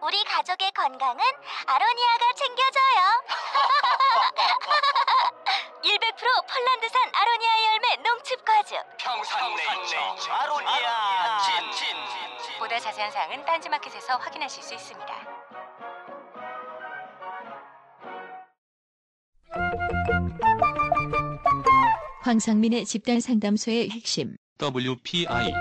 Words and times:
우리 0.00 0.22
가족의 0.24 0.70
건강은 0.72 1.20
아로니아가 1.66 2.32
챙겨줘요. 2.36 3.22
100% 5.88 6.46
폴란드산 6.46 7.02
아로니아 7.14 7.50
열매 7.72 7.96
농축 8.02 8.44
과즙. 8.44 8.76
평산 8.98 9.54
네이처 9.54 10.32
아로니아 10.32 11.38
친 11.38 11.96
보다 12.58 12.78
자세한 12.78 13.10
사항은 13.10 13.44
딴지마켓에서 13.44 14.16
확인하실 14.16 14.62
수 14.62 14.74
있습니다. 14.74 15.14
황상민의 22.22 22.84
집단 22.84 23.20
상담소의 23.20 23.90
핵심. 23.90 24.36
WPI 24.60 25.52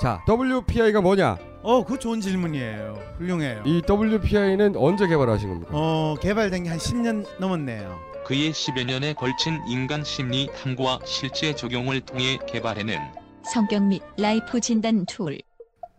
자, 0.00 0.20
WPI가 0.28 1.00
뭐냐? 1.00 1.36
어, 1.62 1.84
그 1.84 1.98
좋은 1.98 2.20
질문이에요. 2.20 2.98
훌륭해요. 3.18 3.62
이 3.64 3.82
WPI는 3.88 4.74
언제 4.76 5.06
개발하신 5.06 5.48
겁니까? 5.48 5.70
어, 5.72 6.16
개발된 6.20 6.64
게 6.64 6.70
한 6.70 6.78
10년 6.78 7.26
넘었네요. 7.38 7.98
그의 8.24 8.50
10여 8.52 8.84
년에 8.86 9.12
걸친 9.14 9.60
인간 9.66 10.02
심리 10.04 10.48
탐구와 10.62 11.00
실제 11.04 11.54
적용을 11.54 12.00
통해 12.00 12.38
개발해낸 12.48 13.00
성격 13.44 13.82
및 13.82 14.02
life 14.16 14.60
진단 14.60 15.04
tool. 15.06 15.38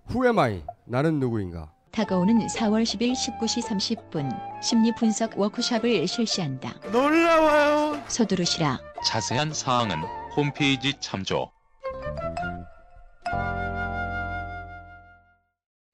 Who 0.09 0.25
am 0.25 0.39
I? 0.39 0.64
나는 0.86 1.19
누구인가? 1.19 1.72
다가오는 1.91 2.47
4월 2.47 2.84
10일 2.84 3.14
19시 3.14 3.61
30분 4.09 4.30
심리 4.64 4.94
분석 4.95 5.38
워크숍을 5.38 6.08
실시한다. 6.08 6.73
놀라워요. 6.91 8.02
서두르시라. 8.08 8.80
자세한 9.06 9.53
사항은 9.53 9.97
홈페이지 10.36 10.94
참조. 11.00 11.52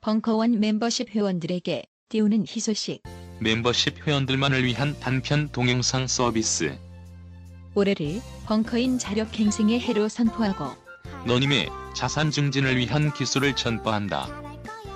벙커원 0.09 0.59
멤버십 0.59 1.11
회원들에게 1.11 1.83
띄우는 2.09 2.47
희소식. 2.47 3.03
멤버십 3.39 4.07
회원들만을 4.07 4.65
위한 4.65 4.99
단편 4.99 5.49
동영상 5.49 6.07
서비스. 6.07 6.75
올해를 7.75 8.19
벙커인 8.47 8.97
자력갱생의 8.97 9.79
해로 9.79 10.09
선포하고 10.09 10.65
너님의 11.27 11.69
자산 11.93 12.31
증진을 12.31 12.77
위한 12.77 13.13
기술을 13.13 13.55
전파한다. 13.55 14.29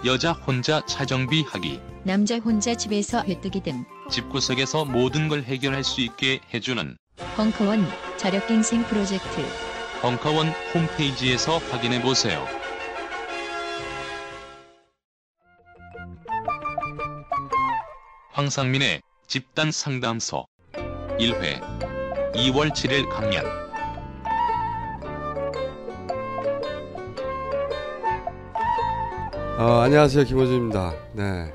여자 0.03 0.31
혼자 0.31 0.83
차정비 0.87 1.43
하기. 1.43 1.79
남자 2.01 2.39
혼자 2.39 2.73
집에서 2.73 3.23
회뜨기 3.23 3.61
등 3.61 3.85
집구석에서 4.09 4.85
모든 4.85 5.27
걸 5.27 5.43
해결할 5.43 5.83
수 5.83 6.01
있게 6.01 6.39
해주는 6.51 6.97
벙커원 7.35 7.85
자력갱생 8.17 8.81
프로젝트 8.85 9.45
벙커원 10.01 10.47
홈페이지에서 10.73 11.59
확인해 11.59 12.01
보세요. 12.01 12.62
황상민의 18.33 18.99
집단 19.27 19.71
상담소 19.71 20.45
1회 20.73 21.61
2월 22.33 22.71
7일 22.71 23.07
강연 23.07 23.45
어, 29.59 29.81
안녕하세요. 29.81 30.25
김호준입니다. 30.25 30.95
네. 31.13 31.53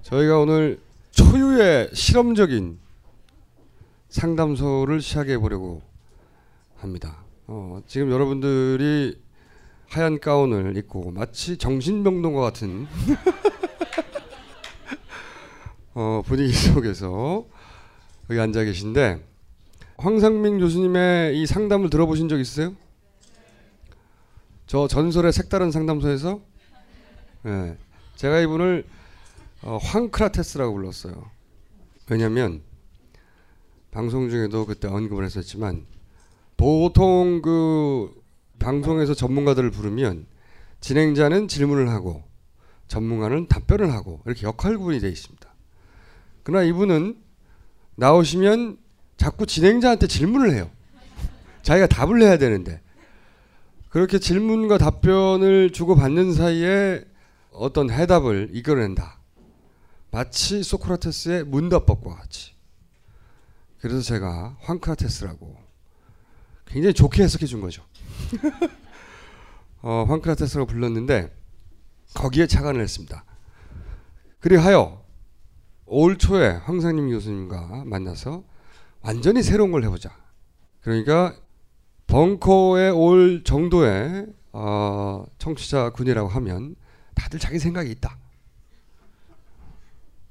저희가 0.00 0.38
오늘 0.38 0.80
초유의 1.10 1.90
실험적인 1.92 2.78
상담소를 4.08 5.02
시작해 5.02 5.36
보려고 5.36 5.82
합니다. 6.78 7.18
어, 7.46 7.82
지금 7.86 8.10
여러분들이 8.10 9.20
하얀 9.90 10.18
가운을 10.18 10.74
입고 10.78 11.10
마치 11.10 11.58
정신병동과 11.58 12.40
같은 12.40 12.86
어, 16.00 16.22
분위기 16.24 16.52
속에서 16.54 17.44
여기 18.30 18.38
앉아 18.38 18.62
계신데 18.62 19.20
황상민 19.96 20.60
교수님의 20.60 21.36
이 21.36 21.44
상담을 21.44 21.90
들어보신 21.90 22.28
적 22.28 22.38
있으세요? 22.38 22.76
저 24.68 24.86
전설의 24.86 25.32
색다른 25.32 25.72
상담소에서 25.72 26.40
예, 27.46 27.76
제가 28.14 28.38
이분을 28.38 28.84
어, 29.62 29.76
황크라테스라고 29.82 30.72
불렀어요. 30.72 31.28
왜냐하면 32.08 32.62
방송 33.90 34.30
중에도 34.30 34.66
그때 34.66 34.86
언급을 34.86 35.24
했었지만 35.24 35.84
보통 36.56 37.42
그 37.42 38.22
방송에서 38.60 39.14
전문가들을 39.14 39.68
부르면 39.72 40.26
진행자는 40.80 41.48
질문을 41.48 41.88
하고 41.88 42.22
전문가는 42.86 43.48
답변을 43.48 43.92
하고 43.92 44.20
이렇게 44.26 44.46
역할구분이 44.46 45.00
되어 45.00 45.10
있습니다. 45.10 45.47
그러나 46.48 46.64
이분은 46.64 47.22
나오시면 47.96 48.78
자꾸 49.18 49.44
진행자한테 49.44 50.06
질문을 50.06 50.54
해요. 50.54 50.70
자기가 51.60 51.88
답을 51.88 52.22
해야 52.22 52.38
되는데 52.38 52.80
그렇게 53.90 54.18
질문과 54.18 54.78
답변을 54.78 55.72
주고받는 55.72 56.32
사이에 56.32 57.04
어떤 57.52 57.90
해답을 57.90 58.48
이끌어낸다. 58.54 59.18
마치 60.10 60.62
소크라테스의 60.62 61.44
문답법과 61.44 62.14
같이. 62.14 62.54
그래서 63.80 64.00
제가 64.00 64.56
황크라테스라고 64.60 65.54
굉장히 66.64 66.94
좋게 66.94 67.24
해석해 67.24 67.44
준 67.44 67.60
거죠. 67.60 67.84
어, 69.82 70.06
황크라테스라고 70.08 70.66
불렀는데 70.66 71.30
거기에 72.14 72.46
착안을 72.46 72.80
했습니다. 72.80 73.26
그리하여 74.40 75.07
올 75.88 76.18
초에 76.18 76.60
황상님 76.64 77.10
교수님과 77.10 77.84
만나서 77.86 78.44
완전히 79.00 79.42
새로운 79.42 79.72
걸 79.72 79.84
해보자. 79.84 80.10
그러니까 80.80 81.34
벙커에 82.06 82.90
올 82.90 83.42
정도의 83.44 84.26
어, 84.52 85.24
청취자 85.38 85.90
군이라고 85.90 86.28
하면 86.28 86.76
다들 87.14 87.38
자기 87.38 87.58
생각이 87.58 87.90
있다. 87.90 88.16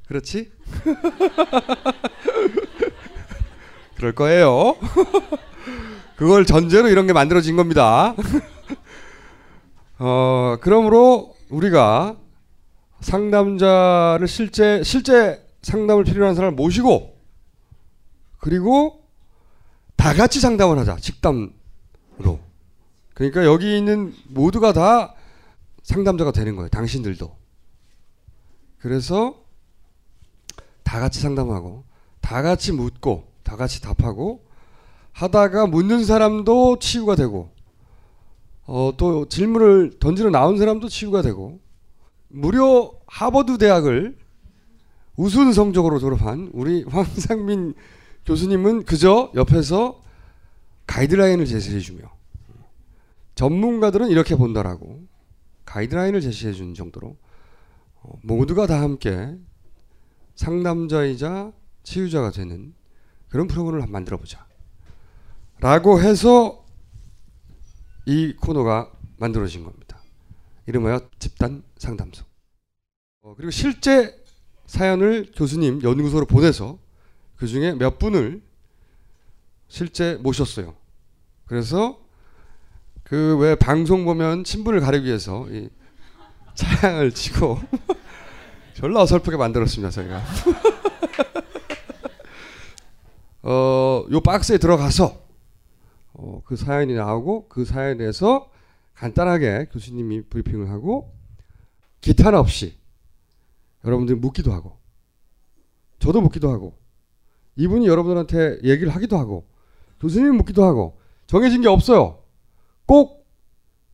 그렇지? 0.07 0.51
그럴 3.95 4.15
거예요. 4.15 4.75
그걸 6.15 6.45
전제로 6.45 6.87
이런 6.87 7.07
게 7.07 7.13
만들어진 7.13 7.55
겁니다. 7.55 8.15
어, 9.99 10.57
그러므로 10.61 11.35
우리가 11.49 12.17
상담자를 13.01 14.27
실제 14.27 14.81
실제 14.83 15.46
상담을 15.67 16.05
필요한 16.05 16.33
사람을 16.33 16.55
모시고 16.55 17.17
그리고 18.39 19.03
다 19.97 20.13
같이 20.13 20.39
상담을 20.39 20.79
하자. 20.79 20.95
직담으로. 20.97 22.39
그러니까 23.13 23.43
여기 23.43 23.77
있는 23.77 24.13
모두가 24.29 24.71
다 24.71 25.13
상담자가 25.83 26.31
되는 26.31 26.55
거예요. 26.55 26.69
당신들도. 26.69 27.35
그래서 28.77 29.43
다 30.83 31.01
같이 31.01 31.19
상담하고 31.19 31.83
다 32.21 32.41
같이 32.41 32.71
묻고 32.71 33.27
다 33.43 33.57
같이 33.57 33.81
답하고 33.81 34.45
하다가 35.11 35.65
묻는 35.67 36.05
사람도 36.05 36.79
치유가 36.79 37.15
되고 37.15 37.51
어, 38.65 38.93
또 38.95 39.27
질문을 39.27 39.99
던지러 39.99 40.29
나온 40.29 40.57
사람도 40.57 40.87
치유가 40.87 41.21
되고 41.21 41.59
무려 42.29 42.93
하버드 43.07 43.57
대학을 43.57 44.17
우수한 45.17 45.51
성적으로 45.51 45.99
졸업한 45.99 46.51
우리 46.53 46.83
황상민 46.87 47.73
교수님은 48.25 48.85
그저 48.85 49.31
옆에서 49.35 50.01
가이드라인을 50.85 51.45
제시해 51.45 51.79
주며 51.79 52.09
전문가들은 53.35 54.09
이렇게 54.09 54.35
본다라고 54.35 55.05
가이드라인을 55.65 56.21
제시해 56.21 56.53
준 56.53 56.73
정도로 56.73 57.17
어, 58.01 58.19
모두가 58.23 58.67
다 58.67 58.81
함께 58.81 59.37
상담자이자 60.35 61.51
치유자가 61.83 62.31
되는 62.31 62.73
그런 63.27 63.47
프로그램을 63.47 63.81
한번 63.81 63.93
만들어 63.93 64.17
보자. 64.17 64.45
라고 65.59 65.99
해서 65.99 66.65
이 68.05 68.33
코너가 68.35 68.91
만들어진 69.17 69.63
겁니다. 69.63 69.99
이름하여 70.67 71.01
집단 71.19 71.63
상담소. 71.77 72.23
어, 73.21 73.33
그리고 73.35 73.51
실제 73.51 74.23
사연을 74.67 75.31
교수님 75.35 75.81
연구소로 75.81 76.25
보내서 76.27 76.77
그 77.37 77.47
중에 77.47 77.73
몇 77.73 77.97
분을 77.99 78.41
실제 79.67 80.15
모셨어요. 80.21 80.75
그래서 81.45 81.99
그 83.03 83.37
왜 83.39 83.55
방송 83.55 84.03
보면 84.03 84.43
친분을 84.43 84.81
가리기 84.81 85.05
위해서 85.05 85.47
이 85.49 85.69
차양을 86.55 87.13
치고 87.13 87.57
졸라 88.75 89.01
어설프게 89.01 89.37
만들었습니다 89.37 89.89
저희가. 89.89 90.21
어, 93.43 94.05
요 94.11 94.19
박스에 94.19 94.57
들어가서 94.57 95.25
어, 96.13 96.41
그 96.45 96.57
사연이 96.57 96.93
나오고 96.93 97.47
그 97.47 97.63
사연에 97.63 97.95
대해서 97.97 98.49
간단하게 98.95 99.67
교수님이 99.71 100.23
브리핑을 100.23 100.69
하고 100.69 101.13
기탄 102.01 102.35
없이 102.35 102.77
여러분들이 103.87 104.19
묻기도 104.19 104.51
하고 104.51 104.77
저도 105.99 106.21
묻기도 106.21 106.51
하고 106.51 106.77
이분이 107.55 107.87
여러분들한테 107.87 108.59
얘기를 108.63 108.93
하기도 108.93 109.17
하고 109.17 109.47
교수님이 109.99 110.37
묻기도 110.37 110.63
하고 110.63 110.99
정해진 111.25 111.61
게 111.61 111.67
없어요. 111.67 112.23
꼭 112.85 113.27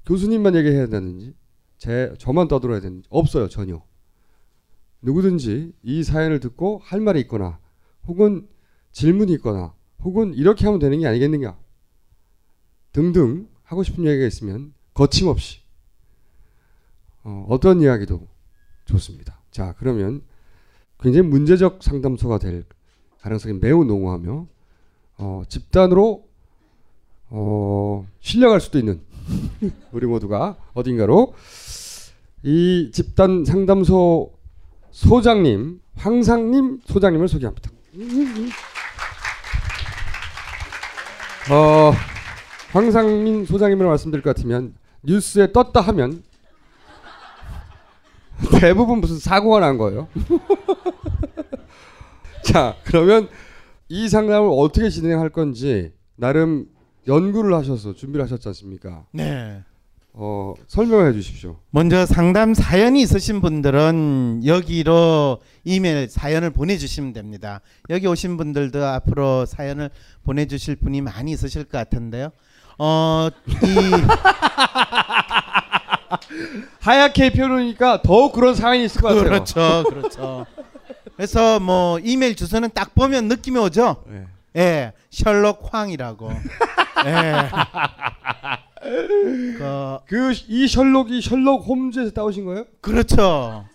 교수님만 0.06 0.56
얘기해야 0.56 0.88
되는지 0.88 1.36
제 1.78 2.14
저만 2.18 2.48
떠들어야 2.48 2.82
되는지 2.82 3.08
없어요 3.10 3.48
전혀. 3.48 3.82
누구든지 5.02 5.74
이 5.84 6.04
사연을 6.04 6.40
듣고 6.40 6.80
할 6.84 7.00
말이 7.00 7.20
있거나 7.22 7.60
혹은 8.08 8.48
질문이 8.92 9.32
있거나 9.34 9.74
혹은 10.02 10.34
이렇게 10.34 10.66
하면 10.66 10.80
되는 10.80 11.00
게 11.00 11.08
아니겠느냐 11.08 11.58
등등 12.92 13.48
하고 13.64 13.84
싶은 13.84 14.06
얘기가 14.06 14.26
있으면 14.26 14.74
거침없이 14.94 15.62
어, 17.24 17.46
어떤 17.50 17.82
이야기도 17.82 18.28
좋습니다. 18.86 19.43
자 19.54 19.76
그러면 19.78 20.24
굉장히 21.00 21.28
문제적 21.28 21.84
상담소가 21.84 22.40
될 22.40 22.66
가능성이 23.22 23.60
매우 23.62 23.86
농후하며 23.86 24.48
어, 25.20 25.44
집단으로 25.48 26.26
어, 27.30 28.08
실려갈 28.20 28.60
수도 28.60 28.80
있는 28.80 29.02
우리 29.94 30.08
모두가 30.08 30.58
어딘가로 30.74 31.36
이 32.42 32.90
집단 32.92 33.46
상담소 33.46 34.34
소장님 34.90 35.80
황상님 35.96 36.82
소장님을 36.86 37.28
소개합니다. 37.28 37.70
어, 41.52 41.94
황상민 42.72 43.46
소장님을 43.46 43.86
말씀드릴 43.86 44.24
것 44.24 44.36
같으면 44.36 44.74
뉴스에 45.04 45.52
떴다 45.52 45.80
하면 45.82 46.24
대부분 48.60 49.00
무슨 49.00 49.20
사고가 49.20 49.60
난 49.60 49.78
거예요. 49.78 50.08
자, 52.44 52.76
그러면 52.84 53.30
이 53.90 54.10
상담을 54.10 54.50
어떻게 54.52 54.90
진행할 54.90 55.30
건지 55.30 55.92
나름 56.16 56.66
연구를 57.08 57.54
하셔서 57.54 57.94
준비를 57.94 58.24
하셨지 58.24 58.48
않습니까? 58.50 59.06
네. 59.12 59.62
어, 60.16 60.54
설명해 60.68 61.12
주십시오. 61.14 61.58
먼저 61.72 62.06
상담 62.06 62.54
사연이 62.54 63.02
있으신 63.02 63.42
분들은 63.42 64.42
여기로 64.46 65.40
이메일 65.64 66.08
사연을 66.08 66.52
보내주시면 66.52 67.14
됩니다. 67.14 67.62
여기 67.90 68.06
오신 68.06 68.38
분들도 68.38 68.86
앞으로 68.86 69.48
사연을 69.48 69.90
보내주실 70.24 70.76
분이 70.76 71.02
많이 71.02 71.32
있으실 71.32 71.64
것 71.64 71.80
같은데요. 71.80 72.30
어, 72.78 73.28
이 73.48 73.54
하얗게 76.82 77.32
표현하니까 77.32 78.02
더욱 78.02 78.34
그런 78.34 78.56
사연이 78.56 78.86
있을 78.86 79.02
것 79.02 79.10
같아요. 79.10 79.24
그렇죠, 79.24 79.84
그렇죠. 79.90 80.46
그래서 81.16 81.60
뭐 81.60 82.00
이메일 82.00 82.36
주소는 82.36 82.70
딱 82.74 82.94
보면 82.96 83.28
느낌이 83.28 83.58
오죠. 83.60 84.04
네. 84.08 84.26
예, 84.56 84.94
셜록 85.10 85.70
황이라고. 85.74 86.32
예. 87.06 87.50
그 89.58 89.98
그이 90.08 90.68
셜록이 90.68 91.22
셜록 91.22 91.66
홈즈에서 91.68 92.12
따오신 92.12 92.46
거예요? 92.46 92.66
그렇죠. 92.82 93.66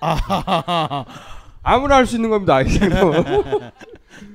아, 0.00 1.04
아무나 1.62 1.96
할 1.96 2.06
수 2.06 2.16
있는 2.16 2.28
겁니다. 2.30 2.58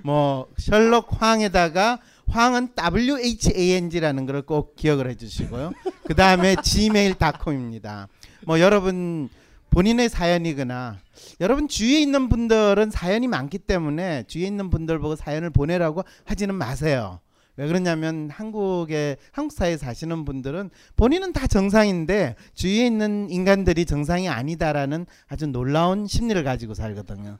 뭐 0.03 0.47
셜록 0.57 1.21
황에다가 1.21 1.99
황은 2.29 2.69
W 2.75 3.19
H 3.19 3.51
A 3.55 3.73
N 3.73 3.89
G라는 3.89 4.25
걸 4.25 4.39
꼭 4.41 4.75
기억을 4.75 5.09
해주시고요. 5.09 5.73
그 6.05 6.15
다음에 6.15 6.55
gmail.com입니다. 6.63 8.07
뭐 8.45 8.59
여러분 8.59 9.29
본인의 9.69 10.09
사연이거나 10.09 10.97
여러분 11.41 11.67
주위에 11.67 11.99
있는 11.99 12.29
분들은 12.29 12.89
사연이 12.89 13.27
많기 13.27 13.57
때문에 13.59 14.23
주위에 14.27 14.47
있는 14.47 14.69
분들 14.69 14.99
보고 14.99 15.15
사연을 15.15 15.49
보내라고 15.49 16.03
하지는 16.25 16.55
마세요. 16.55 17.19
왜 17.57 17.67
그러냐면 17.67 18.29
한국에 18.31 19.17
한국 19.33 19.53
사회에 19.53 19.75
사시는 19.75 20.23
분들은 20.23 20.69
본인은 20.95 21.33
다 21.33 21.45
정상인데 21.45 22.35
주위에 22.53 22.85
있는 22.85 23.29
인간들이 23.29 23.85
정상이 23.85 24.29
아니다라는 24.29 25.05
아주 25.27 25.45
놀라운 25.45 26.07
심리를 26.07 26.41
가지고 26.43 26.73
살거든요. 26.73 27.37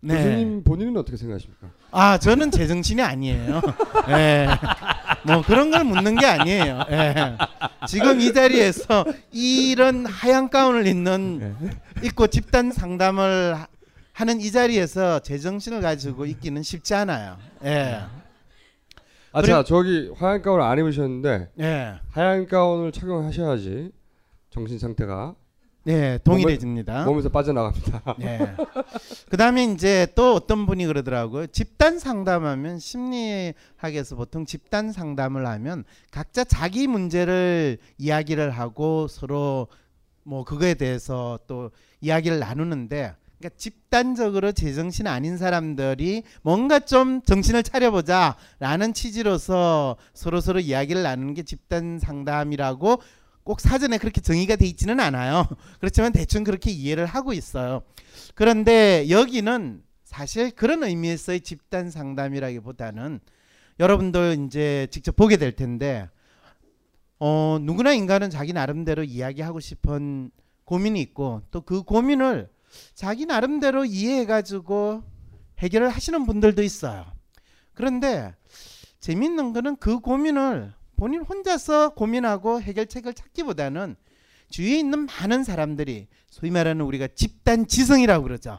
네. 0.00 0.14
교수님 0.14 0.62
본인은 0.64 0.96
어떻게 0.96 1.16
생각하십니까? 1.16 1.68
아 1.90 2.18
저는 2.18 2.50
제정신이 2.50 3.02
아니에요. 3.02 3.60
예. 4.10 4.46
뭐 5.26 5.42
그런 5.42 5.70
걸 5.70 5.84
묻는 5.84 6.14
게 6.16 6.24
아니에요. 6.26 6.84
예. 6.90 7.14
지금 7.88 8.20
이 8.20 8.32
자리에서 8.32 9.04
이런 9.32 10.06
하얀 10.06 10.50
가운을 10.50 10.86
입는 10.86 11.56
입고 12.04 12.28
집단 12.28 12.70
상담을 12.70 13.54
하- 13.56 13.66
하는 14.12 14.40
이 14.40 14.50
자리에서 14.52 15.18
제정신을 15.20 15.80
가지고 15.80 16.26
있기는 16.26 16.62
쉽지 16.62 16.94
않아요. 16.94 17.36
예. 17.64 18.00
아, 19.32 19.40
그래- 19.42 19.52
자 19.52 19.64
저기 19.64 20.12
하얀 20.16 20.42
가운을 20.42 20.62
안 20.64 20.78
입으셨는데 20.78 21.50
예. 21.60 21.94
하얀 22.10 22.46
가운을 22.46 22.92
착용하셔야지 22.92 23.90
정신 24.50 24.78
상태가 24.78 25.34
예, 25.88 26.18
동일해집니다. 26.22 27.04
몸에서 27.06 27.30
빠져나갑니다. 27.30 28.02
예. 28.20 28.54
그다음에 29.30 29.64
이제 29.64 30.06
또 30.14 30.34
어떤 30.34 30.66
분이 30.66 30.84
그러더라고요. 30.86 31.46
집단 31.46 31.98
상담하면 31.98 32.78
심리학에서 32.78 34.16
보통 34.16 34.44
집단 34.44 34.92
상담을 34.92 35.46
하면 35.46 35.84
각자 36.10 36.44
자기 36.44 36.86
문제를 36.86 37.78
이야기를 37.96 38.50
하고 38.50 39.08
서로 39.08 39.68
뭐 40.24 40.44
그거에 40.44 40.74
대해서 40.74 41.38
또 41.46 41.70
이야기를 42.02 42.38
나누는데 42.38 43.14
그러니까 43.38 43.56
집단적으로 43.56 44.52
제정신 44.52 45.06
아닌 45.06 45.38
사람들이 45.38 46.24
뭔가 46.42 46.80
좀 46.80 47.22
정신을 47.22 47.62
차려보자라는 47.62 48.92
취지로서 48.92 49.96
서로 50.12 50.40
서로 50.40 50.60
이야기를 50.60 51.02
나누는 51.02 51.32
게 51.32 51.44
집단 51.44 51.98
상담이라고 51.98 53.00
꼭 53.48 53.60
사전에 53.60 53.96
그렇게 53.96 54.20
정의가 54.20 54.56
돼 54.56 54.66
있지는 54.66 55.00
않아요. 55.00 55.46
그렇지만 55.80 56.12
대충 56.12 56.44
그렇게 56.44 56.70
이해를 56.70 57.06
하고 57.06 57.32
있어요. 57.32 57.80
그런데 58.34 59.08
여기는 59.08 59.82
사실 60.04 60.50
그런 60.50 60.84
의미에서의 60.84 61.40
집단 61.40 61.90
상담이라기보다는 61.90 63.20
여러분들 63.80 64.44
이제 64.44 64.86
직접 64.90 65.16
보게 65.16 65.38
될 65.38 65.52
텐데 65.52 66.10
어 67.18 67.56
누구나 67.62 67.94
인간은 67.94 68.28
자기 68.28 68.52
나름대로 68.52 69.02
이야기하고 69.02 69.60
싶은 69.60 70.30
고민이 70.66 71.00
있고 71.00 71.40
또 71.50 71.62
그 71.62 71.84
고민을 71.84 72.50
자기 72.92 73.24
나름대로 73.24 73.86
이해해 73.86 74.26
가지고 74.26 75.02
해결을 75.60 75.88
하시는 75.88 76.26
분들도 76.26 76.62
있어요. 76.62 77.06
그런데 77.72 78.34
재밌는 79.00 79.54
거는 79.54 79.76
그 79.76 80.00
고민을 80.00 80.74
본인 80.98 81.22
혼자서 81.22 81.90
고민하고 81.90 82.60
해결책을 82.60 83.14
찾기보다는 83.14 83.94
주위에 84.50 84.80
있는 84.80 85.06
많은 85.06 85.44
사람들이 85.44 86.08
소위 86.28 86.50
말하는 86.50 86.84
우리가 86.84 87.06
집단 87.14 87.68
지성이라고 87.68 88.24
그러죠. 88.24 88.58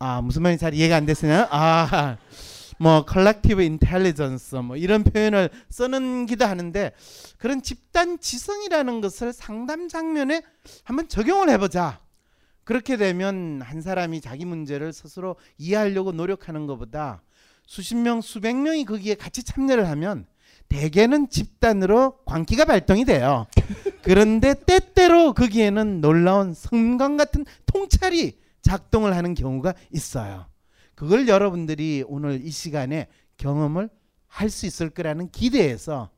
아 0.00 0.20
무슨 0.20 0.42
말인지 0.42 0.60
잘 0.60 0.74
이해가 0.74 0.96
안 0.96 1.06
됐으나 1.06 1.48
아뭐 1.50 3.06
collective 3.08 3.64
intelligence 3.64 4.58
뭐 4.60 4.76
이런 4.76 5.04
표현을 5.04 5.50
쓰는 5.68 6.26
기도 6.26 6.44
하는데 6.44 6.92
그런 7.38 7.62
집단 7.62 8.18
지성이라는 8.18 9.00
것을 9.00 9.32
상담 9.32 9.88
장면에 9.88 10.42
한번 10.82 11.08
적용을 11.08 11.50
해보자. 11.50 12.00
그렇게 12.64 12.96
되면 12.96 13.62
한 13.62 13.80
사람이 13.80 14.20
자기 14.20 14.44
문제를 14.44 14.92
스스로 14.92 15.36
이해하려고 15.56 16.10
노력하는 16.12 16.66
것보다 16.66 17.22
수십 17.64 17.94
명, 17.94 18.20
수백 18.20 18.56
명이 18.56 18.84
거기에 18.84 19.14
같이 19.14 19.44
참여를 19.44 19.88
하면 19.88 20.26
대개는 20.70 21.28
집단으로 21.28 22.18
광기가 22.24 22.64
발동이 22.64 23.04
돼요. 23.04 23.46
그런데 24.02 24.54
때때로 24.54 25.34
거기에는 25.34 26.00
놀라운 26.00 26.54
성감 26.54 27.16
같은 27.16 27.44
통찰이 27.66 28.38
작동을 28.62 29.14
하는 29.14 29.34
경우가 29.34 29.74
있어요. 29.90 30.46
그걸 30.94 31.28
여러분들이 31.28 32.04
오늘 32.06 32.40
이 32.44 32.50
시간에 32.50 33.08
경험을 33.36 33.90
할 34.26 34.48
수 34.48 34.64
있을 34.64 34.90
거라는 34.90 35.30
기대에서 35.30 36.10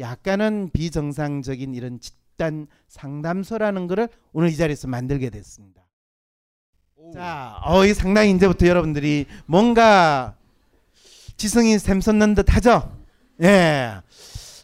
약간은 0.00 0.70
비정상적인 0.72 1.74
이런 1.74 2.00
집단 2.00 2.66
상담소라는 2.88 3.86
것을 3.86 4.08
오늘 4.32 4.48
이 4.48 4.56
자리에서 4.56 4.88
만들게 4.88 5.30
됐습니다. 5.30 5.82
자, 7.14 7.60
어, 7.64 7.84
이 7.84 7.94
상당히 7.94 8.32
이제부터 8.32 8.66
여러분들이 8.66 9.26
뭔가 9.46 10.34
지성이 11.36 11.78
샘솟는 11.78 12.34
듯 12.34 12.52
하죠? 12.56 13.01
예. 13.40 13.94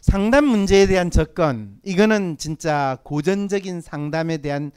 상담 0.01 0.45
문제에 0.45 0.87
대한 0.87 1.11
접근, 1.11 1.77
이거는 1.83 2.37
진짜 2.37 2.97
고전적인 3.03 3.81
상담에 3.81 4.37
대한 4.37 4.71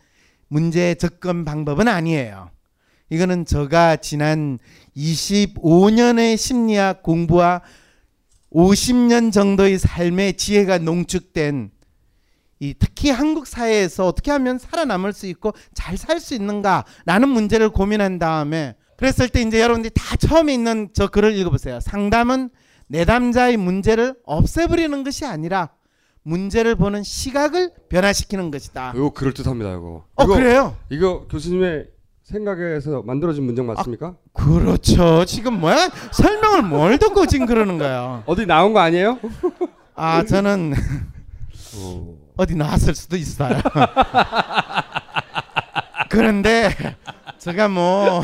문제 0.49 0.95
접근 0.95 1.45
방법은 1.45 1.89
아니에요. 1.89 2.51
이거는 3.09 3.47
제가 3.47 3.97
지난 3.97 4.59
25년의 4.97 6.37
심리학 6.37 7.03
공부와 7.03 7.63
50년 8.53 9.33
정도의 9.33 9.79
삶의 9.79 10.37
지혜가 10.37 10.79
농축된 10.79 11.71
이 12.61 12.75
특히 12.79 13.11
한국 13.11 13.47
사회에서 13.47 14.07
어떻게 14.07 14.31
하면 14.31 14.59
살아남을 14.59 15.13
수 15.13 15.27
있고 15.27 15.53
잘 15.75 15.97
살 15.97 16.21
수 16.21 16.35
있는가라는 16.35 17.29
문제를 17.29 17.71
고민한 17.71 18.19
다음에 18.19 18.75
그랬을 18.97 19.29
때 19.29 19.41
이제 19.41 19.61
여러분들이 19.61 19.93
다 19.95 20.17
처음에 20.17 20.53
있는 20.55 20.91
저 20.93 21.09
글을 21.09 21.35
읽어보세요. 21.37 21.81
상담은 21.81 22.51
내담자의 22.93 23.57
문제를 23.57 24.15
없애버리는 24.25 25.03
것이 25.03 25.25
아니라 25.25 25.71
문제를 26.25 26.75
보는 26.75 27.03
시각을 27.03 27.73
변화시키는 27.89 28.51
것이다. 28.51 28.93
이거 28.95 29.11
그럴 29.11 29.33
듯합니다. 29.33 29.71
이거. 29.71 30.05
어 30.15 30.25
이거, 30.25 30.35
그래요? 30.35 30.77
이거 30.91 31.27
교수님의 31.29 31.87
생각에서 32.23 33.03
만들어진 33.03 33.45
문장 33.45 33.67
맞습니까? 33.67 34.17
그렇죠. 34.35 35.25
지금 35.25 35.59
뭐야? 35.59 35.89
설명을 36.13 36.63
뭘 36.65 36.99
듣고 36.99 37.27
지금 37.27 37.47
그러는 37.47 37.79
거예요? 37.79 38.25
어디 38.27 38.45
나온 38.45 38.75
거 38.75 38.81
아니에요? 38.81 39.19
아 39.95 40.23
저는 40.25 40.75
어. 41.77 42.15
어디 42.37 42.55
나왔을 42.55 42.95
수도 42.95 43.17
있어요. 43.17 43.59
그런데 46.11 46.69
제가 47.43 47.67
뭐 47.67 48.23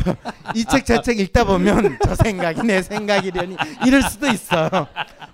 이책저책 0.55 1.19
읽다 1.19 1.43
보면 1.43 1.97
저 2.05 2.15
생각이 2.15 2.63
내 2.63 2.81
생각이려니 2.81 3.57
이럴 3.85 4.01
수도 4.03 4.27
있어요. 4.27 4.69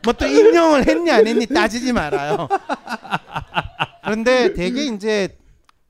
뭐 0.04 0.14
또 0.14 0.26
인용을 0.26 0.88
했니 0.88 1.12
안 1.12 1.28
했니 1.28 1.46
따지지 1.46 1.94
말아요. 1.94 2.48
그런데 4.04 4.54
되게 4.54 4.86
이제 4.86 5.38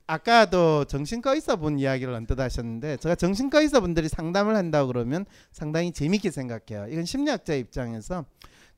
아까도 0.08 0.84
정신과 0.86 1.36
의사 1.36 1.56
분 1.56 1.80
이야기를 1.80 2.14
언뜻 2.14 2.38
하셨는데 2.40 2.98
제가 2.98 3.16
정신과 3.16 3.62
의사 3.62 3.80
분들이 3.80 4.10
상담을 4.10 4.56
한다고 4.58 4.88
그러면 4.88 5.26
상당히 5.54 5.92
재밌게 5.94 6.32
생각해요. 6.32 6.88
이건 6.92 7.06
심리학자 7.06 7.54
입장에서 7.54 8.26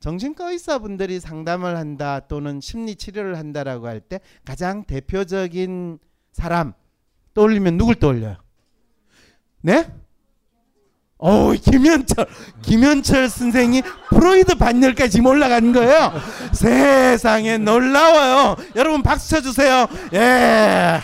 정신과 0.00 0.52
의사 0.52 0.78
분들이 0.78 1.18
상담을 1.18 1.76
한다 1.76 2.20
또는 2.28 2.60
심리 2.60 2.94
치료를 2.94 3.36
한다라고 3.36 3.88
할 3.88 4.00
때 4.00 4.20
가장 4.44 4.84
대표적인 4.84 5.98
사람 6.32 6.72
떠올리면 7.34 7.78
누굴 7.78 7.96
떠올려요? 7.96 8.36
네? 9.60 9.86
어 11.20 11.52
김현철 11.52 12.26
김현철 12.62 13.28
선생이 13.28 13.82
프로이드 14.10 14.54
반열까지 14.54 15.20
올라간 15.20 15.72
거예요. 15.72 16.12
세상에 16.52 17.58
놀라워요. 17.58 18.56
여러분 18.76 19.02
박수 19.02 19.30
쳐주세요. 19.30 19.88
예. 20.14 21.00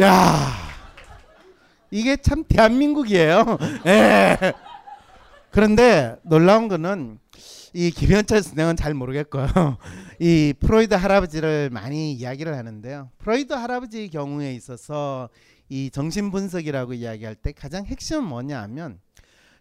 야 0.00 0.36
이게 1.92 2.16
참 2.16 2.42
대한민국이에요. 2.48 3.58
예. 3.86 4.54
그런데 5.52 6.16
놀라운 6.22 6.66
거는 6.66 7.18
이 7.72 7.92
김현철 7.92 8.42
선생은 8.42 8.74
잘 8.74 8.92
모르겠고요. 8.94 9.46
이 10.18 10.52
프로이드 10.58 10.94
할아버지를 10.94 11.70
많이 11.70 12.12
이야기를 12.12 12.56
하는데요. 12.56 13.10
프로이드 13.18 13.52
할아버지 13.52 14.08
경우에 14.10 14.52
있어서 14.54 15.28
이 15.70 15.90
정신 15.90 16.30
분석이라고 16.30 16.92
이야기할 16.92 17.34
때 17.36 17.52
가장 17.52 17.86
핵심은 17.86 18.24
뭐냐 18.24 18.60
하면 18.62 19.00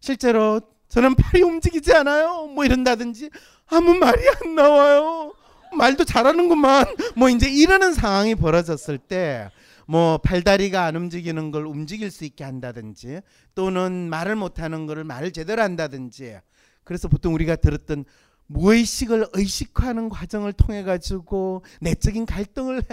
실제로 0.02 0.60
저는 0.90 1.16
팔이 1.16 1.42
움직이지 1.44 1.94
않아요. 1.94 2.48
뭐 2.48 2.66
이런다든지 2.66 3.30
아무 3.68 3.94
말이 3.94 4.22
안 4.44 4.56
나와요. 4.56 5.34
말도 5.78 6.04
잘하는구만. 6.04 6.86
뭐 7.16 7.30
이제 7.30 7.50
이러는 7.50 7.94
상황이 7.94 8.36
벌어졌을 8.36 8.98
때 8.98 9.50
뭐 9.90 10.20
팔다리가 10.20 10.86
안 10.86 10.96
움직이는 10.96 11.50
걸 11.50 11.66
움직일 11.66 12.12
수 12.12 12.24
있게 12.24 12.44
한다든지 12.44 13.22
또는 13.56 14.08
말을 14.12 14.36
못하는 14.36 14.86
거를 14.86 15.04
말을 15.04 15.32
제대로 15.32 15.64
한다든지 15.64 16.38
그래서 16.84 17.08
보통 17.08 17.34
우리가 17.34 17.56
들었던 17.56 18.06
무의식을 18.46 19.30
의식화하는 19.34 20.10
과정을 20.10 20.54
통해 20.54 20.84
가지고 20.84 21.64
내적인 21.82 22.28
갈등을 22.28 22.84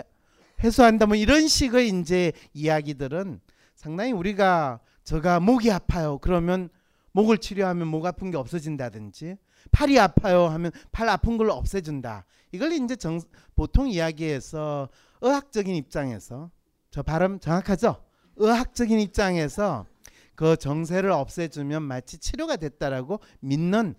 해- 0.66 0.68
해소한다 0.68 1.06
뭐 1.06 1.16
이런 1.16 1.46
식의 1.46 1.88
이제 1.88 2.32
이야기들은 2.52 3.40
상당히 3.74 4.12
우리가 4.12 4.80
제가 5.04 5.38
목이 5.40 5.70
아파요. 5.70 6.18
그러면 6.18 6.68
목을 7.12 7.38
치료하면 7.38 7.86
목 7.86 8.04
아픈 8.04 8.30
게 8.30 8.36
없어진다든지 8.36 9.36
팔이 9.70 9.98
아파요 9.98 10.46
하면 10.46 10.72
팔 10.92 11.08
아픈 11.08 11.36
걸 11.38 11.50
없애준다. 11.50 12.24
이걸 12.52 12.72
이제 12.72 12.96
정, 12.96 13.20
보통 13.54 13.88
이야기에서 13.88 14.88
의학적인 15.20 15.74
입장에서 15.74 16.50
저 16.90 17.02
발음 17.02 17.38
정확하죠? 17.38 18.02
의학적인 18.36 18.98
입장에서 19.00 19.86
그 20.34 20.56
정세를 20.56 21.10
없애주면 21.10 21.82
마치 21.82 22.18
치료가 22.18 22.56
됐다라고 22.56 23.20
믿는 23.40 23.94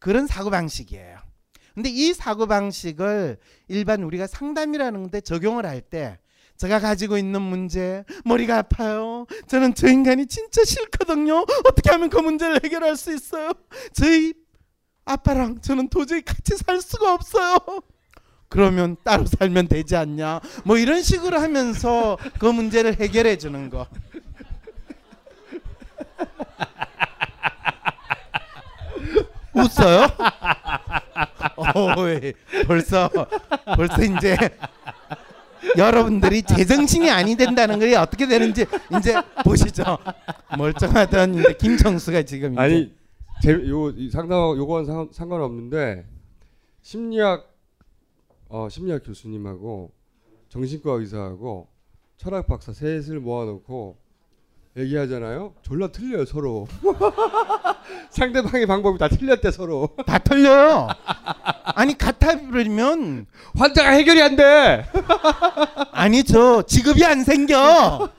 그런 0.00 0.26
사고 0.26 0.50
방식이에요. 0.50 1.18
근데 1.76 1.90
이 1.90 2.14
사고 2.14 2.46
방식을 2.46 3.36
일반 3.68 4.02
우리가 4.02 4.26
상담이라는 4.26 5.10
데 5.10 5.20
적용을 5.20 5.66
할 5.66 5.82
때 5.82 6.18
제가 6.56 6.80
가지고 6.80 7.18
있는 7.18 7.42
문제 7.42 8.02
머리가 8.24 8.56
아파요. 8.56 9.26
저는 9.46 9.74
저 9.74 9.88
인간이 9.88 10.26
진짜 10.26 10.64
싫거든요. 10.64 11.44
어떻게 11.68 11.90
하면 11.90 12.08
그 12.08 12.16
문제를 12.16 12.60
해결할 12.64 12.96
수 12.96 13.14
있어요? 13.14 13.50
저희 13.92 14.32
아빠랑 15.04 15.60
저는 15.60 15.88
도저히 15.88 16.22
같이 16.22 16.56
살 16.56 16.80
수가 16.80 17.12
없어요. 17.12 17.58
그러면 18.48 18.96
따로 19.04 19.26
살면 19.26 19.68
되지 19.68 19.96
않냐? 19.96 20.40
뭐 20.64 20.78
이런 20.78 21.02
식으로 21.02 21.38
하면서 21.38 22.16
그 22.38 22.46
문제를 22.46 22.98
해결해 22.98 23.36
주는 23.36 23.68
거. 23.68 23.86
웃어요? 29.56 30.06
어이, 31.56 32.32
벌써 32.66 33.08
벌써 33.76 34.02
이제 34.02 34.36
여러분들이 35.76 36.42
제정신이 36.42 37.10
아니 37.10 37.34
된다는 37.36 37.78
게 37.78 37.96
어떻게 37.96 38.26
되는지 38.26 38.66
이제 38.98 39.14
보시죠. 39.44 39.98
멀쩡하던 40.56 41.34
이제 41.34 41.54
김정수가 41.54 42.22
지금 42.22 42.52
이제 42.52 42.60
아니 42.60 42.94
제요 43.42 43.92
상담 44.10 44.56
요건 44.56 44.84
상, 44.84 45.08
상관없는데 45.12 46.06
심리학 46.82 47.52
어 48.48 48.68
심리학 48.70 49.02
교수님하고 49.04 49.92
정신과 50.48 50.92
의사하고 50.92 51.68
철학 52.16 52.46
박사 52.46 52.72
셋을 52.72 53.20
모아놓고 53.20 53.98
얘기하잖아요. 54.76 55.54
졸라 55.62 55.88
틀려요 55.88 56.26
서로. 56.26 56.68
상대방의 58.10 58.66
방법이 58.66 58.98
다 58.98 59.08
틀렸대 59.08 59.50
서로. 59.50 59.88
다 60.06 60.18
틀려요. 60.18 60.88
아니 61.64 61.96
같아 61.96 62.38
버리면 62.38 63.26
환자가 63.56 63.90
해결이 63.90 64.20
안 64.20 64.36
돼. 64.36 64.84
아니 65.92 66.22
저 66.24 66.62
직업이 66.62 67.04
안 67.04 67.24
생겨. 67.24 68.10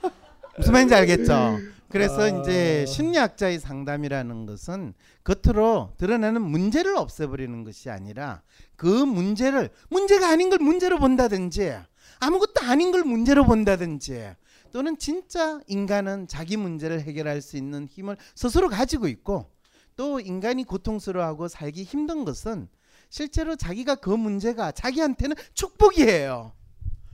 무슨 0.58 0.74
말인지 0.74 0.96
알겠죠? 0.96 1.60
그래서 1.90 2.28
이제 2.28 2.86
심리학자의 2.88 3.60
상담이라는 3.60 4.46
것은 4.48 4.94
겉으로 5.24 5.94
드러나는 5.98 6.42
문제를 6.42 6.98
없애버리는 6.98 7.64
것이 7.64 7.90
아니라 7.90 8.42
그 8.76 8.88
문제를 8.88 9.70
문제가 9.90 10.30
아닌 10.30 10.50
걸 10.50 10.60
문제로 10.60 10.98
본다든지 10.98 11.76
아무것도 12.20 12.66
아닌 12.66 12.92
걸 12.92 13.04
문제로 13.04 13.46
본다든지 13.46 14.32
또는 14.72 14.98
진짜 14.98 15.60
인간은 15.68 16.28
자기 16.28 16.58
문제를 16.58 17.02
해결할 17.02 17.42
수 17.42 17.58
있는 17.58 17.88
힘을 17.88 18.18
스스로 18.36 18.70
가지고 18.70 19.08
있고 19.08 19.52
또 19.96 20.20
인간이 20.20 20.64
고통스러워하고 20.64 21.48
살기 21.48 21.84
힘든 21.84 22.24
것은 22.26 22.70
실제로 23.10 23.56
자기가 23.56 23.96
그 23.96 24.10
문제가 24.10 24.72
자기한테는 24.72 25.36
축복이에요. 25.54 26.54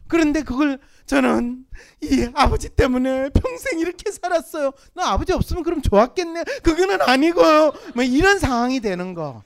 그런데 0.07 0.43
그걸 0.43 0.79
저는 1.05 1.65
이 2.01 2.29
아버지 2.35 2.69
때문에 2.69 3.29
평생 3.29 3.79
이렇게 3.79 4.11
살았어요. 4.11 4.71
나 4.93 5.11
아버지 5.11 5.33
없으면 5.33 5.63
그럼 5.63 5.81
좋았겠네. 5.81 6.43
그거는 6.61 7.01
아니고요. 7.01 7.71
뭐 7.95 8.03
이런 8.03 8.37
상황이 8.37 8.79
되는 8.79 9.13
거. 9.13 9.43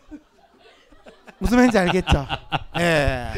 무슨 1.39 1.57
말인지 1.57 1.77
알겠죠? 1.77 2.25
예. 2.79 3.33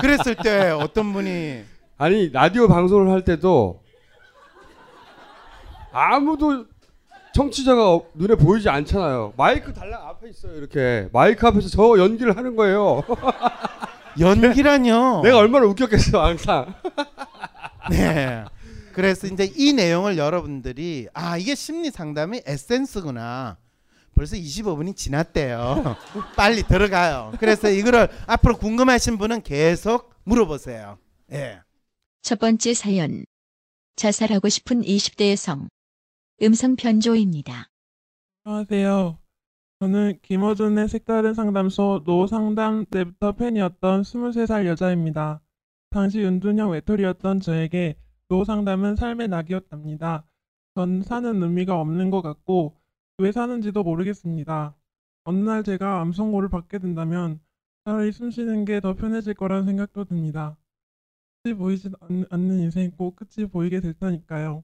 그랬을 0.00 0.36
때 0.36 0.70
어떤 0.70 1.12
분이 1.12 1.64
아니 1.98 2.30
라디오 2.30 2.68
방송을 2.68 3.10
할 3.10 3.24
때도 3.24 3.82
아무도 5.92 6.66
청취자가 7.34 7.94
어- 7.94 8.06
눈에 8.14 8.34
보이지 8.34 8.68
않잖아요. 8.68 9.34
마이크 9.36 9.72
달랑 9.72 10.06
앞에 10.08 10.28
있어요. 10.28 10.54
이렇게 10.56 11.08
마이크 11.12 11.46
앞에서 11.46 11.68
저 11.68 11.98
연기를 11.98 12.36
하는 12.36 12.56
거예요. 12.56 13.02
연기라뇨. 14.18 15.22
내가 15.24 15.38
얼마나 15.38 15.66
웃겼겠어 15.66 16.24
항상. 16.24 16.74
네. 17.90 18.44
그래서 18.92 19.26
이제 19.28 19.50
이 19.56 19.72
내용을 19.72 20.18
여러분들이 20.18 21.08
아 21.14 21.36
이게 21.36 21.54
심리 21.54 21.90
상담의 21.90 22.42
에센스구나. 22.46 23.56
벌써 24.14 24.34
25분이 24.36 24.96
지났대요. 24.96 25.96
빨리 26.36 26.64
들어가요. 26.64 27.32
그래서 27.38 27.70
이거를 27.70 28.08
앞으로 28.26 28.56
궁금하신 28.56 29.16
분은 29.18 29.42
계속 29.42 30.12
물어보세요. 30.24 30.98
예. 31.32 31.60
첫 32.28 32.38
번째 32.40 32.74
사연. 32.74 33.24
자살하고 33.96 34.50
싶은 34.50 34.82
20대 34.82 35.30
여성. 35.30 35.66
음성 36.42 36.76
변조입니다. 36.76 37.70
안녕하세요. 38.44 39.16
저는 39.80 40.18
김어준의 40.20 40.88
색다른 40.88 41.32
상담소 41.32 42.02
노상담 42.04 42.84
때부터 42.90 43.32
팬이었던 43.32 44.02
23살 44.02 44.66
여자입니다. 44.66 45.40
당시 45.88 46.20
윤준형 46.20 46.72
외톨이였던 46.72 47.40
저에게 47.40 47.96
노상담은 48.28 48.96
삶의 48.96 49.28
낙이었답니다. 49.28 50.26
전 50.74 51.00
사는 51.02 51.42
의미가 51.42 51.80
없는 51.80 52.10
것 52.10 52.20
같고 52.20 52.76
왜 53.16 53.32
사는지도 53.32 53.82
모르겠습니다. 53.84 54.76
어느 55.24 55.38
날 55.38 55.64
제가 55.64 56.02
암 56.02 56.12
선고를 56.12 56.50
받게 56.50 56.78
된다면 56.78 57.40
차라리 57.86 58.12
숨 58.12 58.30
쉬는 58.30 58.66
게 58.66 58.80
더 58.80 58.92
편해질 58.92 59.32
거라는 59.32 59.64
생각도 59.64 60.04
듭니다. 60.04 60.58
끝이 61.48 61.54
보이지 61.54 61.90
않- 62.00 62.26
않는 62.30 62.60
인생 62.60 62.90
꼭 62.90 63.16
끝이 63.16 63.46
보이게 63.48 63.80
될 63.80 63.94
테니까요. 63.94 64.62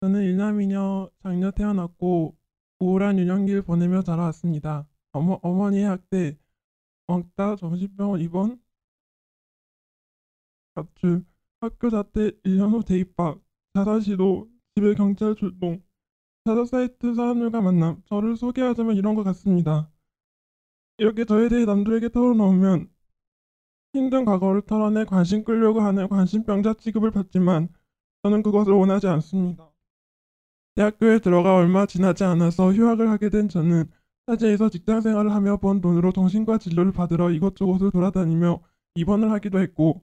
저는 0.00 0.22
일남이녀 0.22 1.10
장녀 1.22 1.50
태어났고 1.50 2.36
우울한 2.78 3.18
유년기를 3.18 3.62
보내며 3.62 4.02
자라왔습니다. 4.02 4.88
어머, 5.12 5.38
어머니의 5.42 5.84
학대, 5.84 6.38
왕따, 7.06 7.56
정신병원 7.56 8.20
입원, 8.20 8.60
가출, 10.74 11.24
학교 11.60 11.90
자퇴 11.90 12.30
1년 12.44 12.72
후 12.72 12.82
재입학, 12.82 13.40
자살 13.74 14.00
시도, 14.00 14.48
집에 14.74 14.94
경찰 14.94 15.34
출동, 15.34 15.82
자살 16.44 16.66
사이트 16.66 17.14
사람들과 17.14 17.60
만남, 17.60 18.02
저를 18.06 18.36
소개하자면 18.36 18.96
이런 18.96 19.14
것 19.14 19.22
같습니다. 19.22 19.90
이렇게 20.98 21.24
저에 21.24 21.48
대해 21.48 21.64
남들에게 21.64 22.08
털어놓으면 22.08 22.88
힘든 23.94 24.24
과거를 24.24 24.62
털어내 24.62 25.04
관심 25.04 25.44
끌려고 25.44 25.80
하는 25.80 26.08
관심병자 26.08 26.74
취급을 26.74 27.12
받지만 27.12 27.68
저는 28.24 28.42
그것을 28.42 28.72
원하지 28.72 29.06
않습니다. 29.06 29.70
대학교에 30.74 31.20
들어가 31.20 31.54
얼마 31.54 31.86
지나지 31.86 32.24
않아서 32.24 32.72
휴학을 32.72 33.08
하게 33.08 33.30
된 33.30 33.48
저는 33.48 33.84
타지에서 34.26 34.68
직장 34.68 35.00
생활을 35.00 35.32
하며 35.32 35.58
번 35.58 35.80
돈으로 35.80 36.10
정신과 36.10 36.58
진료를 36.58 36.90
받으러 36.90 37.30
이곳저곳을 37.30 37.92
돌아다니며 37.92 38.60
입원을 38.96 39.30
하기도 39.30 39.60
했고 39.60 40.02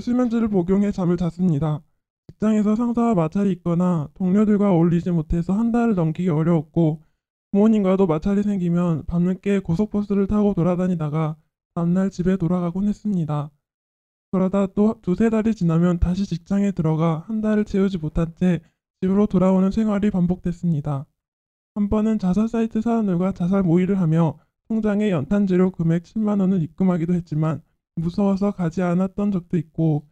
수면제를 0.00 0.48
복용해 0.48 0.92
잠을 0.92 1.16
잤습니다. 1.18 1.82
직장에서 2.28 2.76
상사와 2.76 3.14
마찰이 3.14 3.52
있거나 3.52 4.08
동료들과 4.14 4.70
어울리지 4.70 5.10
못해서 5.10 5.52
한 5.52 5.72
달을 5.72 5.94
넘기기 5.94 6.30
어려웠고 6.30 7.02
부모님과도 7.52 8.06
마찰이 8.06 8.42
생기면 8.42 9.04
밤늦게 9.06 9.60
고속버스를 9.60 10.26
타고 10.28 10.54
돌아다니다가 10.54 11.36
다음날 11.78 12.10
집에 12.10 12.36
돌아가곤 12.36 12.88
했습니다. 12.88 13.52
그러다 14.32 14.66
또 14.74 14.98
두세 15.00 15.30
달이 15.30 15.54
지나면 15.54 16.00
다시 16.00 16.26
직장에 16.26 16.72
들어가 16.72 17.24
한 17.28 17.40
달을 17.40 17.64
채우지 17.64 17.98
못한 17.98 18.34
채 18.34 18.60
집으로 19.00 19.26
돌아오는 19.26 19.70
생활이 19.70 20.10
반복됐습니다. 20.10 21.06
한 21.76 21.88
번은 21.88 22.18
자살 22.18 22.48
사이트 22.48 22.80
사람들과 22.80 23.30
자살 23.32 23.62
모의를 23.62 24.00
하며 24.00 24.38
통장에 24.66 25.10
연탄재료 25.10 25.70
금액 25.70 26.02
10만 26.02 26.40
원을 26.40 26.62
입금하기도 26.62 27.14
했지만 27.14 27.62
무서워서 27.94 28.50
가지 28.50 28.82
않았던 28.82 29.30
적도 29.30 29.56
있고 29.56 30.04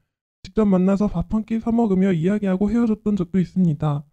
직접 0.44 0.66
만나서 0.66 1.08
밥 1.08 1.34
한 1.34 1.44
끼 1.44 1.58
사먹으며 1.58 2.12
이야기하고 2.12 2.70
헤어졌던 2.70 3.16
적도 3.16 3.40
있습니다. 3.40 4.04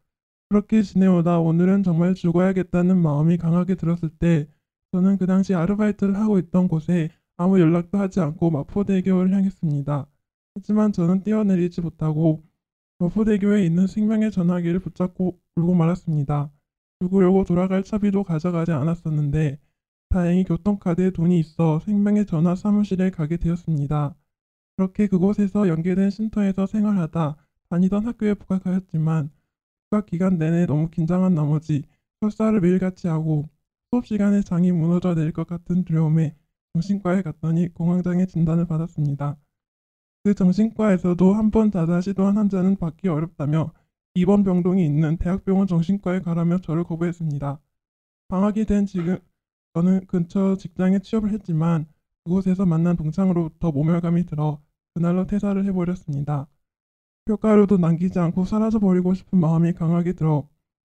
그렇게 0.49 0.81
지내오다 0.81 1.39
오늘은 1.39 1.83
정말 1.83 2.15
죽어야겠다는 2.15 2.97
마음이 2.99 3.37
강하게 3.37 3.75
들었을 3.75 4.09
때 4.09 4.47
저는 4.91 5.17
그 5.17 5.27
당시 5.27 5.53
아르바이트를 5.53 6.15
하고 6.15 6.39
있던 6.39 6.67
곳에 6.67 7.09
아무 7.37 7.59
연락도 7.59 7.97
하지 7.97 8.19
않고 8.19 8.51
마포대교를 8.51 9.33
향했습니다. 9.33 10.07
하지만 10.55 10.91
저는 10.91 11.23
뛰어내리지 11.23 11.81
못하고 11.81 12.43
마포대교에 12.99 13.65
있는 13.65 13.87
생명의 13.87 14.31
전화기를 14.31 14.79
붙잡고 14.79 15.39
울고 15.55 15.73
말았습니다. 15.73 16.51
죽으려고 17.01 17.43
돌아갈 17.43 17.83
차비도 17.83 18.23
가져가지 18.23 18.71
않았었는데 18.71 19.59
다행히 20.09 20.43
교통카드에 20.43 21.09
돈이 21.09 21.39
있어 21.39 21.79
생명의 21.79 22.27
전화 22.27 22.55
사무실에 22.55 23.09
가게 23.09 23.37
되었습니다. 23.37 24.15
그렇게 24.77 25.07
그곳에서 25.07 25.67
연계된 25.67 26.11
쉼터에서 26.11 26.67
생활하다 26.67 27.35
다니던 27.69 28.05
학교에 28.05 28.35
복학하였지만 28.35 29.31
복학 29.89 30.05
기간 30.05 30.37
내내 30.37 30.67
너무 30.67 30.89
긴장한 30.89 31.33
나머지 31.33 31.83
설사를 32.21 32.59
매일같이 32.61 33.07
하고 33.07 33.49
수업 33.89 34.05
시간에 34.05 34.41
장이 34.41 34.71
무너져 34.71 35.15
내릴 35.15 35.31
것 35.33 35.47
같은 35.47 35.83
두려움에 35.83 36.35
정신과에 36.73 37.21
갔더니 37.21 37.71
공황장애 37.73 38.25
진단을 38.25 38.65
받았습니다. 38.65 39.37
그 40.23 40.33
정신과에서도 40.33 41.33
한 41.33 41.51
번 41.51 41.69
자살 41.69 42.01
시도한 42.01 42.37
환자는 42.37 42.77
받기 42.77 43.07
어렵다며 43.09 43.71
입원 44.15 44.43
병동이 44.43 44.83
있는 44.85 45.17
대학병원 45.17 45.67
정신과에 45.67 46.21
가라며 46.21 46.59
저를 46.59 46.83
거부했습니다. 46.83 47.59
방학이 48.27 48.65
된 48.65 48.85
지금 48.85 49.19
저는 49.75 50.05
근처 50.07 50.55
직장에 50.55 50.99
취업을 50.99 51.31
했지만 51.33 51.85
그곳에서 52.23 52.65
만난 52.65 52.95
동창으로부터 52.95 53.71
모멸감이 53.71 54.25
들어 54.25 54.59
그날로 54.95 55.27
퇴사를 55.27 55.63
해버렸습니다. 55.65 56.47
효과로도 57.29 57.77
남기지 57.77 58.19
않고 58.19 58.45
사라져버리고 58.45 59.13
싶은 59.13 59.39
마음이 59.39 59.73
강하게 59.73 60.13
들어 60.13 60.47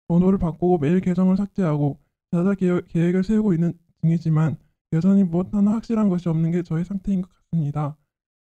번호를 0.08 0.38
바꾸고 0.38 0.78
매일 0.78 1.00
계정을 1.00 1.36
삭제하고 1.36 1.98
자살 2.32 2.54
계획- 2.56 2.88
계획을 2.88 3.24
세우고 3.24 3.54
있는 3.54 3.78
중이지만 4.00 4.56
여전히 4.92 5.24
무엇 5.24 5.54
하나 5.54 5.72
확실한 5.72 6.08
것이 6.08 6.28
없는 6.28 6.50
게 6.50 6.62
저의 6.62 6.84
상태인 6.84 7.22
것 7.22 7.30
같습니다. 7.32 7.96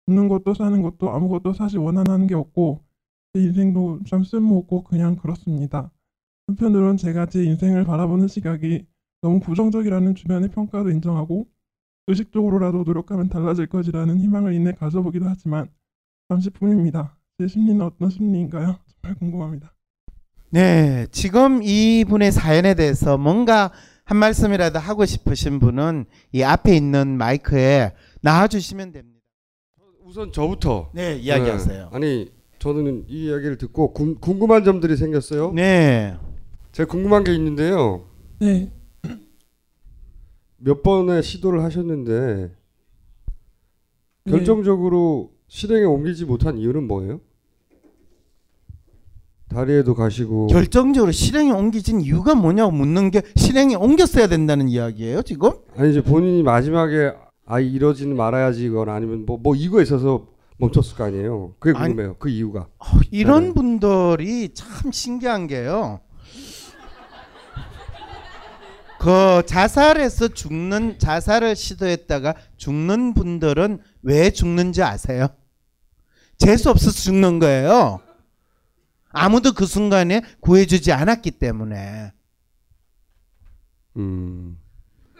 죽는 0.05 0.27
것도 0.27 0.53
사는 0.53 0.81
것도 0.81 1.09
아무것도 1.11 1.53
사실 1.53 1.79
원하는 1.79 2.27
게 2.27 2.35
없고 2.35 2.83
제 3.33 3.41
인생도 3.41 4.01
참 4.07 4.23
쓸모없고 4.23 4.83
그냥 4.83 5.15
그렇습니다. 5.15 5.91
한편으론 6.47 6.97
제가 6.97 7.27
제 7.27 7.43
인생을 7.43 7.85
바라보는 7.85 8.27
시각이 8.27 8.85
너무 9.21 9.39
부정적이라는 9.39 10.15
주변의 10.15 10.49
평가도 10.49 10.89
인정하고 10.89 11.47
의식적으로라도 12.07 12.83
노력하면 12.83 13.29
달라질 13.29 13.67
것이라는 13.67 14.17
희망을 14.17 14.53
인해 14.53 14.73
가져보기도 14.73 15.25
하지만 15.27 15.69
잠시 16.29 16.49
뿐입니다. 16.49 17.17
제 17.37 17.47
심리는 17.47 17.79
어떤 17.81 18.09
심리인가요? 18.09 18.77
정말 19.01 19.17
궁금합니다. 19.19 19.73
네, 20.49 21.07
지금 21.11 21.61
이분의 21.63 22.31
사연에 22.31 22.73
대해서 22.73 23.17
뭔가 23.17 23.71
한 24.11 24.17
말씀이라도 24.17 24.77
하고 24.77 25.05
싶으신 25.05 25.59
분은 25.59 26.03
이 26.33 26.43
앞에 26.43 26.75
있는 26.75 27.17
마이크에 27.17 27.93
나와주시면 28.19 28.91
됩니다. 28.91 29.21
우선 30.03 30.33
저부터 30.33 30.91
네, 30.93 31.15
이야기하세요. 31.15 31.83
네. 31.85 31.95
아니 31.95 32.29
저는 32.59 33.05
이 33.07 33.27
이야기를 33.27 33.57
듣고 33.57 33.93
궁, 33.93 34.15
궁금한 34.15 34.65
점들이 34.65 34.97
생겼어요. 34.97 35.53
네, 35.53 36.17
제가 36.73 36.91
궁금한 36.91 37.23
게 37.23 37.33
있는데요. 37.35 38.05
네, 38.41 38.73
몇 40.57 40.83
번의 40.83 41.23
시도를 41.23 41.63
하셨는데 41.63 42.51
네. 44.25 44.29
결정적으로 44.29 45.31
실행에 45.47 45.85
옮기지 45.85 46.25
못한 46.25 46.57
이유는 46.57 46.85
뭐예요? 46.85 47.21
다리에도 49.55 49.93
가시고 49.95 50.47
결정적으로 50.47 51.11
실행에 51.11 51.51
옮기진 51.51 52.01
이유가 52.01 52.35
뭐냐고 52.35 52.71
묻는 52.71 53.11
게 53.11 53.21
실행에 53.35 53.75
옮겼어야 53.75 54.27
된다는 54.27 54.69
이야기예요, 54.69 55.21
지금? 55.23 55.51
아니 55.75 55.91
이제 55.91 56.01
본인이 56.01 56.41
마지막에 56.41 57.11
아 57.45 57.59
이러지는 57.59 58.15
말아야지거나 58.15 58.93
아니면 58.93 59.25
뭐뭐 59.25 59.55
이거에 59.55 59.83
있어서 59.83 60.27
멈췄을 60.57 60.95
거 60.95 61.03
아니에요. 61.05 61.53
그게 61.59 61.77
아니- 61.77 61.89
궁금해요. 61.89 62.15
그 62.17 62.29
이유가. 62.29 62.67
이런 63.11 63.41
네네. 63.41 63.53
분들이 63.53 64.53
참 64.53 64.91
신기한 64.91 65.47
게요. 65.47 65.99
그 68.99 69.41
자살해서 69.47 70.27
죽는 70.27 70.99
자살을 70.99 71.55
시도했다가 71.55 72.35
죽는 72.57 73.15
분들은 73.15 73.79
왜 74.03 74.29
죽는지 74.29 74.83
아세요? 74.83 75.27
재수 76.37 76.69
없어서 76.69 76.91
죽는 76.91 77.39
거예요. 77.39 77.99
아무도 79.11 79.53
그 79.53 79.65
순간에 79.65 80.21
구해주지 80.39 80.91
않았기 80.91 81.31
때문에 81.31 82.11
음. 83.97 84.57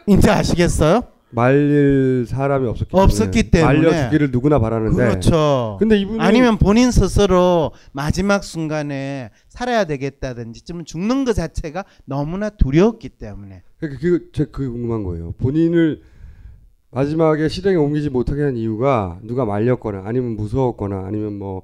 이제 0.06 0.30
아시겠어요? 0.30 1.02
말릴 1.34 2.26
사람이 2.28 2.68
없었기 2.68 2.90
때문에 2.90 3.04
없었기 3.04 3.50
때문에. 3.50 3.78
말려주기를 3.80 4.30
누구나 4.32 4.58
바라는데 4.58 4.96
그렇죠. 4.96 5.76
근데 5.80 5.98
이분은 5.98 6.20
아니면 6.20 6.58
본인 6.58 6.90
스스로 6.90 7.72
마지막 7.92 8.44
순간에 8.44 9.30
살아야 9.48 9.84
되겠다든지 9.84 10.64
좀 10.64 10.84
죽는 10.84 11.24
것 11.24 11.32
자체가 11.34 11.84
너무나 12.04 12.50
두려웠기 12.50 13.08
때문에 13.10 13.62
그러니까 13.78 14.00
그, 14.00 14.30
제 14.32 14.44
그게 14.44 14.68
궁금한 14.68 15.04
거예요. 15.04 15.32
본인을 15.38 16.02
마지막에 16.90 17.48
실행에 17.48 17.76
옮기지 17.76 18.10
못하게 18.10 18.42
한 18.42 18.56
이유가 18.58 19.18
누가 19.22 19.46
말렸거나 19.46 20.02
아니면 20.04 20.36
무서웠거나 20.36 21.06
아니면 21.06 21.38
뭐 21.38 21.62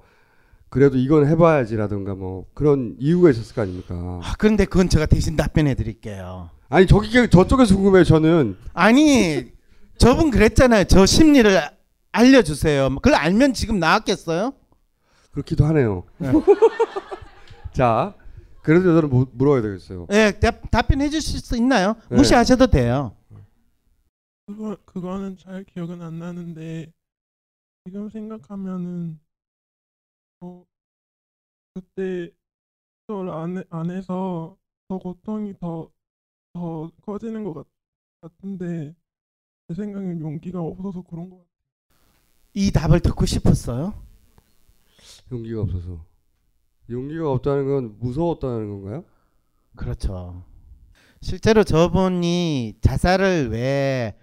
그래도 0.70 0.96
이건 0.98 1.26
해봐야지라든가 1.26 2.14
뭐 2.14 2.46
그런 2.54 2.94
이유가 2.98 3.30
있었을 3.30 3.54
거 3.54 3.62
아닙니까? 3.62 3.94
아, 4.22 4.34
그런데 4.38 4.64
그건 4.66 4.88
제가 4.88 5.06
대신 5.06 5.36
답변해 5.36 5.74
드릴게요. 5.74 6.50
아니 6.68 6.86
저기 6.86 7.10
저쪽에서 7.30 7.74
궁금해요. 7.74 8.04
저는 8.04 8.56
아니 8.74 9.50
저분 9.96 10.30
그랬잖아요. 10.30 10.84
저 10.84 11.06
심리를 11.06 11.58
알려주세요. 12.12 12.90
그걸 12.96 13.14
알면 13.14 13.54
지금 13.54 13.78
나왔겠어요? 13.78 14.52
그렇기도 15.32 15.64
하네요. 15.66 16.04
네. 16.18 16.30
자, 17.72 18.14
그래도 18.62 18.94
저는 18.94 19.08
무- 19.08 19.26
물어야 19.32 19.62
되겠어요. 19.62 20.06
네, 20.10 20.32
답, 20.38 20.70
답변해 20.70 21.08
주실 21.08 21.40
수 21.40 21.56
있나요? 21.56 21.94
네. 22.10 22.16
무시하셔도 22.16 22.66
돼요. 22.66 23.14
그거 24.46 24.76
그거는 24.84 25.36
잘 25.38 25.64
기억은 25.64 26.02
안 26.02 26.18
나는데 26.18 26.90
지금 27.84 28.08
생각하면은 28.10 29.18
어 30.40 30.64
그때 31.74 32.30
그걸 33.06 33.30
안, 33.30 33.64
안 33.70 33.90
해서 33.90 34.58
더 34.88 34.98
고통이 34.98 35.54
더 35.60 35.90
더 36.54 36.90
커지는 37.02 37.44
것 37.44 37.54
같, 37.54 37.66
같은데 38.22 38.94
제 39.68 39.74
생각엔 39.74 40.20
용기가 40.20 40.60
없어서 40.62 41.02
그런 41.02 41.30
것 41.30 41.38
같아요. 41.38 41.48
이 42.54 42.70
답을 42.72 43.00
듣고 43.00 43.26
싶었어요. 43.26 43.94
용기가 45.30 45.60
없어서. 45.62 46.04
용기가 46.90 47.30
없다는 47.32 47.66
건 47.66 47.96
무서웠다는 48.00 48.68
건가요? 48.70 49.04
그렇죠. 49.76 50.44
실제로 51.20 51.64
저분이 51.64 52.76
자살을 52.80 53.50
왜 53.50 54.14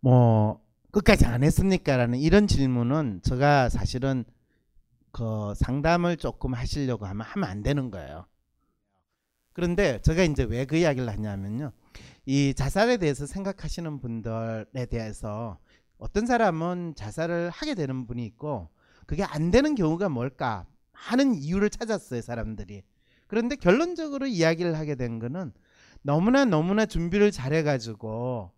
뭐 0.00 0.60
끝까지 0.92 1.26
안 1.26 1.42
했습니까라는 1.44 2.18
이런 2.20 2.46
질문은 2.46 3.20
제가 3.24 3.68
사실은 3.70 4.24
그 5.14 5.54
상담을 5.56 6.16
조금 6.16 6.54
하시려고 6.54 7.06
하면 7.06 7.24
하면 7.24 7.48
안 7.48 7.62
되는 7.62 7.90
거예요. 7.92 8.26
그런데 9.52 10.00
제가 10.02 10.24
이제 10.24 10.42
왜 10.42 10.66
그 10.66 10.76
이야기를 10.76 11.08
하냐면요. 11.08 11.70
이 12.26 12.52
자살에 12.54 12.96
대해서 12.96 13.24
생각하시는 13.24 14.00
분들에 14.00 14.86
대해서 14.90 15.58
어떤 15.98 16.26
사람은 16.26 16.94
자살을 16.96 17.50
하게 17.50 17.76
되는 17.76 18.06
분이 18.08 18.26
있고 18.26 18.70
그게 19.06 19.22
안 19.22 19.52
되는 19.52 19.76
경우가 19.76 20.08
뭘까 20.08 20.66
하는 20.92 21.34
이유를 21.34 21.70
찾았어요, 21.70 22.20
사람들이. 22.20 22.82
그런데 23.28 23.54
결론적으로 23.54 24.26
이야기를 24.26 24.76
하게 24.76 24.96
된 24.96 25.20
거는 25.20 25.52
너무나 26.02 26.44
너무나 26.44 26.86
준비를 26.86 27.30
잘해 27.30 27.62
가지고 27.62 28.50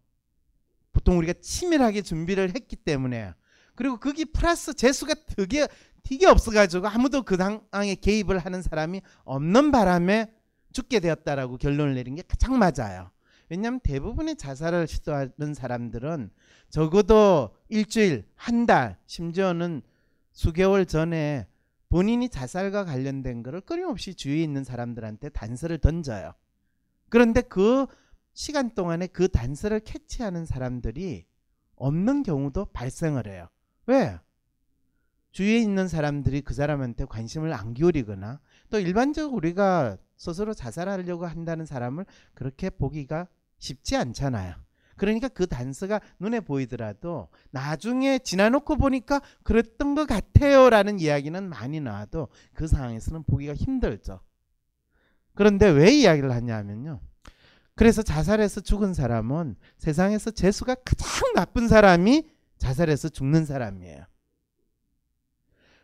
보통 0.95 1.19
우리가 1.19 1.35
치밀하게 1.43 2.01
준비를 2.01 2.55
했기 2.55 2.77
때문에 2.77 3.35
그리고 3.77 3.99
거기 3.99 4.25
플러스 4.25 4.75
재수가 4.75 5.15
되게 5.37 5.69
되게 6.03 6.27
없어 6.27 6.51
가지고 6.51 6.89
아무도 6.89 7.23
그 7.23 7.37
상황에 7.37 7.95
개입을 7.97 8.39
하는 8.39 8.63
사람이 8.63 9.03
없는 9.25 9.71
바람에 9.71 10.33
죽게 10.73 11.01
되었다라고 11.01 11.57
결론을 11.57 11.95
내린 11.95 12.15
게 12.15 12.23
가장 12.23 12.59
맞아요. 12.59 13.11
왜냐하면 13.49 13.81
대부분의 13.81 14.37
자살을 14.37 14.87
시도하는 14.87 15.55
사람들은 15.55 16.31
적어도 16.69 17.57
일주일, 17.69 18.25
한 18.35 18.67
달, 18.67 18.99
심지어는 19.07 19.83
수개월 20.33 20.87
전에 20.87 21.47
본인이 21.89 22.29
자살과 22.29 22.85
관련된 22.85 23.43
거를 23.43 23.61
끊임없이 23.61 24.15
주위에 24.15 24.43
있는 24.43 24.65
사람들한테 24.65 25.31
단서를 25.31 25.79
던져요. 25.79 26.35
그런데 27.09 27.41
그 27.41 27.87
시간 28.33 28.75
동안에 28.75 29.07
그 29.07 29.29
단서를 29.29 29.81
캐치하는 29.81 30.45
사람들이 30.45 31.25
없는 31.77 32.23
경우도 32.23 32.67
발생을 32.67 33.29
해요. 33.29 33.49
왜? 33.87 34.19
주위에 35.33 35.59
있는 35.59 35.87
사람들이 35.87 36.41
그 36.41 36.55
사람한테 36.55 37.05
관심을 37.05 37.53
안 37.53 37.75
기울이거나 37.75 38.41
또 38.71 38.81
일반적으로 38.81 39.37
우리가 39.37 39.99
스스로 40.17 40.55
자살하려고 40.55 41.27
한다는 41.27 41.67
사람을 41.67 42.07
그렇게 42.35 42.71
보기가 42.71 43.29
쉽지 43.59 43.97
않잖아요. 43.97 44.55
그러니까 44.97 45.29
그 45.29 45.47
단서가 45.47 46.01
눈에 46.19 46.41
보이더라도 46.41 47.29
나중에 47.51 48.19
지나놓고 48.19 48.77
보니까 48.77 49.21
그랬던 49.43 49.95
것 49.95 50.07
같아요라는 50.07 51.01
이야기는 51.01 51.49
많이 51.49 51.81
나와도 51.81 52.29
그 52.55 52.67
상황에서는 52.67 53.25
보기가 53.25 53.55
힘들죠. 53.55 54.21
그런데 55.35 55.69
왜 55.69 55.91
이야기를 55.93 56.33
하냐면요. 56.33 57.01
그래서 57.75 58.03
자살해서 58.03 58.63
죽은 58.63 58.95
사람은 58.95 59.57
세상에서 59.77 60.31
재수가 60.31 60.77
가장 60.77 61.35
나쁜 61.35 61.69
사람이 61.69 62.27
자살해서 62.59 63.09
죽는 63.09 63.45
사람이에요. 63.45 64.05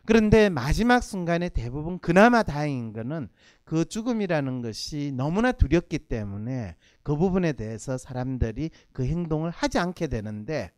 그런데 0.05 0.49
마지막 0.49 1.01
순간에 1.01 1.47
대부분 1.47 1.97
그나마 1.97 2.43
다행인 2.43 2.91
거는 2.91 3.29
그 3.63 3.85
죽음이라는 3.85 4.61
것이 4.61 5.13
너무나 5.15 5.53
두렵기 5.53 5.99
때문에 5.99 6.75
그 7.03 7.15
부분에 7.15 7.53
대해서 7.53 7.97
사람들이 7.97 8.69
그 8.91 9.05
행동을 9.05 9.49
하지 9.49 9.79
않게 9.79 10.07
되는데 10.07 10.71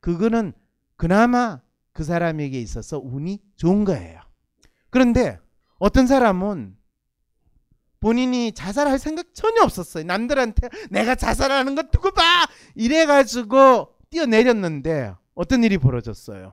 그거는 0.00 0.52
그나마 0.96 1.60
그 1.92 2.02
사람에게 2.02 2.60
있어서 2.60 2.98
운이 2.98 3.40
좋은 3.56 3.84
거예요. 3.84 4.20
그런데 4.90 5.38
어떤 5.78 6.08
사람은 6.08 6.76
본인이 8.00 8.52
자살할 8.52 8.98
생각 8.98 9.32
전혀 9.32 9.62
없었어요. 9.62 10.04
남들한테 10.04 10.68
내가 10.90 11.14
자살하는 11.14 11.74
거 11.74 11.84
두고 11.84 12.10
봐! 12.10 12.22
이래가지고 12.74 13.93
뛰어내렸는데 14.24 15.14
어떤 15.34 15.64
일이 15.64 15.76
벌어졌어요. 15.78 16.52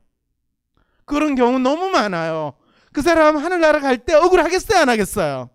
그런 1.05 1.35
경우 1.35 1.59
너무 1.59 1.89
많아요. 1.89 2.53
그 2.91 3.01
사람 3.01 3.37
하늘나라 3.37 3.79
갈 3.79 3.97
때 3.99 4.13
억울하겠어요, 4.15 4.79
안 4.81 4.89
하겠어요? 4.89 5.49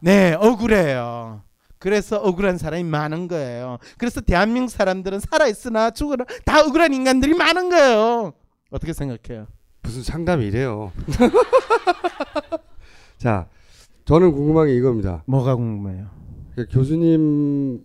네, 0.00 0.34
억울해요. 0.34 1.42
그래서 1.78 2.16
억울한 2.16 2.58
사람이 2.58 2.82
많은 2.84 3.28
거예요. 3.28 3.78
그래서 3.98 4.20
대한민국 4.20 4.70
사람들은 4.70 5.20
살아있으나 5.20 5.90
죽으나 5.90 6.24
다 6.44 6.62
억울한 6.64 6.92
인간들이 6.92 7.34
많은 7.34 7.70
거예요. 7.70 8.32
어떻게 8.70 8.92
생각해요? 8.92 9.46
무슨 9.82 10.02
상담이 10.02 10.46
이래요. 10.46 10.92
자, 13.18 13.48
저는 14.06 14.32
궁금한 14.32 14.66
게 14.66 14.74
이겁니다. 14.74 15.22
뭐가 15.26 15.54
궁금해요? 15.56 16.06
교수님 16.72 17.82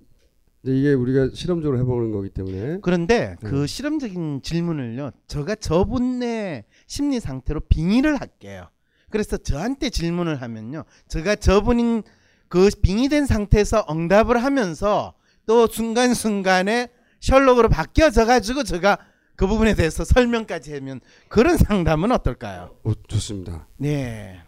이게 0.64 0.94
우리가 0.94 1.30
실험적으로 1.34 1.80
해보는 1.80 2.12
거기 2.12 2.30
때문에 2.30 2.80
그런데 2.82 3.36
네. 3.42 3.50
그 3.50 3.66
실험적인 3.66 4.42
질문을요, 4.44 5.12
제가 5.28 5.56
저분의 5.56 6.66
심리 6.86 7.20
상태로 7.20 7.62
빙의를 7.62 8.20
할게요. 8.20 8.70
그래서 9.10 9.38
저한테 9.38 9.90
질문을 9.90 10.42
하면요, 10.42 10.84
제가 11.08 11.36
저분인 11.36 12.04
그 12.50 12.70
빙의된 12.82 13.26
상태에서 13.26 13.86
응답을 13.90 14.44
하면서 14.44 15.14
또 15.46 15.68
순간순간에 15.68 16.90
셜록으로 17.22 17.70
바뀌어져 17.70 18.26
가지고 18.26 18.64
제가 18.64 18.98
그 19.36 19.48
부분에 19.48 19.74
대해서 19.74 20.04
설명까지 20.04 20.74
하면 20.74 21.00
그런 21.30 21.58
상담은 21.58 22.12
어떨까요? 22.12 22.76
오, 22.84 22.94
좋습니다. 23.08 23.68
네. 23.78 24.42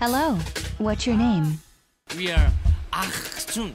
Hello, 0.00 0.38
what's 0.80 1.06
your 1.08 1.14
name? 1.14 1.58
We 2.16 2.28
are 2.28 2.50
Ahsun. 2.94 3.74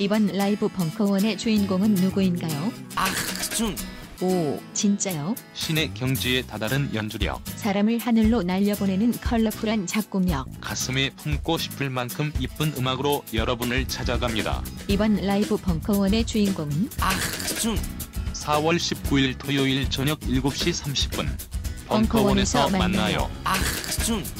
이번 0.00 0.26
라이브 0.26 0.66
벙커원의 0.66 1.38
주인공은 1.38 1.94
누구인가요? 1.94 2.72
Ahsun. 2.98 3.76
오, 4.22 4.60
진짜요? 4.74 5.36
신의 5.54 5.94
경지에 5.94 6.42
다다른 6.42 6.92
연주력, 6.92 7.40
사람을 7.54 7.98
하늘로 7.98 8.42
날려보내는 8.42 9.12
컬러풀한 9.20 9.86
작곡력. 9.86 10.48
가슴에 10.60 11.10
품고 11.10 11.56
싶을 11.56 11.88
만큼 11.88 12.32
이쁜 12.40 12.74
음악으로 12.76 13.24
여러분을 13.32 13.86
찾아갑니다. 13.86 14.64
이번 14.88 15.16
라이브 15.24 15.56
벙커원의 15.56 16.26
주인공은 16.26 16.90
Ahsun. 17.00 17.78
4월 18.32 18.76
19일 18.76 19.38
토요일 19.38 19.88
저녁 19.88 20.18
7시 20.20 20.82
30분 20.82 21.28
벙커원에서 21.86 22.70
만나요. 22.70 23.30
Ahsun. 23.46 24.39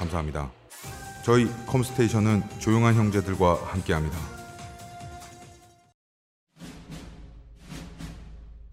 감사합니다. 0.00 0.50
저희 1.22 1.46
컴스테이션은 1.66 2.42
조용한 2.58 2.94
형제들과 2.94 3.60
함께합니다. 3.66 4.18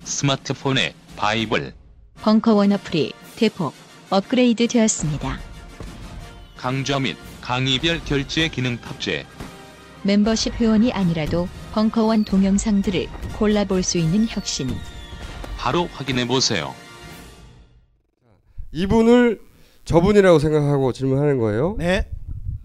스마트폰에 0.06 0.96
바이블, 1.18 1.74
벙커원 2.22 2.72
어플이 2.72 3.12
대폭 3.36 3.74
업그레이드 4.10 4.68
되었습니다. 4.68 5.38
강좌 6.56 6.98
및 6.98 7.18
강의별 7.42 8.06
결제 8.06 8.48
기능 8.48 8.80
탑재. 8.80 9.28
멤버십 10.04 10.54
회원이 10.54 10.94
아니라도 10.94 11.50
벙커원 11.74 12.24
동영상들을 12.24 13.08
골라볼 13.38 13.84
수 13.84 13.98
있는 13.98 14.26
혁신. 14.30 14.74
바로 15.58 15.88
확인해 15.88 16.26
보세요. 16.26 16.74
이분을 18.72 19.47
저분이라고 19.88 20.38
생각하고 20.40 20.92
질문하는 20.92 21.38
거예요. 21.40 21.76
네. 21.78 22.12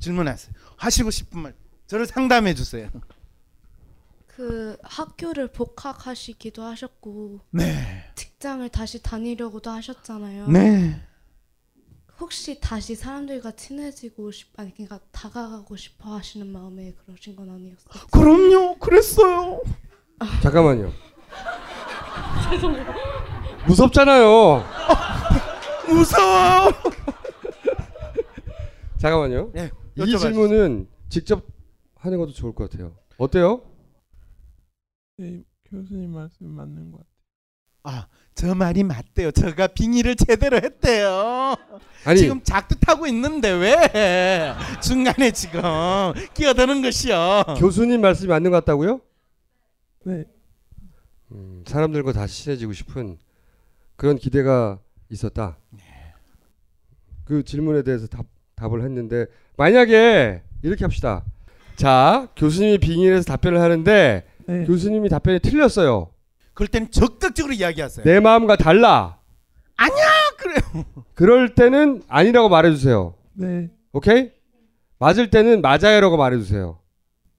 질문하세요. 0.00 0.52
하시고 0.76 1.10
싶은 1.10 1.40
말. 1.40 1.54
저를 1.86 2.06
상담해 2.06 2.54
주세요. 2.54 2.90
그 4.26 4.76
학교를 4.82 5.48
복학하시기도 5.52 6.62
하셨고 6.62 7.40
네. 7.50 8.04
직장을 8.16 8.68
다시 8.70 9.00
다니려고도 9.02 9.70
하셨잖아요. 9.70 10.48
네. 10.48 11.00
혹시 12.18 12.60
다시 12.60 12.94
사람들과 12.94 13.52
친해지고 13.52 14.30
싶 14.32 14.48
아니 14.58 14.72
그러니까 14.74 15.00
다가가고 15.12 15.76
싶어 15.76 16.14
하시는 16.16 16.46
마음에 16.46 16.92
그러신 17.04 17.36
건 17.36 17.50
아니었어요? 17.50 18.06
그럼요. 18.10 18.78
그랬어요. 18.78 19.60
잠깐만요. 20.42 20.92
무섭잖아요. 23.66 24.64
무서워. 25.88 26.72
잠깐만요. 29.02 29.50
네. 29.52 29.68
이 29.96 30.00
여쭤봐 30.00 30.20
질문은 30.20 30.88
직접 31.08 31.44
하는 31.96 32.18
것도 32.18 32.30
좋을 32.30 32.54
것 32.54 32.70
같아요. 32.70 32.96
어때요? 33.18 33.62
네, 35.18 35.42
교수님 35.64 36.12
말씀 36.12 36.46
맞는 36.46 36.92
것 36.92 36.98
같아요. 36.98 37.12
아, 37.82 38.06
저 38.36 38.54
말이 38.54 38.84
맞대요. 38.84 39.32
제가 39.32 39.66
빙의를 39.66 40.14
제대로 40.14 40.56
했대요. 40.56 41.56
아니. 42.04 42.20
지금 42.20 42.44
작두 42.44 42.78
타고 42.78 43.08
있는데 43.08 43.50
왜 43.50 44.54
중간에 44.80 45.32
지금 45.32 45.60
끼어드는 46.34 46.80
것이요. 46.82 47.56
교수님 47.58 48.00
말씀이 48.00 48.28
맞는 48.28 48.52
것 48.52 48.58
같다고요? 48.58 49.00
네. 50.04 50.24
음, 51.32 51.64
사람들과 51.66 52.12
다시 52.12 52.44
친해지고 52.44 52.72
싶은 52.72 53.18
그런 53.96 54.16
기대가 54.16 54.78
있었다. 55.10 55.58
그 57.24 57.42
질문에 57.42 57.82
대해서 57.82 58.06
답, 58.06 58.26
답을 58.62 58.82
했는데 58.82 59.26
만약에 59.56 60.42
이렇게 60.62 60.84
합시다. 60.84 61.24
자, 61.76 62.28
교수님이 62.36 62.78
빙의해서 62.78 63.24
답변을 63.24 63.60
하는데 63.60 64.24
네. 64.46 64.64
교수님이 64.66 65.08
답변이 65.08 65.40
틀렸어요. 65.40 66.10
그럴 66.54 66.68
땐 66.68 66.90
적극적으로 66.90 67.52
이야기하세요. 67.52 68.04
내 68.04 68.20
마음과 68.20 68.56
달라. 68.56 69.18
아니야 69.76 70.04
그래요. 70.38 70.84
그럴 71.14 71.54
때는 71.54 72.02
아니라고 72.08 72.48
말해주세요. 72.48 73.14
네. 73.34 73.70
오케이? 73.92 74.30
맞을 74.98 75.30
때는 75.30 75.60
맞아요라고 75.62 76.16
말해주세요. 76.16 76.78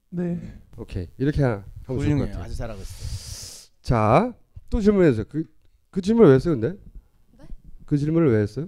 네. 0.09 0.39
오케이. 0.77 1.07
이렇게 1.17 1.41
하- 1.43 1.63
하면 1.85 2.01
좋을 2.01 2.17
것. 2.17 2.25
같아요. 2.25 2.43
아주 2.43 2.55
잘하고 2.57 2.81
있어요. 2.81 3.69
자, 3.81 4.33
또 4.69 4.81
질문해주세요. 4.81 5.25
그, 5.29 5.43
그 5.89 6.01
질문을 6.01 6.29
왜 6.29 6.35
했어요, 6.35 6.59
근데? 6.59 6.77
그 7.85 7.97
질문을 7.97 8.31
왜 8.31 8.41
했어요? 8.41 8.67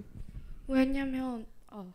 왜냐면 0.68 1.44
어, 1.70 1.92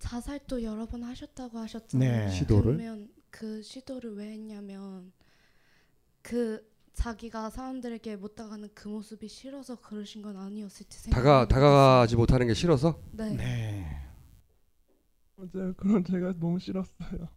자살도 0.00 0.64
여러 0.64 0.86
번 0.86 1.04
하셨다고 1.04 1.58
하셨잖아요. 1.58 2.26
네. 2.26 2.30
시도를? 2.30 2.76
그러면 2.76 3.08
그 3.30 3.62
시도를 3.62 4.16
왜 4.16 4.32
했냐면 4.32 5.12
그 6.22 6.68
자기가 6.94 7.50
사람들에게 7.50 8.16
못 8.16 8.34
다가가는 8.34 8.70
그 8.74 8.88
모습이 8.88 9.28
싫어서 9.28 9.76
그러신 9.76 10.22
건 10.22 10.36
아니었을지 10.36 10.98
생각. 10.98 11.16
다가 11.16 11.46
다가가지 11.46 12.16
못하는 12.16 12.46
게 12.48 12.54
싫어서? 12.54 13.00
네. 13.12 13.36
네. 13.36 13.86
맞아요. 15.36 15.72
그건 15.74 16.04
제가 16.04 16.34
너무 16.38 16.58
싫었어요. 16.58 17.28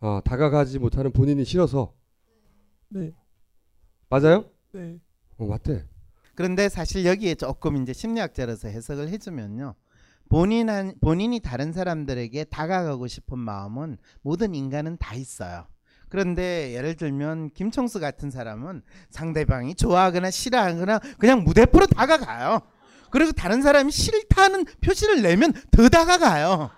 어, 0.00 0.20
다가가지 0.24 0.78
못하는 0.78 1.10
본인이 1.12 1.44
싫어서. 1.44 1.94
네. 2.88 3.12
맞아요? 4.08 4.48
네. 4.72 5.00
어, 5.38 5.46
맞대. 5.46 5.86
그런데 6.34 6.68
사실 6.68 7.04
여기에 7.04 7.36
조금 7.36 7.76
이제 7.82 7.92
심리학자로서 7.92 8.68
해석을 8.68 9.08
해주면요. 9.08 9.74
본인 10.34 10.68
한 10.68 10.94
본인이 11.00 11.38
다른 11.38 11.72
사람들에게 11.72 12.42
다가가고 12.46 13.06
싶은 13.06 13.38
마음은 13.38 13.98
모든 14.20 14.56
인간은 14.56 14.96
다 14.98 15.14
있어요. 15.14 15.68
그런데 16.08 16.74
예를 16.74 16.96
들면 16.96 17.50
김청수 17.50 18.00
같은 18.00 18.32
사람은 18.32 18.82
상대방이 19.10 19.76
좋아하거나 19.76 20.32
싫어하거나 20.32 20.98
그냥 21.20 21.44
무대포로 21.44 21.86
다가가요. 21.86 22.62
그리고 23.12 23.30
다른 23.30 23.62
사람이 23.62 23.92
싫다는 23.92 24.64
표시를 24.80 25.22
내면 25.22 25.52
더 25.70 25.88
다가가요. 25.88 26.72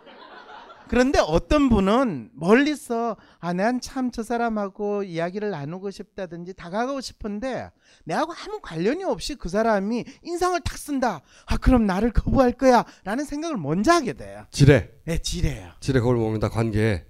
그런데 0.89 1.19
어떤 1.19 1.69
분은 1.69 2.31
멀리서 2.35 3.17
아, 3.41 3.53
난 3.53 3.81
참 3.81 4.11
저 4.13 4.23
사람하고 4.23 5.03
이야기를 5.03 5.51
나누고 5.51 5.91
싶다든지 5.91 6.55
다가가고 6.55 7.01
싶은데 7.01 7.71
내하고 8.05 8.33
아무 8.33 8.61
관련이 8.63 9.03
없이 9.05 9.35
그 9.35 9.49
사람이 9.49 10.05
인상을 10.23 10.61
탁 10.61 10.79
쓴다. 10.79 11.23
아, 11.47 11.57
그럼 11.57 11.87
나를 11.87 12.13
거부할 12.13 12.53
거야. 12.53 12.85
라는 13.05 13.25
생각을 13.25 13.57
먼저 13.57 13.93
하게 13.93 14.13
돼요. 14.13 14.47
지뢰. 14.51 14.91
네, 15.05 15.19
지뢰예요. 15.19 15.73
지뢰 15.81 16.01
거울 16.01 16.17
먹는다 16.17 16.49
관계. 16.49 17.05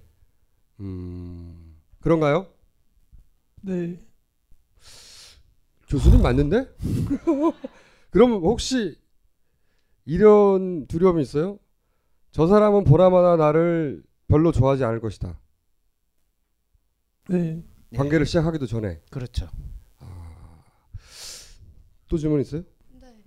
음. 0.79 1.75
그런가요? 1.99 2.47
네. 3.61 3.99
교수님 5.89 6.21
맞는데? 6.21 6.67
그럼 8.09 8.31
혹시 8.33 8.97
이런 10.05 10.87
두려움이 10.87 11.21
있어요? 11.21 11.59
저 12.31 12.47
사람은 12.47 12.83
보나마나 12.83 13.35
나를 13.35 14.03
별로 14.27 14.51
좋아하지 14.51 14.83
않을 14.83 14.99
것이다. 14.99 15.39
네. 17.29 17.63
관계를 17.95 18.25
시작하기도 18.25 18.65
전에. 18.67 19.01
그렇죠. 19.09 19.49
또 22.07 22.17
질문 22.17 22.39
있어요? 22.41 22.63
네. 23.01 23.21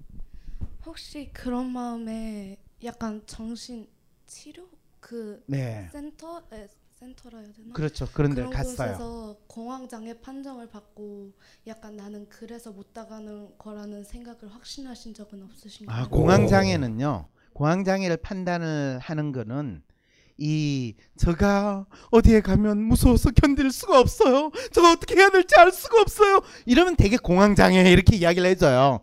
혹시 0.86 1.30
그런 1.32 1.70
마음에 1.70 2.56
약간 2.82 3.22
정신 3.26 3.86
치료 4.26 4.66
그 5.00 5.42
네. 5.46 5.88
센터 5.92 6.42
에, 6.52 6.66
센터라 6.92 7.38
해야 7.40 7.52
되나? 7.52 7.74
그렇죠. 7.74 8.06
그런 8.12 8.30
데 8.30 8.36
그런 8.36 8.50
갔어요. 8.50 8.92
곳에서 8.92 9.36
공황 9.46 9.86
장애 9.88 10.18
판정을 10.18 10.68
받고 10.70 11.32
약간 11.66 11.96
나는 11.96 12.26
그래서 12.28 12.72
못 12.72 12.92
다가는 12.94 13.58
거라는 13.58 14.04
생각을 14.04 14.48
확신하신 14.54 15.12
적은 15.14 15.42
없으신가요? 15.42 16.04
아, 16.04 16.08
공황 16.08 16.46
장애는요. 16.46 17.28
공황 17.60 17.84
장애를 17.84 18.16
판단을 18.16 18.98
하는 19.02 19.32
거는 19.32 19.82
이 20.38 20.94
저가 21.18 21.84
어디에 22.10 22.40
가면 22.40 22.78
무서워서 22.82 23.32
견딜 23.32 23.70
수가 23.70 24.00
없어요. 24.00 24.50
저가 24.72 24.92
어떻게 24.92 25.14
해야 25.16 25.28
될지 25.28 25.54
알 25.56 25.70
수가 25.70 26.00
없어요. 26.00 26.40
이러면 26.64 26.96
되게 26.96 27.18
공황 27.18 27.54
장애 27.54 27.82
이렇게 27.92 28.16
이야기를 28.16 28.48
해줘요. 28.48 29.00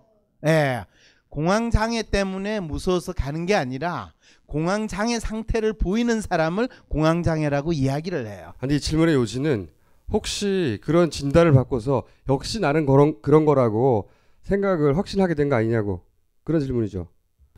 예. 0.47 0.85
공황 1.29 1.69
장애 1.69 2.01
때문에 2.01 2.59
무서워서 2.59 3.13
가는 3.13 3.45
게 3.45 3.53
아니라 3.53 4.13
공황 4.47 4.87
장애 4.87 5.19
상태를 5.19 5.73
보이는 5.73 6.19
사람을 6.19 6.67
공황 6.87 7.21
장애라고 7.21 7.73
이야기를 7.73 8.25
해요. 8.25 8.53
아니 8.57 8.77
이 8.77 8.79
질문의 8.79 9.13
요지는 9.13 9.69
혹시 10.11 10.79
그런 10.83 11.11
진단을 11.11 11.51
받고서 11.51 12.05
역시 12.27 12.59
나는 12.59 12.87
그런 12.87 13.21
그런 13.21 13.45
거라고 13.45 14.09
생각을 14.41 14.97
확신하게 14.97 15.35
된 15.35 15.47
거 15.47 15.57
아니냐고 15.57 16.01
그런 16.43 16.59
질문이죠. 16.59 17.07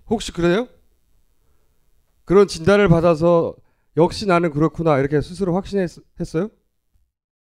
혹시 0.10 0.34
그래요? 0.34 0.68
그런 2.30 2.48
진단을 2.48 2.89
받아서 2.89 3.56
역시 3.98 4.28
나는 4.28 4.52
그렇구나 4.52 5.00
이렇게 5.00 5.20
스스로 5.20 5.56
확신했어요? 5.56 6.50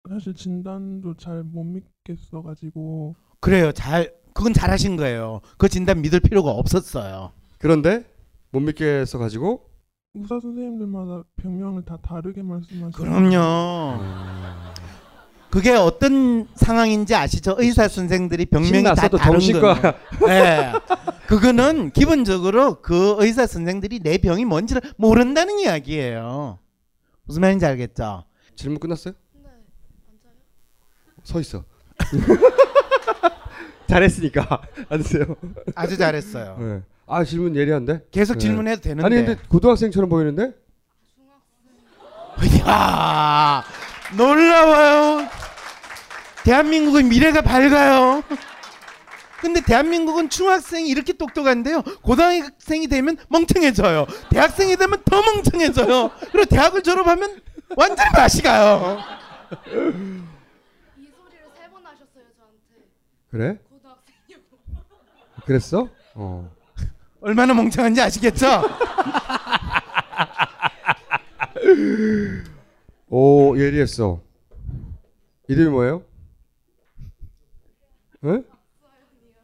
사실 0.10 0.34
진단도 0.34 1.18
잘 1.18 1.44
못 1.44 1.64
믿겠어 1.66 2.42
가지고 2.42 3.16
그래요. 3.40 3.72
잘 3.74 4.12
그건 4.34 4.54
잘하신 4.54 4.96
거예요. 4.98 5.42
그 5.60 5.70
진단 5.70 6.02
믿을 6.02 6.20
필요가 6.20 6.50
없었어요. 6.50 7.32
그런데 7.60 8.12
못 8.50 8.62
믿겠어 8.62 9.20
가지고 9.20 9.70
의사 10.16 10.40
선생님들마다 10.40 11.26
병명을 11.36 11.86
다 11.86 11.98
다르게 11.98 12.42
말씀하시는 12.42 12.92
그럼요. 12.92 14.00
그게 15.52 15.72
어떤 15.72 16.48
상황인지 16.56 17.14
아시죠? 17.14 17.56
의사 17.60 17.88
선생들이 17.88 18.46
병명이 18.46 18.84
다 18.84 18.96
다른 18.96 19.20
정신과. 19.20 19.82
거예요. 19.82 19.96
네. 20.28 20.72
그거는 21.28 21.92
기본적으로 21.92 22.82
그 22.82 23.18
의사 23.20 23.46
선생들이 23.46 24.00
내 24.00 24.18
병이 24.18 24.46
뭔지를 24.46 24.82
모른다는 24.98 25.60
이야기예요. 25.60 26.58
무슨 27.26 27.42
말인지 27.42 27.66
알겠죠? 27.66 28.24
질문 28.56 28.80
끝났어요? 28.80 29.14
서 31.24 31.40
있어. 31.42 31.64
잘했으니까 33.88 34.62
앉으세요. 34.90 35.36
아주 35.76 35.98
잘했어요. 35.98 36.58
네. 36.60 36.82
아 37.08 37.26
질문 37.26 37.58
예리한데? 37.58 38.06
계속 38.10 38.40
질문해도 38.40 38.82
되는데. 38.82 39.06
아니 39.06 39.16
근데 39.18 39.42
고등학생처럼 39.50 40.10
보이는데? 40.10 40.54
이야 42.42 43.64
놀라워요. 44.16 45.28
대한민국의 46.44 47.04
미래가 47.04 47.42
밝아요. 47.42 48.24
근데 49.40 49.62
대한민국은 49.62 50.30
중학생이 50.30 50.88
이렇게 50.90 51.14
똑똑한데요. 51.14 51.82
고등학생이 52.04 52.88
되면 52.88 53.18
멍청해져요. 53.30 54.06
대학생이 54.30 54.78
되면 54.78 55.02
더 55.04 55.22
멍청해져요. 55.22 56.12
그리고 56.32 56.46
대학을 56.46 56.84
졸업하면 56.84 57.42
완전히 57.76 58.10
맛이 58.14 58.42
가요. 58.44 59.00
그래? 63.32 63.58
그랬어? 65.46 65.90
어. 66.14 66.52
얼마나 67.22 67.54
멍청한지 67.54 68.02
아시겠죠? 68.02 68.46
오 73.14 73.58
예리했어. 73.58 74.22
이름이 75.50 75.70
뭐예요? 75.70 76.02
응? 78.24 78.46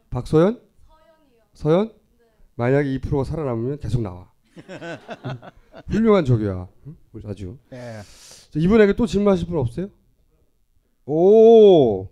박소연? 0.08 0.58
서연? 1.52 1.92
만약에 2.54 2.88
2%가 2.98 3.24
살아남으면 3.24 3.78
계속 3.78 4.00
나와. 4.00 4.32
응? 4.56 4.62
훌륭한 5.88 6.24
적이야. 6.24 6.66
응? 6.86 6.96
아주. 7.26 7.58
네. 7.68 8.00
자, 8.50 8.58
이분에게 8.58 8.94
또 8.94 9.04
질문하실 9.04 9.48
분 9.48 9.58
없어요? 9.58 9.90
오 11.04 12.08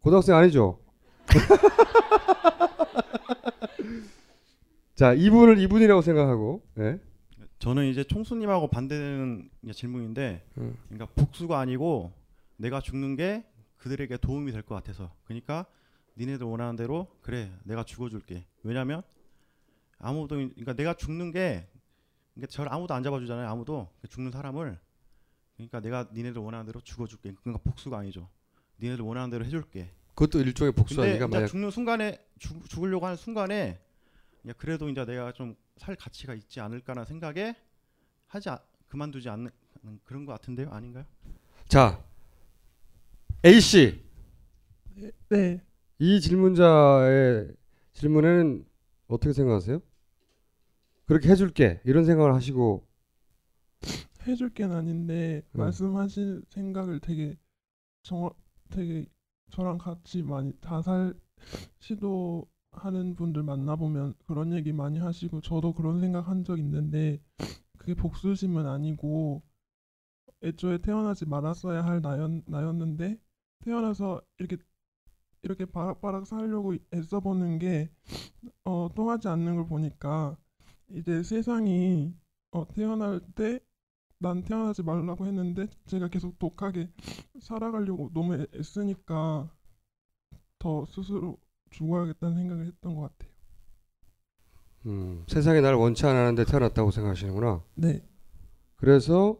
고등학생 0.00 0.36
아니죠? 0.36 0.78
자 4.94 5.12
이분을 5.12 5.58
이분이라고 5.58 6.00
생각하고 6.00 6.62
네. 6.74 6.98
저는 7.62 7.86
이제 7.86 8.02
총수님하고 8.02 8.66
반대되는 8.66 9.48
질문인데, 9.72 10.44
음. 10.58 10.76
그러니까 10.88 11.06
복수가 11.14 11.60
아니고 11.60 12.12
내가 12.56 12.80
죽는 12.80 13.14
게 13.14 13.44
그들에게 13.76 14.16
도움이 14.16 14.50
될 14.50 14.62
것 14.62 14.74
같아서. 14.74 15.14
그러니까 15.22 15.64
니네들 16.18 16.44
원하는 16.44 16.74
대로 16.74 17.06
그래 17.20 17.52
내가 17.62 17.84
죽어줄게. 17.84 18.44
왜냐면 18.64 19.02
아무도 20.00 20.34
그러니까 20.34 20.72
내가 20.72 20.94
죽는 20.94 21.30
게 21.30 21.68
그러니까 22.34 22.50
저를 22.50 22.72
아무도 22.72 22.94
안 22.94 23.04
잡아주잖아요. 23.04 23.48
아무도 23.48 23.88
죽는 24.08 24.32
사람을 24.32 24.76
그러니까 25.54 25.78
내가 25.78 26.08
니네들 26.12 26.42
원하는 26.42 26.66
대로 26.66 26.80
죽어줄게. 26.80 27.32
그러니까 27.44 27.62
복수가 27.62 27.96
아니죠. 27.96 28.28
니네들 28.80 29.04
원하는 29.04 29.30
대로 29.30 29.44
해줄게. 29.44 29.88
그것도 30.16 30.40
일종의 30.40 30.72
복수 30.72 31.00
아니가 31.00 31.28
만약 31.28 31.46
죽는 31.46 31.70
순간에 31.70 32.18
죽, 32.40 32.68
죽으려고 32.68 33.06
하는 33.06 33.16
순간에 33.16 33.78
야, 34.48 34.52
그래도 34.56 34.88
이제 34.88 35.04
내가 35.04 35.32
좀 35.32 35.56
살 35.78 35.96
가치가 35.96 36.34
있지 36.34 36.60
않을까라는 36.60 37.06
생각에 37.06 37.56
하지 38.26 38.50
아, 38.50 38.60
그만두지 38.88 39.28
않는 39.28 39.50
그런 40.04 40.24
것 40.24 40.32
같은데요, 40.32 40.70
아닌가요? 40.70 41.04
자 41.68 42.04
A 43.44 43.60
씨. 43.60 44.00
네. 45.28 45.60
이 45.98 46.20
질문자의 46.20 47.52
질문에는 47.94 48.64
어떻게 49.08 49.32
생각하세요? 49.32 49.80
그렇게 51.06 51.28
해줄게 51.30 51.80
이런 51.84 52.04
생각을 52.04 52.34
하시고 52.34 52.86
해줄 54.26 54.50
게 54.50 54.64
아닌데 54.64 55.42
음. 55.52 55.58
말씀하신 55.58 56.44
생각을 56.48 57.00
되게 57.00 57.36
정확 58.02 58.36
되게 58.70 59.06
저랑 59.50 59.78
같이 59.78 60.22
많이 60.22 60.52
자살 60.60 61.14
시도 61.80 62.46
하는 62.72 63.14
분들 63.16 63.42
만나보면 63.42 64.14
그런 64.26 64.52
얘기 64.52 64.72
많이 64.72 64.98
하시고 64.98 65.40
저도 65.42 65.72
그런 65.74 66.00
생각 66.00 66.28
한 66.28 66.44
적 66.44 66.58
있는데 66.58 67.20
그게 67.78 67.94
복수심은 67.94 68.66
아니고 68.66 69.42
애초에 70.42 70.78
태어나지 70.78 71.26
말았어야 71.26 71.84
할 71.84 72.00
나였, 72.02 72.30
나였는데 72.46 73.18
태어나서 73.60 74.20
이렇게 74.38 74.56
이렇게 75.42 75.66
바락바락 75.66 76.26
살려고 76.26 76.74
애써보는 76.94 77.58
게 77.60 77.90
어, 78.64 78.88
통하지 78.94 79.28
않는 79.28 79.56
걸 79.56 79.66
보니까 79.68 80.36
이제 80.90 81.22
세상이 81.22 82.14
어, 82.52 82.68
태어날 82.74 83.20
때 83.36 83.60
난 84.20 84.42
태어나지 84.42 84.82
말라고 84.82 85.26
했는데 85.26 85.68
제가 85.86 86.08
계속 86.08 86.38
독하게 86.38 86.90
살아가려고 87.40 88.10
너무 88.14 88.34
애- 88.36 88.46
애쓰니까 88.54 89.50
더 90.58 90.84
스스로 90.86 91.38
죽어야겠다는 91.72 92.36
생각을 92.36 92.66
했던 92.66 92.94
것 92.94 93.02
같아요. 93.02 93.32
음, 94.86 95.24
세상에 95.28 95.60
날 95.60 95.74
원치 95.74 96.06
않았는데 96.06 96.44
태어났다고 96.44 96.90
생각하시는구나. 96.90 97.62
네. 97.74 98.02
그래서 98.76 99.38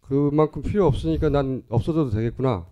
그만큼 0.00 0.62
필요 0.62 0.86
없으니까 0.86 1.28
난 1.28 1.62
없어져도 1.68 2.10
되겠구나. 2.10 2.66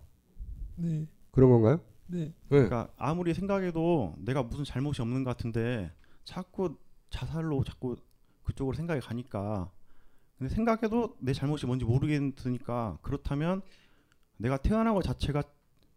네. 0.75 1.07
그런 1.31 1.49
건가요? 1.49 1.79
네. 2.07 2.33
그러니까 2.47 2.89
아무리 2.97 3.33
생각해도 3.33 4.15
내가 4.17 4.43
무슨 4.43 4.63
잘못이 4.63 5.01
없는 5.01 5.23
것 5.23 5.35
같은데 5.37 5.91
자꾸 6.23 6.75
자살로 7.09 7.63
자꾸 7.63 7.95
그쪽으로 8.43 8.75
생각이 8.75 9.01
가니까 9.01 9.69
근데 10.37 10.53
생각해도 10.53 11.17
내 11.19 11.33
잘못이 11.33 11.65
뭔지 11.65 11.85
모르겠으니까 11.85 12.97
그렇다면 13.01 13.61
내가 14.37 14.57
태어난 14.57 14.95
것 14.95 15.03
자체가 15.03 15.43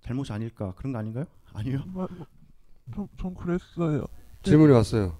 잘못이 0.01 0.33
아닐까 0.33 0.75
그런 0.77 0.92
거 0.92 0.99
아닌가요? 0.99 1.27
아니요. 1.53 1.85
좀, 2.95 3.09
좀 3.16 3.35
그랬어요. 3.35 4.05
질문이 4.42 4.73
왔어요. 4.73 5.16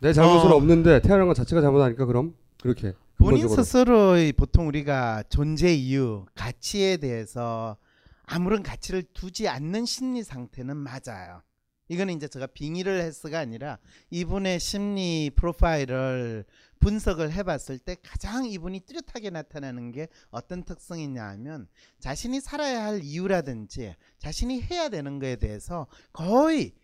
내 0.00 0.12
잘못은 0.12 0.50
어. 0.52 0.54
없는데 0.56 1.00
태어난 1.00 1.26
것 1.26 1.34
자체가 1.34 1.60
잘못 1.60 1.80
아닐까 1.82 2.06
그럼 2.06 2.34
그렇게 2.60 2.94
본인 3.16 3.42
근본적으로. 3.42 3.62
스스로의 3.62 4.32
보통 4.32 4.66
우리가 4.68 5.24
존재 5.28 5.72
이유, 5.74 6.24
가치에 6.34 6.96
대해서 6.98 7.76
아무런 8.24 8.62
가치를 8.62 9.02
두지 9.12 9.48
않는 9.48 9.84
심리 9.86 10.22
상태는 10.22 10.76
맞아요. 10.76 11.42
이거는 11.90 12.14
이제 12.14 12.28
제가 12.28 12.46
빙의를 12.46 13.00
했어가 13.00 13.40
아니라 13.40 13.78
이분의 14.10 14.60
심리 14.60 15.28
프로파일을 15.34 16.44
분석을 16.78 17.32
해봤을 17.32 17.80
때 17.84 17.96
가장 18.00 18.46
이분이 18.46 18.80
뚜렷하게 18.86 19.30
나타나는 19.30 19.90
게 19.90 20.06
어떤 20.30 20.62
특성이냐 20.62 21.20
하면 21.30 21.66
자신이 21.98 22.40
살아야 22.40 22.84
할 22.84 23.02
이유라든지 23.02 23.96
자신이 24.18 24.62
해야 24.62 24.88
되는 24.88 25.18
거에 25.18 25.34
대해서 25.34 25.88
거의 26.12 26.74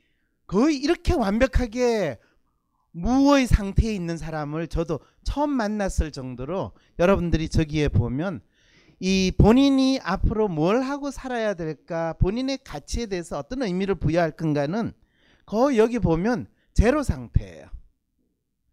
거의 0.48 0.76
이렇게 0.76 1.14
완벽하게 1.14 2.18
무의 2.90 3.46
상태에 3.46 3.94
있는 3.94 4.18
사람을 4.18 4.66
저도 4.66 4.98
처음 5.22 5.50
만났을 5.50 6.10
정도로 6.10 6.72
여러분들이 6.98 7.48
저기에 7.48 7.88
보면 7.88 8.40
이 8.98 9.32
본인이 9.36 10.00
앞으로 10.02 10.48
뭘 10.48 10.80
하고 10.82 11.10
살아야 11.10 11.54
될까 11.54 12.14
본인의 12.14 12.58
가치에 12.64 13.06
대해서 13.06 13.38
어떤 13.38 13.62
의미를 13.62 13.94
부여할 13.94 14.32
건가는 14.32 14.92
거의 15.44 15.78
여기 15.78 15.98
보면 15.98 16.46
제로 16.72 17.02
상태예요. 17.02 17.66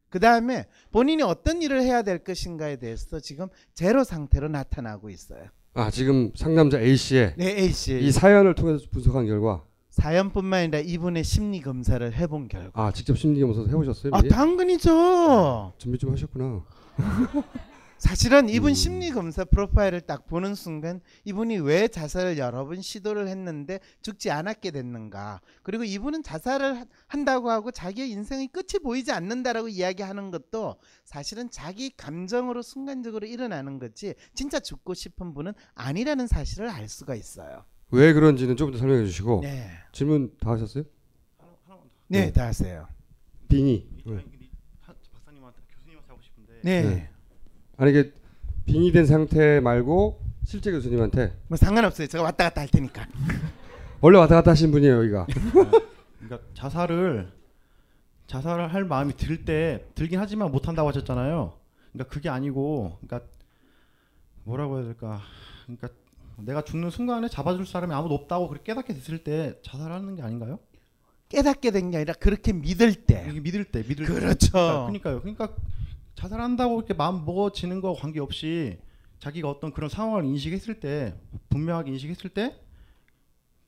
그 0.09 0.19
다음에 0.19 0.65
본인이 0.91 1.23
어떤 1.23 1.61
일을 1.61 1.81
해야 1.81 2.03
될 2.03 2.19
것인가에 2.23 2.77
대해서 2.77 3.19
지금 3.19 3.47
제로 3.73 4.03
상태로 4.03 4.47
나타나고 4.47 5.09
있어요. 5.09 5.45
아 5.73 5.89
지금 5.89 6.31
상남자 6.35 6.79
A 6.79 6.95
씨의 6.95 7.33
네, 7.37 7.57
A 7.59 7.69
씨. 7.69 7.99
이 7.99 8.11
사연을 8.11 8.53
통해서 8.55 8.85
분석한 8.91 9.25
결과 9.25 9.63
사연뿐만 9.89 10.59
아니라 10.63 10.79
이분의 10.79 11.23
심리 11.23 11.61
검사를 11.61 12.13
해본 12.13 12.47
결과. 12.47 12.71
아 12.87 12.91
직접 12.91 13.17
심리 13.17 13.41
검사도 13.41 13.67
해보셨어요? 13.69 14.11
아 14.13 14.21
미리? 14.21 14.29
당근이죠. 14.29 15.73
준비 15.77 15.97
좀 15.97 16.11
하셨구나. 16.11 16.63
사실은 18.07 18.49
이분 18.49 18.71
음. 18.71 18.73
심리 18.73 19.11
검사 19.11 19.45
프로파일을 19.45 20.01
딱 20.01 20.25
보는 20.27 20.55
순간 20.55 20.99
이분이 21.23 21.59
왜 21.59 21.87
자살을 21.87 22.37
여러 22.37 22.65
번 22.65 22.81
시도를 22.81 23.29
했는데 23.29 23.79
죽지 24.01 24.29
않았게 24.29 24.71
됐는가. 24.71 25.39
그리고 25.61 25.85
이분은 25.85 26.21
자살을 26.21 26.79
하- 26.81 26.85
한다고 27.07 27.49
하고 27.49 27.71
자기의 27.71 28.09
인생의 28.11 28.49
끝이 28.49 28.83
보이지 28.83 29.13
않는다라고 29.13 29.69
이야기하는 29.69 30.31
것도 30.31 30.75
사실은 31.05 31.49
자기 31.49 31.91
감정으로 31.95 32.61
순간적으로 32.61 33.25
일어나는 33.25 33.79
거지 33.79 34.15
진짜 34.33 34.59
죽고 34.59 34.95
싶은 34.95 35.33
분은 35.33 35.53
아니라는 35.73 36.27
사실을 36.27 36.67
알 36.69 36.89
수가 36.89 37.15
있어요. 37.15 37.63
왜 37.91 38.11
그런지는 38.11 38.57
좀더 38.57 38.79
설명해 38.79 39.05
주시고 39.05 39.39
네. 39.43 39.69
질문 39.93 40.35
다 40.41 40.51
하셨어요? 40.51 40.83
네, 42.07 42.25
네. 42.25 42.31
다 42.33 42.47
하세요. 42.47 42.85
빙의. 43.47 43.87
왜? 44.07 44.25
박사님한테 44.81 45.61
교수님한테 45.73 46.09
하고 46.09 46.21
싶은데 46.21 46.59
네. 46.63 47.09
아니 47.77 47.91
이게 47.91 48.11
빙의된 48.65 49.05
상태 49.05 49.59
말고 49.59 50.19
실제 50.45 50.71
교수님한테 50.71 51.33
뭐 51.47 51.57
상관없어요. 51.57 52.07
제가 52.07 52.23
왔다 52.23 52.45
갔다 52.45 52.61
할 52.61 52.67
테니까. 52.67 53.07
원래 54.01 54.17
왔다 54.17 54.35
갔다 54.35 54.51
하신 54.51 54.71
분이에요 54.71 54.97
여기가. 54.99 55.27
그러니까 56.19 56.47
자살을 56.53 57.31
자살을 58.27 58.73
할 58.73 58.85
마음이 58.85 59.15
들 59.17 59.43
때 59.45 59.85
들긴 59.95 60.19
하지만 60.19 60.51
못 60.51 60.67
한다고 60.67 60.89
하셨잖아요. 60.89 61.53
그러니까 61.91 62.13
그게 62.13 62.29
아니고 62.29 62.97
그러니까 63.01 63.27
뭐라고 64.43 64.77
해야 64.77 64.85
될까? 64.85 65.21
그러니까 65.65 65.89
내가 66.37 66.63
죽는 66.63 66.89
순간에 66.89 67.27
잡아줄 67.29 67.65
사람이 67.65 67.93
아무도 67.93 68.15
없다고 68.15 68.47
그렇게 68.49 68.71
깨닫게 68.71 68.93
됐을 68.93 69.23
때 69.23 69.59
자살하는 69.63 70.15
게 70.15 70.21
아닌가요? 70.21 70.59
깨닫게 71.29 71.71
된 71.71 71.91
게 71.91 71.97
아니라 71.97 72.13
그렇게 72.13 72.53
믿을 72.53 72.93
때. 72.93 73.31
믿을 73.41 73.65
때 73.65 73.83
믿을 73.87 74.05
때. 74.05 74.13
그렇죠. 74.13 74.51
그러니까, 74.51 74.85
그러니까요. 74.85 75.21
그러니까 75.21 75.49
자살한다고 76.15 76.77
이렇게 76.79 76.93
마음 76.93 77.25
먹어지는 77.25 77.81
거 77.81 77.93
관계없이 77.93 78.79
자기가 79.19 79.49
어떤 79.49 79.71
그런 79.71 79.89
상황을 79.89 80.25
인식했을 80.25 80.79
때 80.79 81.15
분명하게 81.49 81.91
인식했을 81.91 82.29
때 82.29 82.55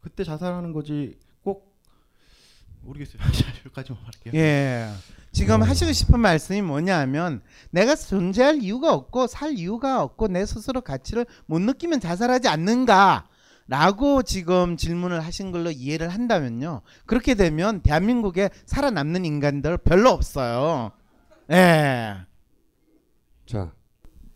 그때 0.02 0.24
자살하는 0.24 0.74
거지 0.74 1.18
꼭 1.43 1.76
모르겠어요. 2.82 3.22
여기까지만 3.66 4.02
말할게요. 4.04 4.34
예. 4.36 4.89
지금 5.32 5.64
하시고 5.64 5.91
싶은 5.91 6.20
말씀이 6.20 6.62
뭐냐하면 6.62 7.41
내가 7.72 7.96
존재할 7.96 8.62
이유가 8.62 8.93
없고 8.93 9.28
살 9.28 9.54
이유가 9.54 10.02
없고 10.04 10.28
내 10.28 10.46
스스로 10.46 10.82
가치를 10.82 11.26
못 11.46 11.60
느끼면 11.60 12.00
자살하지 12.00 12.48
않는가? 12.48 13.28
라고 13.68 14.22
지금 14.22 14.78
질문을 14.78 15.22
하신 15.22 15.52
걸로 15.52 15.72
이해를 15.72 16.10
한다면요. 16.10 16.82
그렇게 17.06 17.34
되면 17.34 17.82
대한민국에 17.82 18.50
살아남는 18.66 19.26
인간들 19.26 19.78
별로 19.80 20.12
없어요. 20.12 20.91
예. 21.52 22.16
자 23.46 23.72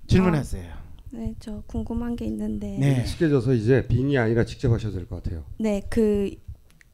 질문하세요. 0.07 0.73
네, 1.11 1.35
저 1.39 1.61
궁금한 1.65 2.15
게 2.15 2.25
있는데. 2.25 2.77
네. 2.79 3.01
익숙해져서 3.01 3.53
이제 3.53 3.87
빙의 3.87 4.17
아니라 4.17 4.45
직접 4.45 4.71
하셔도 4.71 4.95
될 4.95 5.07
것 5.07 5.23
같아요. 5.23 5.43
네, 5.57 5.81
그, 5.89 6.35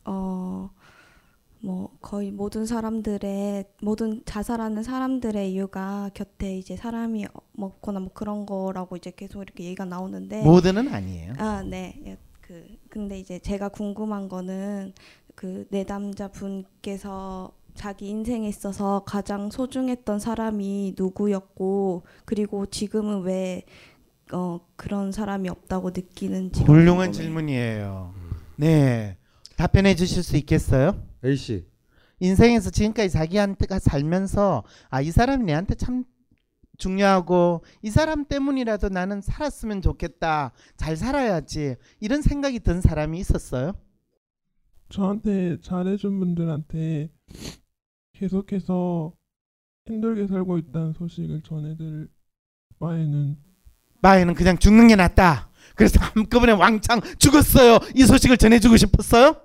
어, 0.05 0.70
뭐, 1.59 1.97
거의 2.01 2.32
모든 2.32 2.66
사람들의, 2.66 3.66
모든 3.82 4.22
자살하는 4.26 4.84
사람들의 4.84 5.51
이유가 5.51 6.09
곁에 6.13 6.57
이제 6.57 6.78
사람이 6.78 7.26
먹거나 7.53 7.99
뭐 7.99 8.11
그런 8.13 8.45
거라고 8.45 8.95
이제 8.95 9.11
계속 9.13 9.41
이렇게 9.41 9.66
얘기가 9.66 9.84
나오는데. 9.84 10.43
모든은 10.43 10.88
아니에요. 10.88 11.34
아, 11.38 11.61
네. 11.63 12.01
예, 12.05 12.18
그, 12.39 12.66
근데 12.89 13.20
이제 13.20 13.39
제가 13.39 13.68
궁금한 13.70 14.30
거는 14.30 14.93
그 15.36 15.66
내담자 15.72 16.30
분께서 16.30 17.51
자기 17.76 18.07
인생에 18.09 18.47
있어서 18.47 19.03
가장 19.05 19.49
소중했던 19.51 20.19
사람이 20.19 20.95
누구였고, 20.97 22.03
그리고 22.26 22.65
지금은 22.65 23.21
왜, 23.21 23.63
어, 24.32 24.59
그런 24.76 25.11
사람이 25.11 25.49
없다고 25.49 25.91
느끼는지. 25.91 26.63
훌륭한 26.63 27.11
질문이에요. 27.11 28.13
네. 28.55 29.17
답변해 29.57 29.95
주실 29.95 30.23
수 30.23 30.36
있겠어요? 30.38 30.99
A 31.23 31.36
씨. 31.36 31.65
인생에서 32.19 32.69
지금까지 32.69 33.09
자기한테가 33.09 33.80
살면서 33.80 34.63
아 34.89 35.01
이 35.01 35.11
사람이 35.11 35.43
내한테 35.43 35.76
참 35.76 36.05
중요하고 36.78 37.63
이 37.82 37.89
사람 37.89 38.26
때문이라도 38.26 38.89
나는 38.89 39.21
살았으면 39.21 39.82
좋겠다. 39.82 40.51
잘 40.78 40.95
살아야지. 40.97 41.76
이런 41.99 42.21
생각이 42.21 42.59
든 42.61 42.82
사람이 42.82 43.19
있었어요? 43.19 43.73
저한테 44.89 45.59
잘해준 45.61 46.19
분들한테 46.19 47.09
계속해서 48.16 49.13
힘들게 49.86 50.28
살고 50.28 50.57
있다는 50.57 50.93
소식을 50.93 51.41
전해드릴 51.43 52.07
바에는 52.80 53.38
마에는 54.01 54.34
그냥 54.34 54.57
죽는 54.57 54.88
게 54.88 54.95
낫다. 54.95 55.49
그래서 55.76 55.99
한꺼번에 55.99 56.51
왕창 56.53 57.01
죽었어요. 57.18 57.80
이 57.95 58.03
소식을 58.03 58.38
전해주고 58.38 58.78
싶었어요? 58.78 59.36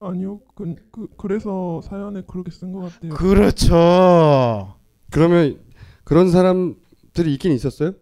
아니요 0.00 0.40
그, 0.54 0.74
그 0.90 1.08
그래서 1.16 1.80
사연에 1.82 2.22
그렇게 2.22 2.50
쓴 2.50 2.72
것 2.72 2.80
같아요. 2.80 3.14
그렇죠. 3.14 4.76
그러면 5.10 5.62
그런 6.04 6.30
사람들이 6.30 7.32
있긴 7.34 7.52
있었어요? 7.52 7.92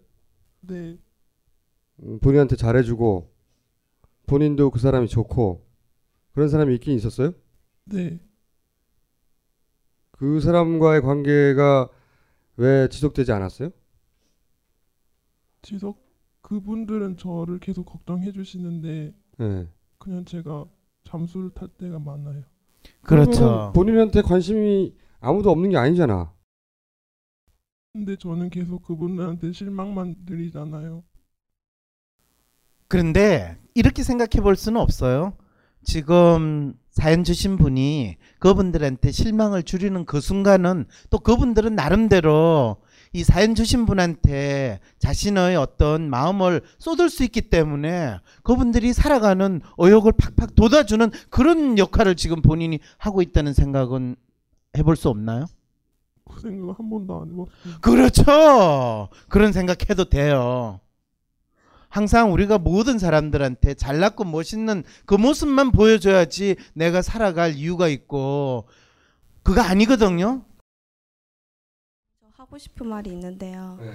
네 0.61 0.97
음, 2.03 2.19
본인한테 2.21 2.57
잘해주고 2.57 3.31
본인도 4.27 4.71
그 4.71 4.79
사람이 4.79 5.09
좋고 5.09 5.67
그런 6.33 6.49
사람이 6.49 6.75
있긴 6.77 6.97
있었어요? 6.97 7.33
네. 7.85 8.21
그 10.21 10.39
사람과의 10.39 11.01
관계가 11.01 11.89
왜 12.59 12.89
지속되지 12.91 13.33
않았어요? 13.33 13.71
지속 15.63 16.07
그분들은 16.43 17.17
저를 17.17 17.59
계속 17.59 17.85
걱정해 17.85 18.31
주시는데 18.31 19.15
네. 19.39 19.69
그냥 19.97 20.27
제가 20.27 20.67
잠수를 21.05 21.49
탈 21.55 21.69
때가 21.69 21.99
많아요. 21.99 22.43
그렇죠. 23.01 23.73
본인한테 23.75 24.21
관심이 24.21 24.95
아무도 25.21 25.51
없는 25.51 25.71
게 25.71 25.79
아니잖아. 25.79 26.35
근데 27.95 28.15
저는 28.17 28.51
계속 28.51 28.83
그분들한테 28.83 29.53
실망만 29.53 30.27
드리잖아요. 30.27 31.03
그런데 32.89 33.59
이렇게 33.75 34.03
생각해 34.03 34.43
볼 34.43 34.57
수는 34.57 34.83
없어요. 34.83 35.33
지금 35.83 36.75
사연 36.91 37.25
주신 37.25 37.57
분이 37.57 38.17
그분들한테 38.39 39.13
실망을 39.13 39.63
줄이는 39.63 40.05
그 40.05 40.21
순간은 40.21 40.87
또 41.09 41.19
그분들은 41.19 41.75
나름대로 41.75 42.77
이 43.13 43.25
사연 43.25 43.55
주신 43.55 43.87
분한테 43.87 44.81
자신의 44.99 45.57
어떤 45.57 46.11
마음을 46.11 46.63
쏟을 46.79 47.11
수 47.11 47.25
있기 47.25 47.43
때문에 47.43 48.19
그분들이 48.43 48.93
살아가는 48.93 49.61
의욕을 49.79 50.13
팍팍 50.13 50.55
돋아주는 50.55 51.11
그런 51.29 51.79
역할을 51.79 52.15
지금 52.15 52.41
본인이 52.41 52.79
하고 52.99 53.23
있다는 53.23 53.53
생각은 53.53 54.17
해볼 54.77 54.95
수 54.97 55.09
없나요? 55.09 55.47
그 56.31 56.41
생각 56.41 56.79
한 56.79 56.89
번도 56.89 57.23
안 57.23 57.29
해봤어요. 57.33 57.81
그렇죠. 57.81 59.09
그런 59.29 59.53
생각해도 59.53 60.05
돼요. 60.05 60.81
항상 61.91 62.33
우리가 62.33 62.57
모든 62.59 62.99
사람들한테 62.99 63.75
잘났고 63.75 64.25
멋있는 64.25 64.85
그 65.05 65.15
모습만 65.17 65.73
보여줘야지 65.73 66.57
내가 66.73 67.03
살아갈 67.03 67.55
이유가 67.55 67.89
있고 67.89 68.69
그거 69.43 69.61
아니거든요. 69.61 70.45
저 72.21 72.27
하고 72.37 72.57
싶은 72.57 72.87
말이 72.87 73.11
있는데요. 73.11 73.77
네. 73.81 73.93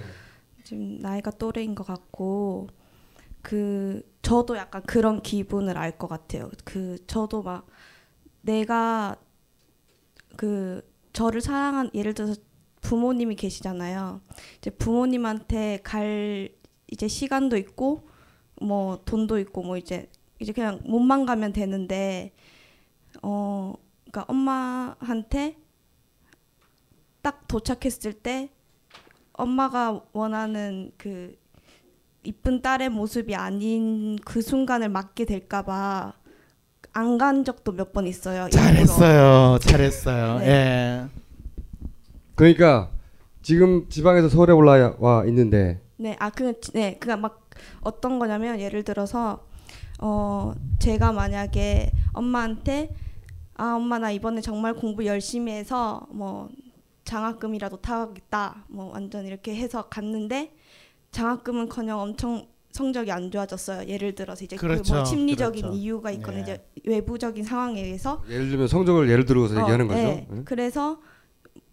지금 0.62 0.98
나이가 0.98 1.30
또래인 1.30 1.74
것 1.74 1.86
같고 1.86 2.68
그 3.42 4.02
저도 4.22 4.56
약간 4.56 4.82
그런 4.82 5.22
기분을 5.22 5.78
알 5.78 5.96
것 5.98 6.06
같아요. 6.08 6.50
그 6.64 6.98
저도 7.06 7.42
막 7.42 7.66
내가 8.42 9.16
그 10.36 10.82
저를 11.14 11.40
사랑한 11.40 11.90
예를 11.94 12.12
들어서 12.12 12.34
부모님이 12.82 13.36
계시잖아요. 13.36 14.20
이제 14.58 14.70
부모님한테 14.70 15.80
갈 15.82 16.50
이제 16.96 17.08
시간도 17.08 17.58
있고 17.58 18.08
뭐 18.58 19.02
돈도 19.04 19.38
있고 19.40 19.62
뭐 19.62 19.76
이제 19.76 20.08
이제 20.38 20.52
그냥 20.52 20.80
몸만 20.84 21.26
가면 21.26 21.52
되는데 21.52 22.32
어 23.22 23.74
그러니까 24.10 24.24
엄마한테 24.32 25.58
딱 27.20 27.46
도착했을 27.46 28.14
때 28.14 28.48
엄마가 29.34 30.00
원하는 30.14 30.90
그 30.96 31.36
이쁜 32.24 32.62
딸의 32.62 32.88
모습이 32.88 33.34
아닌 33.34 34.16
그 34.24 34.40
순간을 34.40 34.88
맞게 34.88 35.26
될까봐 35.26 36.14
안 36.94 37.18
간 37.18 37.44
적도 37.44 37.72
몇 37.72 37.92
번 37.92 38.06
있어요. 38.06 38.48
잘했어요. 38.48 39.58
잘했어요. 39.60 40.38
네. 40.38 40.46
예. 40.46 41.08
그러니까 42.34 42.90
지금 43.42 43.86
지방에서 43.90 44.30
서울에 44.30 44.54
올라와 44.54 45.24
있는데 45.26 45.82
네, 45.98 46.16
아, 46.18 46.30
그, 46.30 46.60
네, 46.72 46.96
그니까 46.98 47.16
막 47.16 47.48
어떤 47.80 48.18
거냐면 48.18 48.60
예를 48.60 48.84
들어서 48.84 49.46
어 49.98 50.52
제가 50.78 51.12
만약에 51.12 51.90
엄마한테 52.12 52.94
아 53.54 53.76
엄마 53.76 53.98
나 53.98 54.10
이번에 54.10 54.42
정말 54.42 54.74
공부 54.74 55.06
열심히 55.06 55.52
해서 55.52 56.06
뭐 56.10 56.50
장학금이라도 57.04 57.78
타겠다 57.78 58.64
뭐 58.68 58.90
완전 58.92 59.24
이렇게 59.24 59.56
해서 59.56 59.88
갔는데 59.88 60.52
장학금은커녕 61.12 61.98
엄청 61.98 62.46
성적이 62.72 63.10
안 63.10 63.30
좋아졌어요. 63.30 63.88
예를 63.88 64.14
들어서 64.14 64.44
이제 64.44 64.56
그 64.56 64.66
그렇죠. 64.66 64.94
뭐 64.94 65.04
심리적인 65.06 65.62
그렇죠. 65.62 65.78
이유가 65.78 66.10
있거나 66.10 66.36
네. 66.36 66.42
이제 66.42 66.66
외부적인 66.84 67.42
상황에 67.42 67.80
의해서 67.80 68.22
예를 68.28 68.50
들면 68.50 68.68
성적을 68.68 69.08
예를 69.08 69.24
들어서 69.24 69.56
어, 69.56 69.62
얘기하는 69.62 69.88
거죠. 69.88 69.98
네. 69.98 70.28
예? 70.30 70.42
그래서 70.44 71.00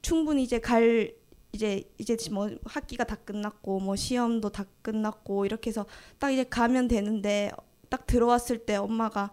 충분히 0.01 0.43
이제 0.43 0.59
갈 0.59 1.13
이제 1.53 1.83
이제 1.99 2.17
뭐 2.31 2.49
학기가 2.65 3.03
다 3.03 3.15
끝났고 3.15 3.79
뭐 3.79 3.95
시험도 3.95 4.49
다 4.49 4.65
끝났고 4.81 5.45
이렇게 5.45 5.69
해서 5.69 5.85
딱 6.19 6.31
이제 6.31 6.43
가면 6.43 6.87
되는데 6.87 7.51
딱 7.89 8.07
들어왔을 8.07 8.57
때 8.65 8.75
엄마가 8.75 9.31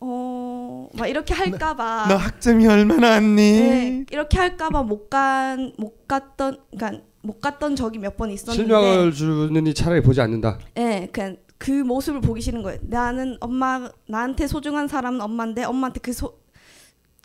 어 0.00 0.88
막 0.94 1.06
이렇게 1.06 1.32
할까봐 1.34 2.06
너 2.08 2.16
학점이 2.16 2.66
얼마나 2.66 3.10
왔니? 3.10 3.36
네, 3.36 4.04
이렇게 4.10 4.38
할까봐 4.38 4.82
못 4.82 5.08
간 5.08 5.72
못 5.78 6.08
갔던 6.08 6.58
그러니까 6.76 7.04
못 7.22 7.40
갔던 7.40 7.76
적이 7.76 7.98
몇 8.00 8.16
번 8.16 8.30
있었는데 8.30 8.56
실명을 8.64 9.12
주느니 9.12 9.72
차라리 9.74 10.00
보지 10.02 10.20
않는다. 10.20 10.58
예, 10.78 11.08
그냥 11.12 11.36
그 11.58 11.70
모습을 11.70 12.22
보기 12.22 12.40
싫은 12.40 12.62
거예요. 12.62 12.80
나는 12.82 13.36
엄마 13.40 13.88
나한테 14.08 14.46
소중한 14.48 14.88
사람은 14.88 15.20
엄마인데 15.20 15.62
엄마한테 15.64 16.00
그 16.00 16.10
소 16.12 16.40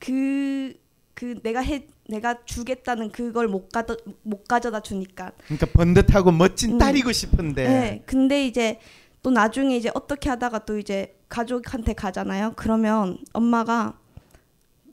그 0.01 0.73
그 1.15 1.41
내가 1.41 1.61
해 1.61 1.87
내가 2.07 2.43
주겠다는 2.45 3.09
그걸 3.11 3.47
못 3.47 3.69
가져 3.69 3.97
못 4.21 4.47
가져다 4.47 4.81
주니까. 4.81 5.31
그러니까 5.45 5.65
번듯하고 5.73 6.31
멋진 6.31 6.73
음. 6.73 6.77
딸이고 6.77 7.11
싶은데 7.11 7.67
네. 7.67 8.03
근데 8.05 8.45
이제 8.45 8.79
또 9.23 9.31
나중에 9.31 9.75
이제 9.75 9.89
어떻게 9.95 10.29
하다가 10.29 10.65
또 10.65 10.77
이제 10.77 11.17
가족한테 11.29 11.93
가잖아요. 11.93 12.53
그러면 12.55 13.17
엄마가 13.33 13.97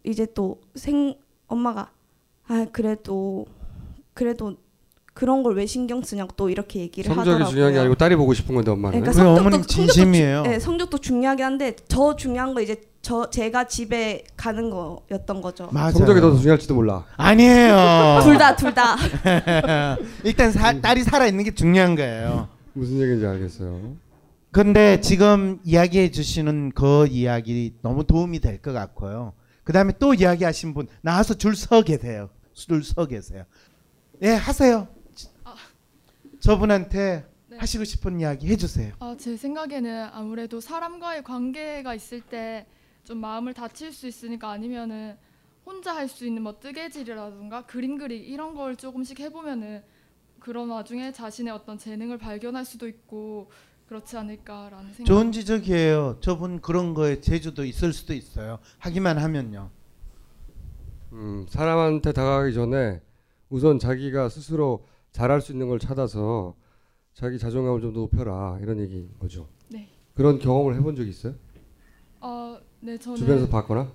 이제 0.05 0.27
또 0.33 0.59
생 0.75 1.15
엄마가 1.49 1.91
아 2.49 2.67
그래도 2.73 3.47
그래도 4.15 4.57
그런 5.15 5.43
걸 5.43 5.55
왜 5.57 5.67
신경 5.67 6.03
쓰냐고 6.03 6.33
또 6.37 6.49
이렇게 6.49 6.81
얘기를 6.81 7.09
성적이 7.09 7.31
하더라고요. 7.31 7.51
중요한 7.51 7.73
게 7.75 7.79
아니고 7.81 7.95
딸이 7.97 8.17
보고 8.17 8.33
싶은 8.33 8.55
건데 8.55 8.71
엄마는. 8.71 9.01
그러니까 9.01 9.11
그 9.11 9.17
성적도, 9.19 9.41
어머님 9.41 9.59
성적도 9.63 9.93
진심이에요. 9.93 10.43
주, 10.45 10.51
네, 10.51 10.59
성적도 10.59 10.99
중요하긴 10.99 11.45
한데 11.45 11.77
더 11.89 12.17
중요한 12.17 12.55
거 12.55 12.63
이제 12.63 12.81
저 13.03 13.29
제가 13.29 13.65
집에 13.67 14.23
가는 14.37 14.71
거였던 14.71 15.43
거죠. 15.43 15.69
맞아요. 15.73 15.91
성적이 15.91 16.21
더 16.21 16.37
중요할지도 16.37 16.75
몰라. 16.75 17.05
아니에요. 17.17 18.21
둘 18.23 18.39
다, 18.39 18.55
둘 18.55 18.73
다. 18.73 18.97
일단 20.25 20.53
사, 20.53 20.81
딸이 20.81 21.03
살아 21.03 21.27
있는 21.27 21.43
게 21.43 21.53
중요한 21.53 21.97
거예요. 21.97 22.49
무슨 22.73 23.01
얘기인지 23.01 23.27
알겠어요. 23.27 23.97
근데 24.53 25.01
지금 25.01 25.59
이야기해 25.65 26.11
주시는 26.13 26.73
그 26.75 27.07
이야기 27.09 27.75
너무 27.83 28.05
도움이 28.07 28.39
될 28.39 28.61
것 28.63 28.73
같고요. 28.73 29.33
그 29.65 29.73
다음에 29.73 29.93
또 29.99 30.15
이야기하신 30.15 30.73
분 30.75 30.87
나와서 31.01 31.35
줄 31.35 31.57
서 31.57 31.83
계세요. 31.83 32.31
줄 32.55 32.85
서 32.85 33.07
계세요. 33.07 33.45
예, 34.23 34.29
하세요. 34.35 34.87
저분한테 36.41 37.25
하시고 37.59 37.85
싶은 37.85 38.21
이야기 38.21 38.47
해주세요. 38.49 38.93
아, 39.01 39.17
제 39.19 39.37
생각에는 39.37 40.09
아무래도 40.13 40.61
사람과의 40.61 41.25
관계가 41.25 41.95
있을 41.95 42.21
때 42.21 42.67
좀 43.05 43.19
마음을 43.19 43.53
다칠 43.55 43.93
수 43.93 44.07
있으니까 44.07 44.51
아니면은 44.51 45.17
혼자 45.65 45.95
할 45.95 46.09
수 46.09 46.27
있는 46.27 46.43
뭐 46.43 46.59
뜨개질이라든가 46.59 47.67
그림 47.67 47.97
그리기 47.99 48.25
이런 48.27 48.55
걸 48.55 48.77
조금씩 48.77 49.21
해보면은 49.21 49.83
그런 50.41 50.69
와중에 50.71 51.13
자신의 51.13 51.53
어떤 51.53 51.79
재능을 51.79 52.19
발견할 52.19 52.65
수도 52.65 52.89
있고 52.89 53.51
그렇지 53.87 54.17
않을까라는 54.17 54.93
생각. 54.93 55.07
좋은 55.07 55.31
지적이에요. 55.33 56.19
저분 56.21 56.61
그런 56.61 56.95
거에 56.95 57.21
재주도 57.21 57.65
있을 57.65 57.93
수도 57.93 58.15
있어요. 58.15 58.59
하기만 58.79 59.19
하면요. 59.19 59.71
음, 61.13 61.47
사람한테 61.49 62.13
다가가기 62.13 62.55
전에 62.55 63.01
우선 63.51 63.79
자기가 63.79 64.29
스스로 64.31 64.87
잘할 65.13 65.41
수 65.43 65.53
있는 65.53 65.69
걸 65.69 65.79
찾아서 65.79 66.57
자기 67.13 67.39
자존감을 67.39 67.83
좀 67.83 67.93
높여라 67.93 68.59
이런 68.63 68.79
얘기인 68.81 69.11
거죠. 69.19 69.47
네. 69.69 69.89
그런 70.15 70.39
경험을 70.39 70.75
해본 70.77 70.97
적 70.97 71.07
있어요? 71.07 71.35
어, 72.83 72.85
네 72.85 72.99
저는 72.99 73.17
주변에서 73.19 73.49
봤거나? 73.49 73.93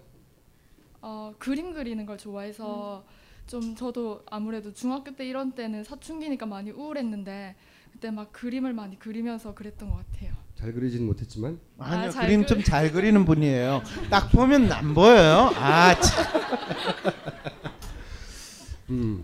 어, 1.01 1.33
그림 1.37 1.73
그리는 1.73 2.05
걸 2.05 2.17
좋아해서 2.17 3.05
좀 3.45 3.75
저도 3.75 4.23
아무래도 4.29 4.73
중학교 4.73 5.15
때 5.15 5.25
이런 5.27 5.51
때는 5.53 5.83
사춘기니까 5.83 6.45
많이 6.45 6.71
우울했는데 6.71 7.55
그때 7.91 8.11
막 8.11 8.31
그림을 8.31 8.73
많이 8.73 8.97
그리면서 8.97 9.53
그랬던 9.53 9.89
것 9.89 9.97
같아요. 9.97 10.33
잘 10.55 10.73
그리지는 10.73 11.05
못했지만 11.05 11.59
아니요, 11.77 12.07
아, 12.07 12.09
잘 12.09 12.25
그림 12.25 12.41
그리- 12.41 12.47
좀잘 12.47 12.91
그리는 12.91 13.25
분이에요. 13.25 13.81
딱 14.09 14.31
보면 14.31 14.71
안 14.71 14.93
보여요. 14.93 15.51
아, 15.55 15.99
참. 15.99 16.25
음, 18.89 19.23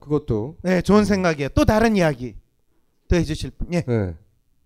그것도 0.00 0.56
네, 0.62 0.82
좋은 0.82 1.04
생각이에요. 1.04 1.48
또 1.50 1.64
다른 1.64 1.96
이야기 1.96 2.34
또 3.08 3.16
해주실 3.16 3.52
분. 3.52 3.72
예. 3.72 3.82
네, 3.86 4.14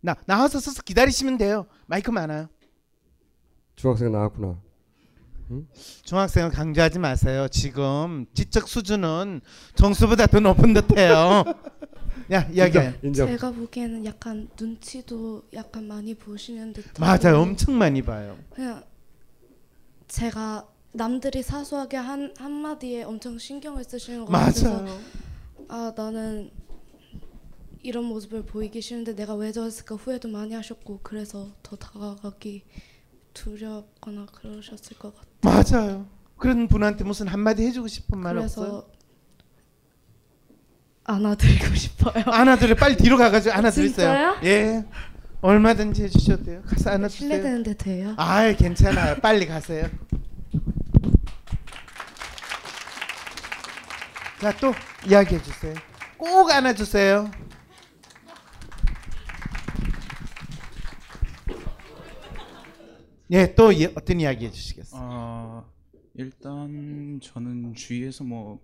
나 0.01 0.17
나와서 0.27 0.59
서서 0.59 0.83
기다리시면 0.83 1.39
돼요. 1.39 1.67
마이크 1.87 2.11
많아요. 2.11 2.49
중학생 3.77 4.13
나왔구나. 4.13 4.59
중학생을 6.05 6.51
강조하지 6.51 6.99
마세요. 6.99 7.47
지금 7.51 8.27
지적 8.33 8.69
수준은 8.69 9.41
정수보다 9.75 10.27
더 10.27 10.41
높은 10.41 10.73
듯해요. 10.73 11.45
야 12.31 12.43
이야기해. 12.51 13.13
제가 13.13 13.51
보기에는 13.51 14.05
약간 14.07 14.49
눈치도 14.59 15.49
약간 15.55 15.87
많이 15.87 16.15
보시는 16.15 16.73
듯. 16.73 16.85
맞아요. 16.99 17.41
엄청 17.41 17.77
많이 17.77 18.01
봐요. 18.03 18.39
그냥 18.55 18.83
제가 20.09 20.67
남들이 20.93 21.43
사소하게 21.43 21.97
한 21.97 22.33
한마디에 22.39 23.03
엄청 23.03 23.39
신경을 23.39 23.85
쓰시는 23.85 24.25
것. 24.25 24.33
같아서 24.33 24.87
아 25.69 25.93
나는 25.97 26.51
이런 27.83 28.05
모습을 28.05 28.45
보이기 28.45 28.81
싫은데 28.81 29.17
내가 29.17 29.35
왜 29.35 29.53
저랬을까 29.53 29.97
후회도 29.97 30.29
많이 30.29 30.55
하셨고 30.55 31.01
그래서 31.03 31.51
더 31.63 31.77
다가가기 31.77 32.65
두렵거나 33.35 34.27
그러셨을 34.27 34.99
것 34.99 35.15
같아요. 35.15 35.63
맞아요. 35.81 36.07
그런 36.37 36.69
분한테 36.69 37.05
무슨 37.05 37.29
한마디 37.29 37.65
해주고 37.67 37.89
싶은 37.89 38.19
말 38.19 38.37
없어요? 38.39 38.87
안아드리고 41.05 41.75
싶어요. 41.75 42.25
안아드려 42.27 42.75
빨리 42.77 42.97
뒤로 42.97 43.17
가가지고 43.17 43.55
안아드리세요. 43.55 44.07
진짜요? 44.09 44.37
예. 44.45 44.85
얼마든지 45.41 46.05
해주셔도 46.05 46.45
돼요. 46.45 46.63
가서 46.67 46.91
안아주세요. 46.91 47.29
실례되는데 47.29 47.75
돼요? 47.77 48.15
아 48.17 48.53
괜찮아요. 48.53 49.17
빨리 49.17 49.47
가세요. 49.47 49.89
자 54.41 54.53
또 54.61 54.75
이야기해 55.09 55.41
주세요. 55.43 55.75
꼭 56.17 56.51
안아주세요. 56.51 57.31
예, 63.33 63.55
또 63.55 63.75
예, 63.75 63.87
어떤 63.97 64.21
이야기 64.21 64.47
해주시겠어요? 64.47 65.01
아 65.03 65.65
일단 66.15 67.19
저는 67.23 67.75
주위에서 67.75 68.25
뭐 68.25 68.61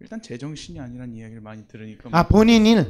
일단 0.00 0.22
제정신이 0.22 0.80
아니란 0.80 1.14
이야기를 1.14 1.42
많이 1.42 1.66
들으니까 1.68 2.08
아 2.12 2.22
뭐- 2.22 2.38
본인이 2.38 2.70
예. 2.76 2.86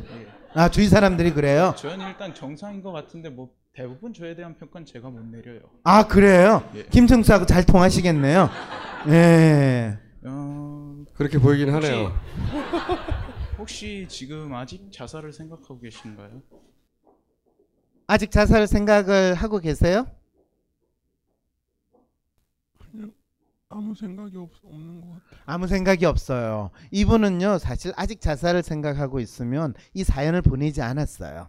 아 0.55 0.71
주위 0.71 0.87
사람들이 0.89 1.33
그래요. 1.33 1.75
저는 1.77 2.07
일단 2.09 2.35
정상인 2.35 2.83
것 2.83 2.93
같은데 2.93 3.29
뭐 3.31 3.51
대부분 3.73 4.13
저에 4.13 4.35
대한 4.37 4.55
평가는 4.57 4.87
제가 4.87 5.11
못 5.11 5.25
내려요. 5.25 5.61
아 5.83 6.07
그래요? 6.07 6.69
예. 6.77 6.85
김정수하고 6.85 7.47
잘 7.47 7.65
통하시겠네요. 7.67 8.49
예. 9.09 9.99
어, 10.25 11.05
그렇게 11.15 11.39
보이긴 11.39 11.73
혹시- 11.73 11.89
하네요. 11.91 12.13
혹시 13.59 14.07
지금 14.09 14.55
아직 14.55 14.91
자살을 14.93 15.33
생각하고 15.33 15.81
계신가요? 15.81 16.43
아직 18.07 18.31
자살 18.31 18.67
생각을 18.67 19.35
하고 19.35 19.59
계세요? 19.59 20.07
아무 23.73 23.95
생각이 23.95 24.37
없, 24.37 24.51
없는 24.65 25.01
것 25.01 25.07
같아요. 25.07 25.41
아무 25.47 25.67
생각이 25.69 26.05
없어요. 26.05 26.71
이분은요 26.91 27.59
사실 27.59 27.93
아직 27.97 28.21
자살을 28.21 28.63
생각하고 28.65 29.21
있으면 29.21 29.75
이 29.95 30.03
사연을 30.03 30.43
보내지 30.43 30.83
않았어요. 30.83 31.49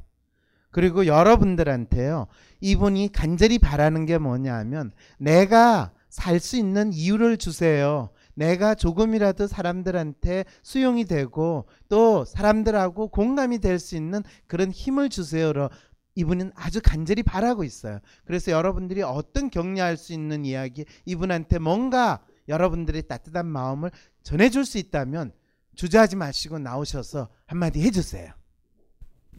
그리고 0.69 1.05
여러분들한테요 1.07 2.27
이분이 2.61 3.11
간절히 3.11 3.57
바라는 3.59 4.05
게 4.05 4.17
뭐냐 4.19 4.53
하면 4.59 4.91
내가 5.17 5.91
살 6.09 6.39
수 6.39 6.57
있는 6.57 6.93
이유를 6.93 7.37
주세요. 7.37 8.09
내가 8.35 8.75
조금이라도 8.75 9.47
사람들한테 9.47 10.45
수용이 10.61 11.05
되고 11.05 11.65
또 11.89 12.23
사람들하고 12.25 13.07
공감이 13.07 13.59
될 13.59 13.79
수 13.79 13.95
있는 13.95 14.21
그런 14.45 14.71
힘을 14.71 15.09
주세요로 15.09 15.69
이분은 16.15 16.51
아주 16.55 16.81
간절히 16.83 17.23
바라고 17.23 17.63
있어요. 17.63 17.99
그래서 18.25 18.51
여러분들이 18.51 19.01
어떤 19.01 19.49
격려할 19.49 19.97
수 19.97 20.13
있는 20.13 20.45
이야기, 20.45 20.85
이분한테 21.05 21.59
뭔가 21.59 22.19
여러분들의 22.47 23.07
따뜻한 23.07 23.45
마음을 23.45 23.91
전해줄 24.23 24.65
수 24.65 24.77
있다면 24.77 25.31
주저하지 25.75 26.15
마시고 26.17 26.59
나오셔서 26.59 27.29
한마디 27.45 27.81
해주세요. 27.81 28.31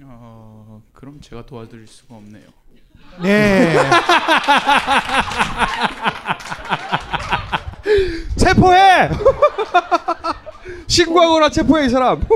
어, 0.03 0.83
그럼 0.93 1.21
제가 1.21 1.45
도와드릴 1.45 1.87
수가 1.87 2.17
없네요. 2.17 2.47
네. 3.23 3.77
체포해. 8.37 9.11
신고하거나 10.89 11.51
체포해 11.51 11.87
이 11.87 11.89
사람. 11.91 12.23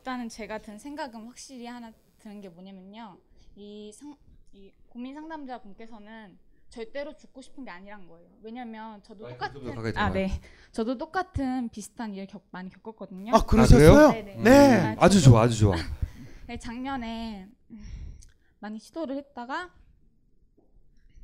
아 0.00 0.02
일단은 0.02 0.30
제가 0.30 0.58
든 0.58 0.78
생각은 0.78 1.26
확실히 1.26 1.66
하나 1.66 1.92
드는 2.20 2.40
게 2.40 2.48
뭐냐면요 2.48 3.18
이, 3.54 3.92
상, 3.92 4.16
이 4.52 4.72
고민 4.88 5.14
상담자 5.14 5.60
분께서는 5.60 6.38
절대로 6.70 7.14
죽고 7.14 7.42
싶은 7.42 7.64
게 7.64 7.70
아니란 7.70 8.08
거예요 8.08 8.30
왜냐면 8.40 9.02
저도 9.02 9.28
똑같은 9.28 9.98
아. 9.98 10.10
네 10.10 10.40
저도 10.72 10.96
똑같은 10.96 11.68
비슷한 11.68 12.14
일을 12.14 12.26
겪, 12.26 12.46
많이 12.50 12.70
겪었거든요 12.70 13.34
아, 13.34 13.44
그러셨어요? 13.44 14.12
네네. 14.12 14.36
네. 14.36 14.76
아, 14.80 14.96
아주 14.98 15.20
좋아, 15.20 15.42
아주 15.42 15.58
좋아. 15.58 15.76
네, 16.48 16.58
작년에 16.58 17.46
음, 17.70 18.16
많이 18.58 18.78
시도를 18.78 19.16
했다가 19.16 19.70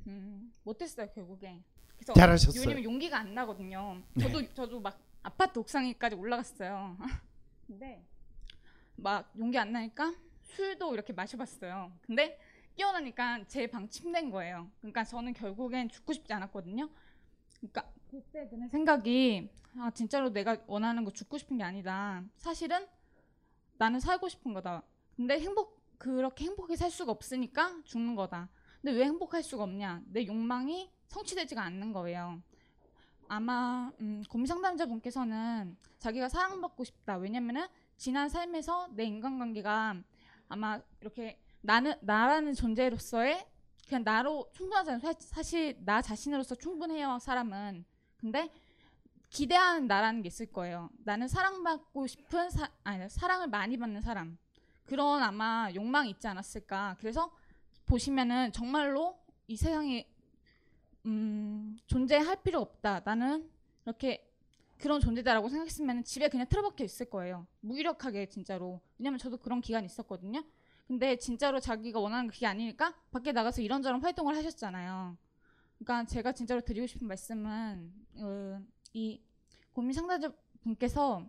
음, 0.07 0.53
못했어요 0.65 1.09
결국에. 1.15 1.63
그래서 1.97 2.13
잘하셨어요. 2.13 2.61
왜냐면 2.61 2.85
용기가 2.85 3.19
안 3.19 3.35
나거든요. 3.35 4.03
네. 4.15 4.25
저도 4.25 4.55
저도 4.55 4.81
막 4.81 5.01
아파트 5.23 5.59
옥상에까지 5.59 6.15
올라갔어요. 6.15 6.97
근데 7.67 8.05
막 8.97 9.33
용기 9.39 9.59
안 9.59 9.73
나니까 9.73 10.15
술도 10.45 10.95
이렇게 10.95 11.13
마셔봤어요. 11.13 11.93
근데 12.03 12.39
깨어나니까 12.77 13.45
제 13.49 13.67
방 13.69 13.89
침대인 13.89 14.31
거예요. 14.31 14.71
그러니까 14.81 15.05
저는 15.05 15.33
결국엔 15.33 15.89
죽고 15.89 16.13
싶지 16.13 16.33
않았거든요. 16.33 16.89
그러니까 17.61 17.91
그때 18.11 18.49
드는 18.49 18.69
생각이 18.69 19.51
아 19.79 19.91
진짜로 19.91 20.31
내가 20.31 20.57
원하는 20.67 21.05
거 21.05 21.11
죽고 21.13 21.39
싶은 21.39 21.59
게 21.59 21.65
아니다. 21.65 22.23
사실은 22.37 22.87
나는 23.79 24.01
살고 24.01 24.29
싶은 24.29 24.53
거다. 24.55 24.83
근데 25.17 25.39
행복 25.41 25.77
그렇게 25.99 26.45
행복하게 26.45 26.77
살 26.77 26.91
수가 26.91 27.13
없으니까 27.13 27.81
죽는 27.85 28.15
거다. 28.15 28.49
근데 28.83 28.93
왜 28.99 29.05
행복할 29.05 29.43
수가 29.43 29.65
없냐? 29.65 30.03
내 30.07 30.27
욕망이 30.27 30.91
성취되지가 31.09 31.63
않는 31.63 31.93
거예요. 31.93 32.41
아마 33.29 33.91
음, 34.01 34.23
고민 34.31 34.47
상담자분께서는 34.47 35.77
자기가 35.99 36.29
사랑받고 36.29 36.85
싶다. 36.85 37.17
왜냐면은 37.17 37.67
지난 37.97 38.29
삶에서 38.29 38.89
내 38.93 39.05
인간관계가 39.05 39.97
아마 40.49 40.81
이렇게 41.01 41.41
나는 41.61 41.95
나라는 42.03 42.55
존재로서의 42.55 43.47
그냥 43.89 44.05
나로 44.05 44.51
충분하잖아요. 44.55 45.01
사- 45.01 45.15
사실 45.19 45.77
나 45.85 46.03
자신으로서 46.03 46.55
충분해요. 46.57 47.19
사람은. 47.21 47.85
근데 48.17 48.51
기대하는 49.31 49.87
나라는 49.87 50.23
게 50.23 50.29
있을 50.29 50.47
거예요. 50.47 50.91
나는 51.05 51.29
사랑받고 51.29 52.07
싶은 52.07 52.51
사, 52.51 52.71
아니 52.85 53.09
사랑을 53.09 53.49
많이 53.49 53.77
받는 53.77 54.01
사람. 54.03 54.39
그런 54.85 55.23
아마 55.23 55.69
욕망이 55.75 56.11
있지 56.11 56.27
않았을까. 56.29 56.97
그래서 57.01 57.33
보시면은 57.87 58.53
정말로 58.53 59.19
이 59.49 59.57
세상에 59.57 60.09
음, 61.07 61.77
존재할 61.87 62.43
필요 62.43 62.61
없다. 62.61 63.01
나는 63.05 63.49
이렇게 63.85 64.26
그런 64.79 65.01
존재다라고 65.01 65.49
생각했으면 65.49 66.05
집에 66.05 66.29
그냥 66.29 66.47
틀어박혀 66.49 66.85
있을 66.85 67.09
거예요. 67.09 67.47
무기력하게 67.61 68.27
진짜로. 68.27 68.81
왜냐면 68.99 69.19
저도 69.19 69.39
그런 69.39 69.61
기간이 69.61 69.87
있었거든요. 69.87 70.45
근데 70.87 71.17
진짜로 71.17 71.59
자기가 71.59 71.99
원하는 71.99 72.29
그게 72.29 72.47
아니니까 72.47 72.95
밖에 73.11 73.33
나가서 73.33 73.63
이런저런 73.63 74.03
활동을 74.03 74.37
하셨잖아요. 74.37 75.17
그러니까 75.79 76.07
제가 76.07 76.33
진짜로 76.33 76.61
드리고 76.61 76.87
싶은 76.87 77.07
말씀은 77.07 77.93
어, 78.19 78.61
이 78.93 79.21
고민 79.73 79.93
상담자 79.93 80.33
분께서 80.63 81.27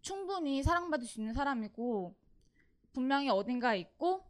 충분히 0.00 0.62
사랑받을 0.62 1.06
수 1.06 1.20
있는 1.20 1.34
사람이고 1.34 2.14
분명히 2.92 3.28
어딘가에 3.28 3.78
있고 3.80 4.24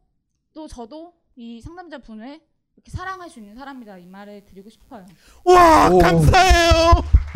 또 0.53 0.67
저도 0.67 1.13
이 1.35 1.61
상담자 1.61 1.99
분을 1.99 2.41
이렇게 2.75 2.91
사랑할 2.91 3.29
수 3.29 3.39
있는 3.39 3.55
사람이다 3.55 3.97
이 3.99 4.05
말을 4.05 4.43
드리고 4.45 4.69
싶어요. 4.69 5.05
와 5.45 5.89
감사해요. 5.89 7.26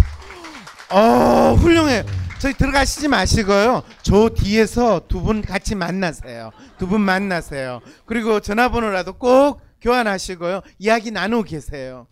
어 0.93 1.53
훌륭해. 1.55 2.03
저희 2.39 2.53
들어가시지 2.53 3.07
마시고요. 3.07 3.83
저 4.01 4.29
뒤에서 4.29 5.01
두 5.07 5.21
분 5.21 5.41
같이 5.41 5.75
만나세요. 5.75 6.51
두 6.77 6.87
분 6.87 7.01
만나세요. 7.01 7.81
그리고 8.05 8.39
전화번호라도 8.39 9.13
꼭 9.13 9.61
교환하시고요. 9.81 10.61
이야기 10.79 11.11
나누고 11.11 11.43
계세요. 11.43 12.07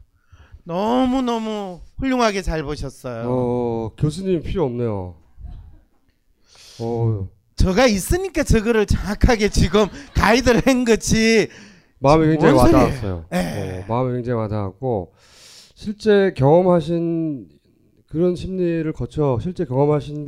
너무 0.63 1.21
너무 1.21 1.81
훌륭하게 1.97 2.41
잘 2.41 2.63
보셨어요. 2.63 3.23
어 3.27 3.91
교수님 3.97 4.43
필요 4.43 4.65
없네요. 4.65 5.15
어 6.81 7.27
저가 7.55 7.87
있으니까 7.87 8.43
저거를 8.43 8.85
정확하게 8.85 9.49
지금 9.49 9.87
가이드를 10.13 10.61
한 10.65 10.85
거지. 10.85 11.49
마음에 11.99 12.27
굉장히 12.27 12.53
뭔 12.53 12.65
소리예요? 12.67 12.85
와닿았어요. 12.85 13.25
예. 13.33 13.83
어, 13.83 13.85
마음에 13.93 14.13
굉장히 14.13 14.39
와닿았고 14.39 15.11
실제 15.75 16.33
경험하신 16.37 17.47
그런 18.09 18.35
심리를 18.35 18.91
거쳐 18.93 19.37
실제 19.41 19.65
경험하신 19.65 20.25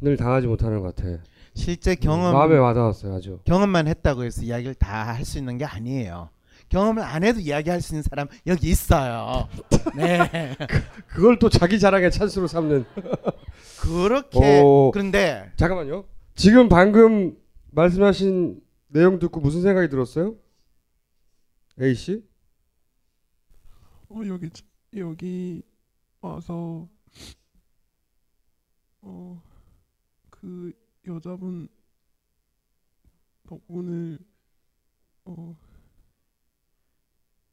분을 0.00 0.16
당하지 0.16 0.46
못하는 0.46 0.80
것 0.80 0.94
같아. 0.94 1.22
실제 1.54 1.94
경험 1.94 2.32
마음에 2.34 2.56
와닿았어요, 2.56 3.14
아주. 3.14 3.38
경험만 3.44 3.86
했다고 3.86 4.24
해서 4.24 4.42
이야기를 4.42 4.74
다 4.74 5.04
할 5.14 5.24
수 5.24 5.38
있는 5.38 5.56
게 5.58 5.64
아니에요. 5.64 6.30
경험을 6.70 7.02
안 7.02 7.22
해도 7.22 7.38
이야기할 7.38 7.80
수 7.80 7.94
있는 7.94 8.02
사람 8.02 8.26
여기 8.46 8.68
있어요. 8.68 9.48
네. 9.96 10.56
그 11.06 11.22
걸 11.22 11.38
또 11.38 11.48
자기 11.48 11.78
자랑의 11.78 12.10
찬스로 12.10 12.48
삼는. 12.48 12.84
그렇게 13.80 14.60
어, 14.64 14.90
그런데 14.92 15.52
잠깐만요. 15.56 16.04
지금 16.34 16.68
방금 16.68 17.36
말씀하신 17.70 18.60
내용 18.88 19.18
듣고 19.20 19.40
무슨 19.40 19.62
생각이 19.62 19.88
들었어요? 19.88 20.34
A 21.80 21.94
씨? 21.94 22.24
어 24.08 24.20
여기 24.26 24.50
지- 24.50 24.64
여기 24.96 25.62
와서 26.24 26.88
어 29.02 29.40
그 30.30 30.72
여자분 31.06 31.68
덕분에 33.46 34.18
어 35.26 35.54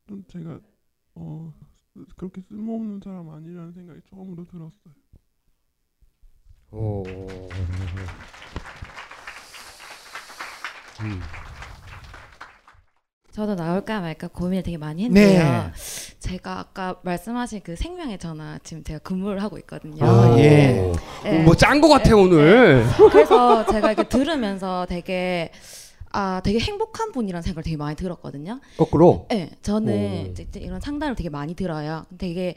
좀 0.08 0.24
제가 0.28 0.60
어 1.16 1.54
그렇게 2.18 2.42
쓸모없는 2.42 3.00
사람 3.02 3.30
아니라는 3.30 3.72
생각이 3.74 4.02
처음으로 4.10 4.44
들었어요. 4.46 4.94
오. 6.72 7.04
음. 11.02 11.22
저도 13.32 13.56
나올까 13.56 14.02
말까 14.02 14.28
고민을 14.28 14.64
되게 14.64 14.78
많이 14.78 15.06
했는데요. 15.06 15.44
네. 15.44 15.72
제가 16.20 16.60
아까 16.60 16.98
말씀하신 17.04 17.62
그 17.64 17.76
생명의 17.78 18.20
전화 18.20 18.60
지금 18.62 18.84
제가 18.84 19.00
근무를 19.00 19.42
하고 19.42 19.58
있거든요. 19.60 20.06
아, 20.06 20.38
예. 20.38 20.92
뭐짠것 21.46 21.90
같아, 21.90 22.16
오늘. 22.16 22.86
그래서 23.12 23.66
제가 23.66 23.94
이렇게 23.94 24.10
들으면서 24.10 24.86
되게 24.90 25.52
아 26.12 26.42
되게 26.44 26.60
행복한 26.60 27.14
분이라는 27.14 27.42
생각을 27.42 27.64
되게 27.64 27.78
많이 27.78 27.96
들었거든요. 27.96 28.60
거꾸로? 28.76 29.28
네, 29.30 29.50
저는 29.62 30.26
오. 30.28 30.32
이제, 30.32 30.44
이제 30.44 30.60
이런 30.60 30.82
상담을 30.82 31.16
되게 31.16 31.30
많이 31.30 31.56
들어요. 31.56 32.06
되게 32.18 32.54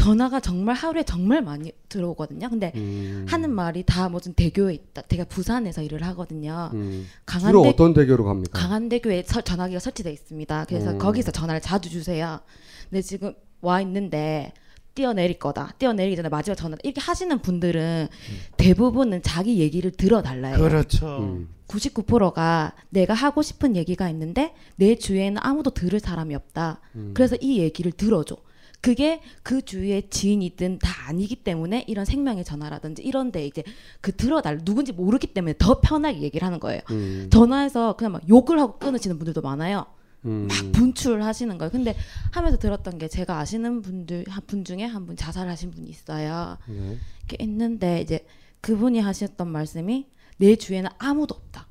전화가 0.00 0.40
정말 0.40 0.74
하루에 0.74 1.02
정말 1.02 1.42
많이 1.42 1.72
들어오거든요. 1.90 2.48
근데 2.48 2.72
음. 2.74 3.26
하는 3.28 3.50
말이 3.50 3.82
다 3.84 4.08
무슨 4.08 4.32
대교에 4.32 4.72
있다. 4.72 5.02
제가 5.02 5.24
부산에서 5.24 5.82
일을 5.82 6.02
하거든요. 6.04 6.70
음. 6.72 7.06
강한대 7.26 7.50
주로 7.50 7.62
어떤 7.62 7.92
대교로 7.92 8.24
갑니까? 8.24 8.58
강한대교에 8.58 9.24
서- 9.26 9.42
전화기가 9.42 9.78
설치돼 9.78 10.10
있습니다. 10.10 10.64
그래서 10.68 10.92
음. 10.92 10.98
거기서 10.98 11.32
전화를 11.32 11.60
자주 11.60 11.90
주세요. 11.90 12.40
근데 12.88 13.02
지금 13.02 13.34
와 13.60 13.82
있는데 13.82 14.54
뛰어내릴 14.94 15.38
거다. 15.38 15.74
뛰어내리기 15.78 16.16
전에 16.16 16.30
마지막 16.30 16.54
전화 16.54 16.78
이렇게 16.82 17.00
하시는 17.02 17.38
분들은 17.38 18.08
대부분은 18.56 19.22
자기 19.22 19.58
얘기를 19.58 19.90
들어달라요. 19.90 20.56
그렇죠. 20.56 21.18
음. 21.18 21.48
99%가 21.68 22.72
내가 22.88 23.12
하고 23.14 23.42
싶은 23.42 23.76
얘기가 23.76 24.08
있는데 24.10 24.54
내 24.76 24.96
주위에는 24.96 25.36
아무도 25.42 25.70
들을 25.70 26.00
사람이 26.00 26.34
없다. 26.34 26.80
음. 26.96 27.10
그래서 27.14 27.36
이 27.40 27.58
얘기를 27.58 27.92
들어줘. 27.92 28.36
그게 28.80 29.20
그 29.42 29.62
주위의 29.62 30.08
지인이든 30.10 30.78
다 30.78 31.08
아니기 31.08 31.36
때문에 31.36 31.84
이런 31.86 32.04
생명의 32.04 32.44
전화라든지 32.44 33.02
이런데 33.02 33.46
이제 33.46 33.62
그 34.00 34.14
들어달 34.16 34.64
누군지 34.64 34.92
모르기 34.92 35.26
때문에 35.28 35.54
더 35.58 35.80
편하게 35.80 36.22
얘기를 36.22 36.46
하는 36.46 36.58
거예요. 36.60 36.80
음. 36.90 37.28
전화해서 37.30 37.94
그냥 37.96 38.12
막 38.12 38.28
욕을 38.28 38.58
하고 38.58 38.78
끊으시는 38.78 39.18
분들도 39.18 39.42
많아요. 39.42 39.84
음. 40.24 40.48
막 40.48 40.72
분출하시는 40.72 41.58
거예요. 41.58 41.70
근데 41.70 41.94
하면서 42.32 42.56
들었던 42.58 42.98
게 42.98 43.08
제가 43.08 43.38
아시는 43.38 43.82
분들 43.82 44.24
한 44.28 44.42
분 44.46 44.64
중에 44.64 44.84
한 44.84 45.06
분 45.06 45.16
자살하신 45.16 45.70
분이 45.72 45.88
있어요. 45.88 46.56
네. 46.66 46.98
이렇게 47.28 47.44
있는데 47.44 48.00
이제 48.00 48.26
그분이 48.62 48.98
하셨던 49.00 49.48
말씀이 49.48 50.06
내 50.38 50.56
주위에는 50.56 50.90
아무도 50.98 51.34
없다. 51.34 51.66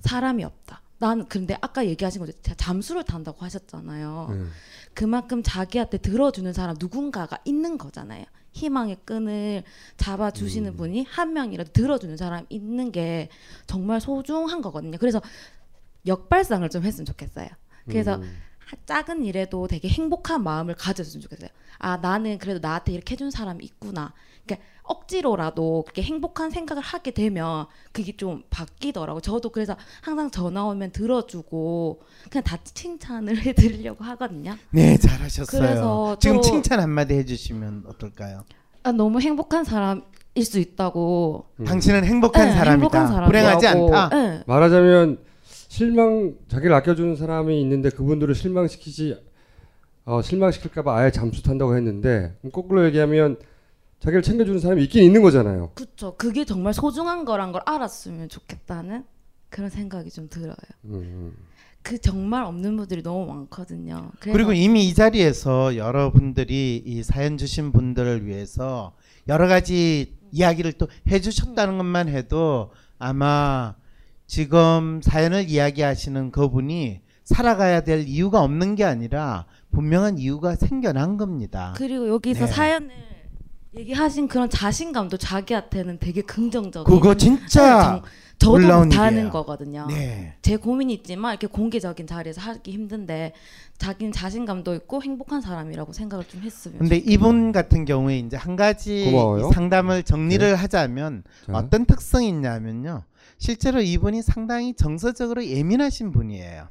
사람이 0.00 0.44
없다. 0.44 0.82
난 0.98 1.26
근데 1.26 1.56
아까 1.60 1.86
얘기하신 1.86 2.20
거죠. 2.20 2.32
잠수를 2.56 3.04
탄다고 3.04 3.44
하셨잖아요. 3.44 4.28
네. 4.30 4.44
그만큼 4.94 5.42
자기한테 5.42 5.98
들어주는 5.98 6.52
사람 6.52 6.76
누군가가 6.78 7.38
있는 7.44 7.78
거잖아요. 7.78 8.24
희망의 8.52 8.98
끈을 9.04 9.64
잡아주시는 9.96 10.76
분이 10.76 11.04
한 11.08 11.32
명이라도 11.32 11.72
들어주는 11.72 12.16
사람 12.16 12.46
있는 12.48 12.92
게 12.92 13.28
정말 13.66 14.00
소중한 14.00 14.62
거거든요. 14.62 14.96
그래서 14.98 15.20
역발상을 16.06 16.68
좀 16.70 16.84
했으면 16.84 17.06
좋겠어요. 17.06 17.48
그래서 17.88 18.16
음. 18.16 18.38
하- 18.66 18.76
작은 18.86 19.24
일에도 19.24 19.66
되게 19.66 19.88
행복한 19.88 20.42
마음을 20.42 20.74
가졌으면 20.74 21.22
좋겠어요. 21.22 21.50
아 21.78 21.96
나는 21.96 22.38
그래도 22.38 22.60
나한테 22.60 22.92
이렇게 22.92 23.12
해준 23.14 23.30
사람이 23.30 23.64
있구나. 23.64 24.12
억지로라도 24.84 25.82
그렇게 25.82 26.02
행복한 26.02 26.50
생각을 26.50 26.82
하게 26.82 27.10
되면 27.10 27.66
그게 27.92 28.16
좀 28.16 28.42
바뀌더라고. 28.50 29.20
저도 29.20 29.48
그래서 29.50 29.76
항상 30.02 30.30
전화 30.30 30.64
오면 30.64 30.92
들어주고 30.92 32.02
그냥 32.30 32.44
다 32.44 32.58
칭찬을 32.62 33.36
해드리려고 33.44 34.04
하거든요. 34.04 34.54
네, 34.70 34.96
잘하셨어요. 34.96 35.60
그래서 35.60 36.16
지금 36.20 36.36
저- 36.36 36.50
칭찬 36.50 36.80
한마디 36.80 37.14
해주시면 37.14 37.84
어떨까요? 37.88 38.44
아, 38.82 38.92
너무 38.92 39.20
행복한 39.20 39.64
사람 39.64 40.02
일 40.36 40.44
수 40.44 40.58
있다고. 40.58 41.46
당신은 41.64 42.04
행복한 42.04 42.48
네, 42.48 42.52
사람이다. 42.54 42.98
행복한. 42.98 43.26
불행하지 43.26 43.66
않다. 43.68 44.08
네. 44.10 44.42
말하자면 44.46 45.18
실망 45.42 46.34
자기를 46.48 46.74
아껴주는 46.74 47.16
사람이 47.16 47.60
있는데 47.62 47.88
그분들을 47.90 48.34
실망시키지 48.34 49.16
어, 50.06 50.20
실망시킬까봐 50.22 50.94
아예 50.96 51.10
잠수 51.10 51.42
탄다고 51.42 51.76
했는데 51.76 52.36
거꾸로 52.52 52.84
얘기하면 52.84 53.38
자기를 54.04 54.20
챙겨주는 54.22 54.60
사람이 54.60 54.82
있긴 54.84 55.02
있는 55.02 55.22
거잖아요. 55.22 55.70
그쵸. 55.74 56.14
그게 56.18 56.44
정말 56.44 56.74
소중한 56.74 57.24
거란 57.24 57.52
걸 57.52 57.62
알았으면 57.64 58.28
좋겠다는 58.28 59.02
그런 59.48 59.70
생각이 59.70 60.10
좀 60.10 60.28
들어요. 60.28 60.54
음. 60.84 61.32
그 61.80 61.98
정말 61.98 62.44
없는 62.44 62.76
분들이 62.76 63.02
너무 63.02 63.24
많거든요. 63.26 64.10
그래서 64.20 64.36
그리고 64.36 64.52
이미 64.52 64.86
이 64.86 64.94
자리에서 64.94 65.76
여러분들이 65.76 66.82
이 66.84 67.02
사연 67.02 67.38
주신 67.38 67.72
분들을 67.72 68.26
위해서 68.26 68.94
여러 69.26 69.48
가지 69.48 70.14
이야기를 70.32 70.74
또 70.74 70.86
해주셨다는 71.10 71.78
것만 71.78 72.08
해도 72.08 72.72
아마 72.98 73.74
지금 74.26 75.00
사연을 75.02 75.48
이야기하시는 75.48 76.30
그분이 76.30 77.00
살아가야 77.24 77.82
될 77.82 78.00
이유가 78.06 78.42
없는 78.42 78.74
게 78.74 78.84
아니라 78.84 79.46
분명한 79.70 80.18
이유가 80.18 80.56
생겨난 80.56 81.16
겁니다. 81.16 81.72
그리고 81.76 82.08
여기서 82.08 82.46
네. 82.46 82.52
사연을 82.52 83.13
얘기하신 83.76 84.28
그런 84.28 84.48
자신감도 84.48 85.16
자기한테는 85.16 85.98
되게 85.98 86.22
긍정적인. 86.22 86.84
그거 86.92 87.14
진짜 87.14 87.76
네, 87.76 87.84
정- 87.84 88.02
저도 88.38 88.58
일이에요. 89.08 89.30
거거든요. 89.30 89.86
네. 89.88 90.34
제 90.42 90.56
고민이 90.56 90.92
있지만 90.94 91.32
이렇게 91.32 91.46
공개적인 91.46 92.06
자리에서 92.06 92.40
하기 92.40 92.70
힘든데 92.72 93.32
자기는 93.78 94.12
자신감도 94.12 94.74
있고 94.74 95.02
행복한 95.02 95.40
사람이라고 95.40 95.92
생각을 95.92 96.24
좀 96.28 96.42
했으면. 96.42 96.78
근데. 96.78 96.96
이분 96.96 97.52
같은 97.52 97.84
경우에 97.84 98.18
이제 98.18 98.36
한 98.36 98.56
가지 98.56 99.04
고마워요. 99.10 99.48
이 99.48 99.52
상담을 99.52 100.02
정리를 100.02 100.46
네. 100.46 100.54
하자면 100.54 101.22
자. 101.46 101.52
어떤 101.52 101.86
특성이 101.86 102.28
있냐면요. 102.28 103.04
실제로 103.38 103.80
이분이 103.80 104.22
상당히 104.22 104.74
정서적으로 104.74 105.44
예민하신 105.44 106.12
분이에요. 106.12 106.68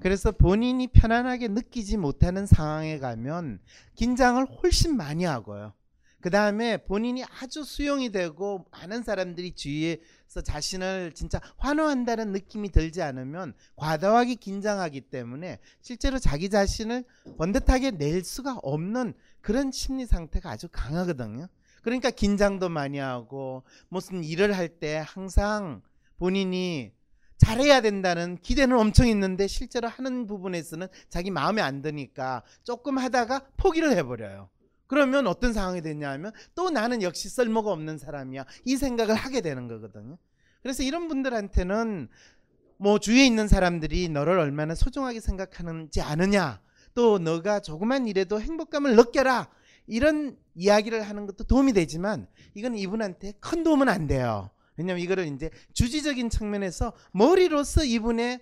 그래서 0.00 0.30
본인이 0.30 0.86
편안하게 0.86 1.48
느끼지 1.48 1.96
못하는 1.96 2.46
상황에 2.46 2.98
가면 2.98 3.58
긴장을 3.96 4.44
훨씬 4.62 4.96
많이 4.96 5.24
하고요. 5.24 5.72
그 6.20 6.30
다음에 6.30 6.78
본인이 6.78 7.22
아주 7.24 7.62
수용이 7.62 8.10
되고 8.10 8.66
많은 8.72 9.04
사람들이 9.04 9.52
주위에서 9.52 10.40
자신을 10.42 11.12
진짜 11.14 11.40
환호한다는 11.58 12.32
느낌이 12.32 12.70
들지 12.70 13.02
않으면 13.02 13.54
과도하게 13.76 14.34
긴장하기 14.34 15.02
때문에 15.02 15.60
실제로 15.80 16.18
자기 16.18 16.50
자신을 16.50 17.04
번듯하게 17.38 17.92
낼 17.92 18.24
수가 18.24 18.58
없는 18.62 19.14
그런 19.40 19.70
심리 19.70 20.06
상태가 20.06 20.50
아주 20.50 20.68
강하거든요. 20.72 21.46
그러니까 21.82 22.10
긴장도 22.10 22.68
많이 22.68 22.98
하고 22.98 23.62
무슨 23.88 24.24
일을 24.24 24.56
할 24.56 24.68
때 24.80 25.02
항상 25.06 25.82
본인이 26.18 26.92
잘해야 27.38 27.80
된다는 27.80 28.36
기대는 28.42 28.76
엄청 28.76 29.06
있는데 29.06 29.46
실제로 29.46 29.86
하는 29.88 30.26
부분에서는 30.26 30.88
자기 31.08 31.30
마음에 31.30 31.62
안 31.62 31.80
드니까 31.80 32.42
조금 32.64 32.98
하다가 32.98 33.46
포기를 33.56 33.96
해버려요. 33.96 34.50
그러면 34.88 35.26
어떤 35.26 35.52
상황이 35.52 35.80
되냐면 35.82 36.32
또 36.54 36.70
나는 36.70 37.02
역시 37.02 37.28
쓸모가 37.28 37.70
없는 37.70 37.98
사람이야. 37.98 38.44
이 38.64 38.76
생각을 38.76 39.14
하게 39.14 39.40
되는 39.40 39.68
거거든요. 39.68 40.18
그래서 40.62 40.82
이런 40.82 41.06
분들한테는 41.08 42.08
뭐 42.78 42.98
주위에 42.98 43.24
있는 43.24 43.48
사람들이 43.48 44.08
너를 44.08 44.38
얼마나 44.38 44.74
소중하게 44.74 45.20
생각하는지 45.20 46.00
아느냐. 46.00 46.60
또 46.94 47.18
너가 47.18 47.60
조그만 47.60 48.08
일에도 48.08 48.40
행복감을 48.40 48.96
느껴라. 48.96 49.48
이런 49.86 50.36
이야기를 50.54 51.02
하는 51.02 51.26
것도 51.26 51.44
도움이 51.44 51.72
되지만 51.74 52.26
이건 52.54 52.76
이분한테 52.76 53.34
큰 53.40 53.62
도움은 53.62 53.88
안 53.88 54.06
돼요. 54.06 54.50
왜냐면 54.76 55.02
이거를 55.02 55.26
이제 55.26 55.50
주지적인 55.74 56.30
측면에서 56.30 56.92
머리로서 57.12 57.84
이분의 57.84 58.40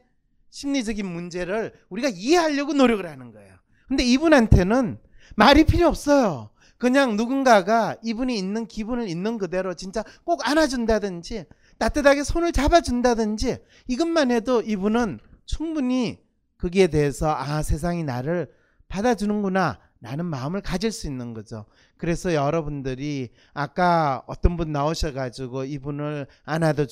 심리적인 0.51 1.05
문제를 1.07 1.72
우리가 1.88 2.09
이해하려고 2.09 2.72
노력을 2.72 3.05
하는 3.05 3.32
거예요. 3.32 3.55
근데 3.88 4.05
이분한테는 4.05 4.99
말이 5.35 5.64
필요 5.64 5.89
없어요. 5.89 6.51
그냥 6.79 7.16
누군가가 7.16 7.97
이분이 8.03 8.37
있는 8.37 8.66
기분을 8.66 9.09
있는 9.09 9.39
그대로 9.39 9.74
진짜 9.74 10.05
꼭 10.24 10.47
안아준다든지 10.47 11.47
따뜻하게 11.79 12.22
손을 12.22 12.53
잡아준다든지 12.53 13.59
이것만 13.89 14.31
해도 14.31 14.61
이분은 14.61 15.18
충분히 15.47 16.18
거기에 16.59 16.89
대해서 16.89 17.35
아 17.35 17.62
세상이 17.62 18.05
나를 18.05 18.51
받아주는구나 18.89 19.79
라는 20.01 20.27
마음을 20.27 20.61
가질 20.61 20.93
수 20.93 21.07
있는 21.07 21.33
거죠. 21.33 21.64
그래서 21.97 22.35
여러분들이 22.35 23.31
아까 23.55 24.22
어떤 24.27 24.57
분 24.57 24.70
나오셔가지고 24.70 25.64
이분을 25.64 26.27
안아도 26.45 26.87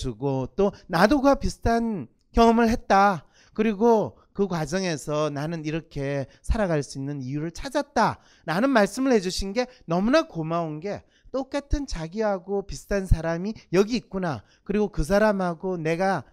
또 0.56 0.72
나도 0.86 1.20
그와 1.20 1.36
비슷한 1.36 2.08
경험을 2.32 2.70
했다. 2.70 3.26
그리고 3.52 4.18
그 4.34 4.48
과정에서 4.48 5.30
나는 5.30 5.64
이렇게 5.64 6.26
살아갈 6.42 6.82
수 6.82 6.98
있는 6.98 7.22
이유를 7.22 7.52
찾았다. 7.52 8.18
라는 8.44 8.68
말씀을 8.68 9.12
해주신 9.12 9.52
게 9.52 9.66
너무나 9.86 10.26
고마운 10.26 10.80
게 10.80 11.04
똑같은 11.32 11.86
자기하고 11.86 12.66
비슷한 12.66 13.06
사람이 13.06 13.54
여기 13.72 13.96
있구나. 13.96 14.42
그리고 14.64 14.88
그 14.88 15.04
사람하고 15.04 15.76
내가 15.78 16.24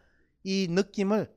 이 0.43 0.68
느낌을 0.70 1.30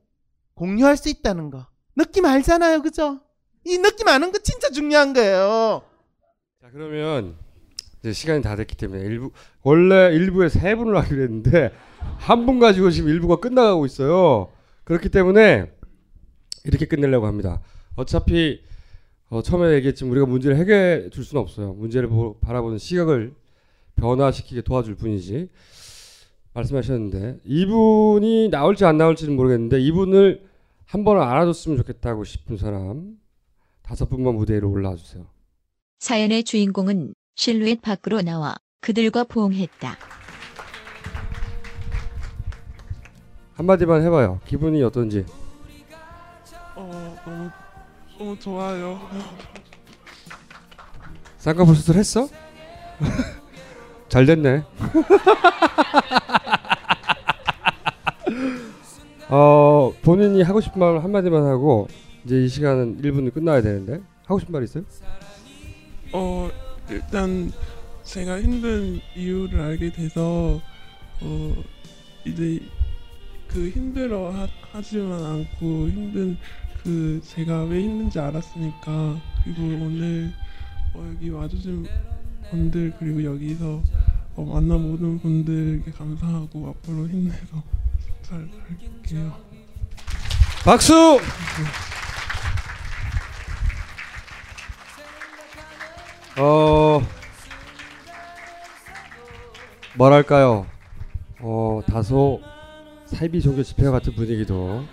공유할 0.54 0.96
수 0.96 1.10
있다는 1.10 1.50
거. 1.50 1.66
느낌 1.96 2.24
알잖아요. 2.24 2.80
그죠? 2.80 3.20
이 3.64 3.76
느낌 3.78 4.08
아는 4.08 4.32
거 4.32 4.38
진짜 4.38 4.70
중요한 4.70 5.12
거예요. 5.12 5.82
자 6.62 6.70
그러면 6.72 7.36
이제 8.00 8.12
시간이 8.14 8.40
다 8.42 8.56
됐기 8.56 8.74
때문에 8.76 9.02
일부 9.02 9.32
원래 9.62 10.14
일부에 10.14 10.48
세 10.48 10.74
분을 10.74 10.96
하기로 10.96 11.22
했는데 11.22 11.72
한 12.18 12.46
분 12.46 12.58
가지고 12.58 12.90
지금 12.90 13.10
일부가 13.10 13.36
끝나가고 13.36 13.84
있어요. 13.84 14.50
그렇기 14.84 15.10
때문에 15.10 15.72
이렇게 16.64 16.86
끝내려고 16.86 17.26
합니다. 17.26 17.60
어차피 17.94 18.62
어, 19.30 19.42
처음에 19.42 19.74
얘기했지만 19.74 20.10
우리가 20.12 20.26
문제를 20.26 20.56
해결해 20.56 21.10
줄 21.10 21.24
수는 21.24 21.42
없어요. 21.42 21.72
문제를 21.74 22.08
보, 22.08 22.38
바라보는 22.40 22.78
시각을 22.78 23.34
변화시키게 23.96 24.62
도와줄 24.62 24.96
뿐이지. 24.96 25.48
말씀하셨는데 26.52 27.40
이분이 27.44 28.48
나올지 28.50 28.84
안 28.84 28.96
나올지는 28.96 29.34
모르겠는데 29.36 29.80
이분을 29.80 30.44
한 30.84 31.04
번은 31.04 31.22
알아줬으면 31.22 31.78
좋겠다고 31.78 32.24
싶은 32.24 32.56
사람 32.56 33.18
다섯 33.82 34.08
분만 34.08 34.34
무대 34.34 34.54
위로 34.54 34.70
올라와 34.70 34.96
주세요. 34.96 35.26
사연의 35.98 36.44
주인공은 36.44 37.14
실루엣 37.34 37.82
밖으로 37.82 38.22
나와 38.22 38.54
그들과 38.80 39.24
포옹했다. 39.24 39.96
한마디만 43.54 44.02
해봐요. 44.02 44.40
기분이 44.46 44.82
어떤지. 44.82 45.24
어 47.26 47.30
너무 47.30 47.50
너무 48.18 48.38
좋아요. 48.38 49.00
쌍꺼풀 51.38 51.74
수술 51.74 51.96
했어? 51.96 52.28
잘 54.08 54.26
됐네. 54.26 54.62
어 59.28 59.92
본인이 60.02 60.42
하고 60.42 60.60
싶은 60.60 60.78
말 60.78 61.02
한마디만 61.02 61.44
하고 61.46 61.88
이제 62.24 62.44
이 62.44 62.48
시간은 62.48 63.00
1분이 63.02 63.32
끝나야 63.34 63.62
되는데 63.62 64.00
하고 64.26 64.38
싶은 64.38 64.52
말 64.52 64.62
있어요? 64.62 64.84
어 66.12 66.50
일단 66.88 67.50
제가 68.04 68.40
힘든 68.40 69.00
이유를 69.16 69.60
알게 69.60 69.90
돼서 69.92 70.60
어 71.20 71.54
이제 72.24 72.60
그 73.48 73.68
힘들어 73.70 74.30
하, 74.30 74.46
하지만 74.72 75.24
않고 75.24 75.88
힘든 75.88 76.36
그 76.84 77.20
제가 77.26 77.64
왜 77.64 77.80
힘든지 77.80 78.20
알았으니까 78.20 79.20
그리고 79.42 79.62
오늘 79.62 80.30
어, 80.92 81.10
여기 81.14 81.30
와주신 81.30 81.86
분들 82.50 82.94
그리고 82.98 83.24
여기서 83.24 83.82
어, 84.36 84.44
만난 84.44 84.82
모든 84.82 85.18
분들께 85.18 85.90
감사하고 85.92 86.68
앞으로 86.68 87.08
힘내서 87.08 87.62
잘 88.22 88.46
할게요. 88.68 89.34
박수! 90.62 91.20
어 96.36 97.00
뭐랄까요? 99.96 100.66
어 101.40 101.80
다소 101.86 102.40
사이비 103.06 103.40
종교 103.40 103.62
집회 103.62 103.84
같은 103.88 104.14
분위기도 104.14 104.84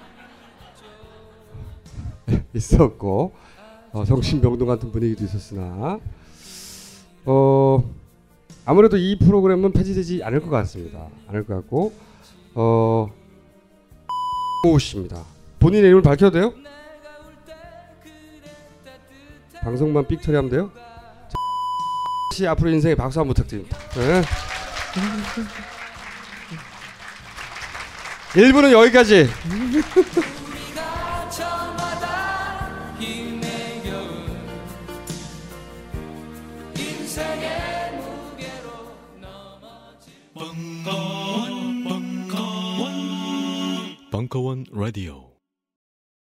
있었고 2.54 3.34
어, 3.92 4.06
정신병동 4.06 4.68
같은 4.68 4.92
분위기도 4.92 5.24
있었으나 5.26 6.00
어 7.26 7.84
아무래도 8.66 8.98
이 8.98 9.18
프로그램은 9.18 9.72
폐지되지 9.72 10.24
않을 10.24 10.42
것 10.42 10.50
같습니다. 10.50 11.08
않을 11.28 11.46
것 11.46 11.56
같고 11.56 11.94
어오 12.54 13.10
씨입니다. 14.80 15.24
본인의 15.60 15.88
이름을 15.88 16.02
밝혀도 16.04 16.32
돼요? 16.32 16.54
방송만 19.62 20.08
삑 20.08 20.22
처리하면 20.22 20.50
돼요? 20.50 20.72
자, 20.74 21.36
씨 22.34 22.48
앞으로 22.48 22.72
인생에 22.72 22.96
박수 22.96 23.20
한번 23.20 23.36
부탁드립니다. 23.36 23.78
네. 23.96 24.22
1부는 28.42 28.72
여기까지. 28.72 29.30
벙커원 44.32 44.64
벙커원 44.64 44.64
벙커원 44.64 44.64
라디오 44.72 45.31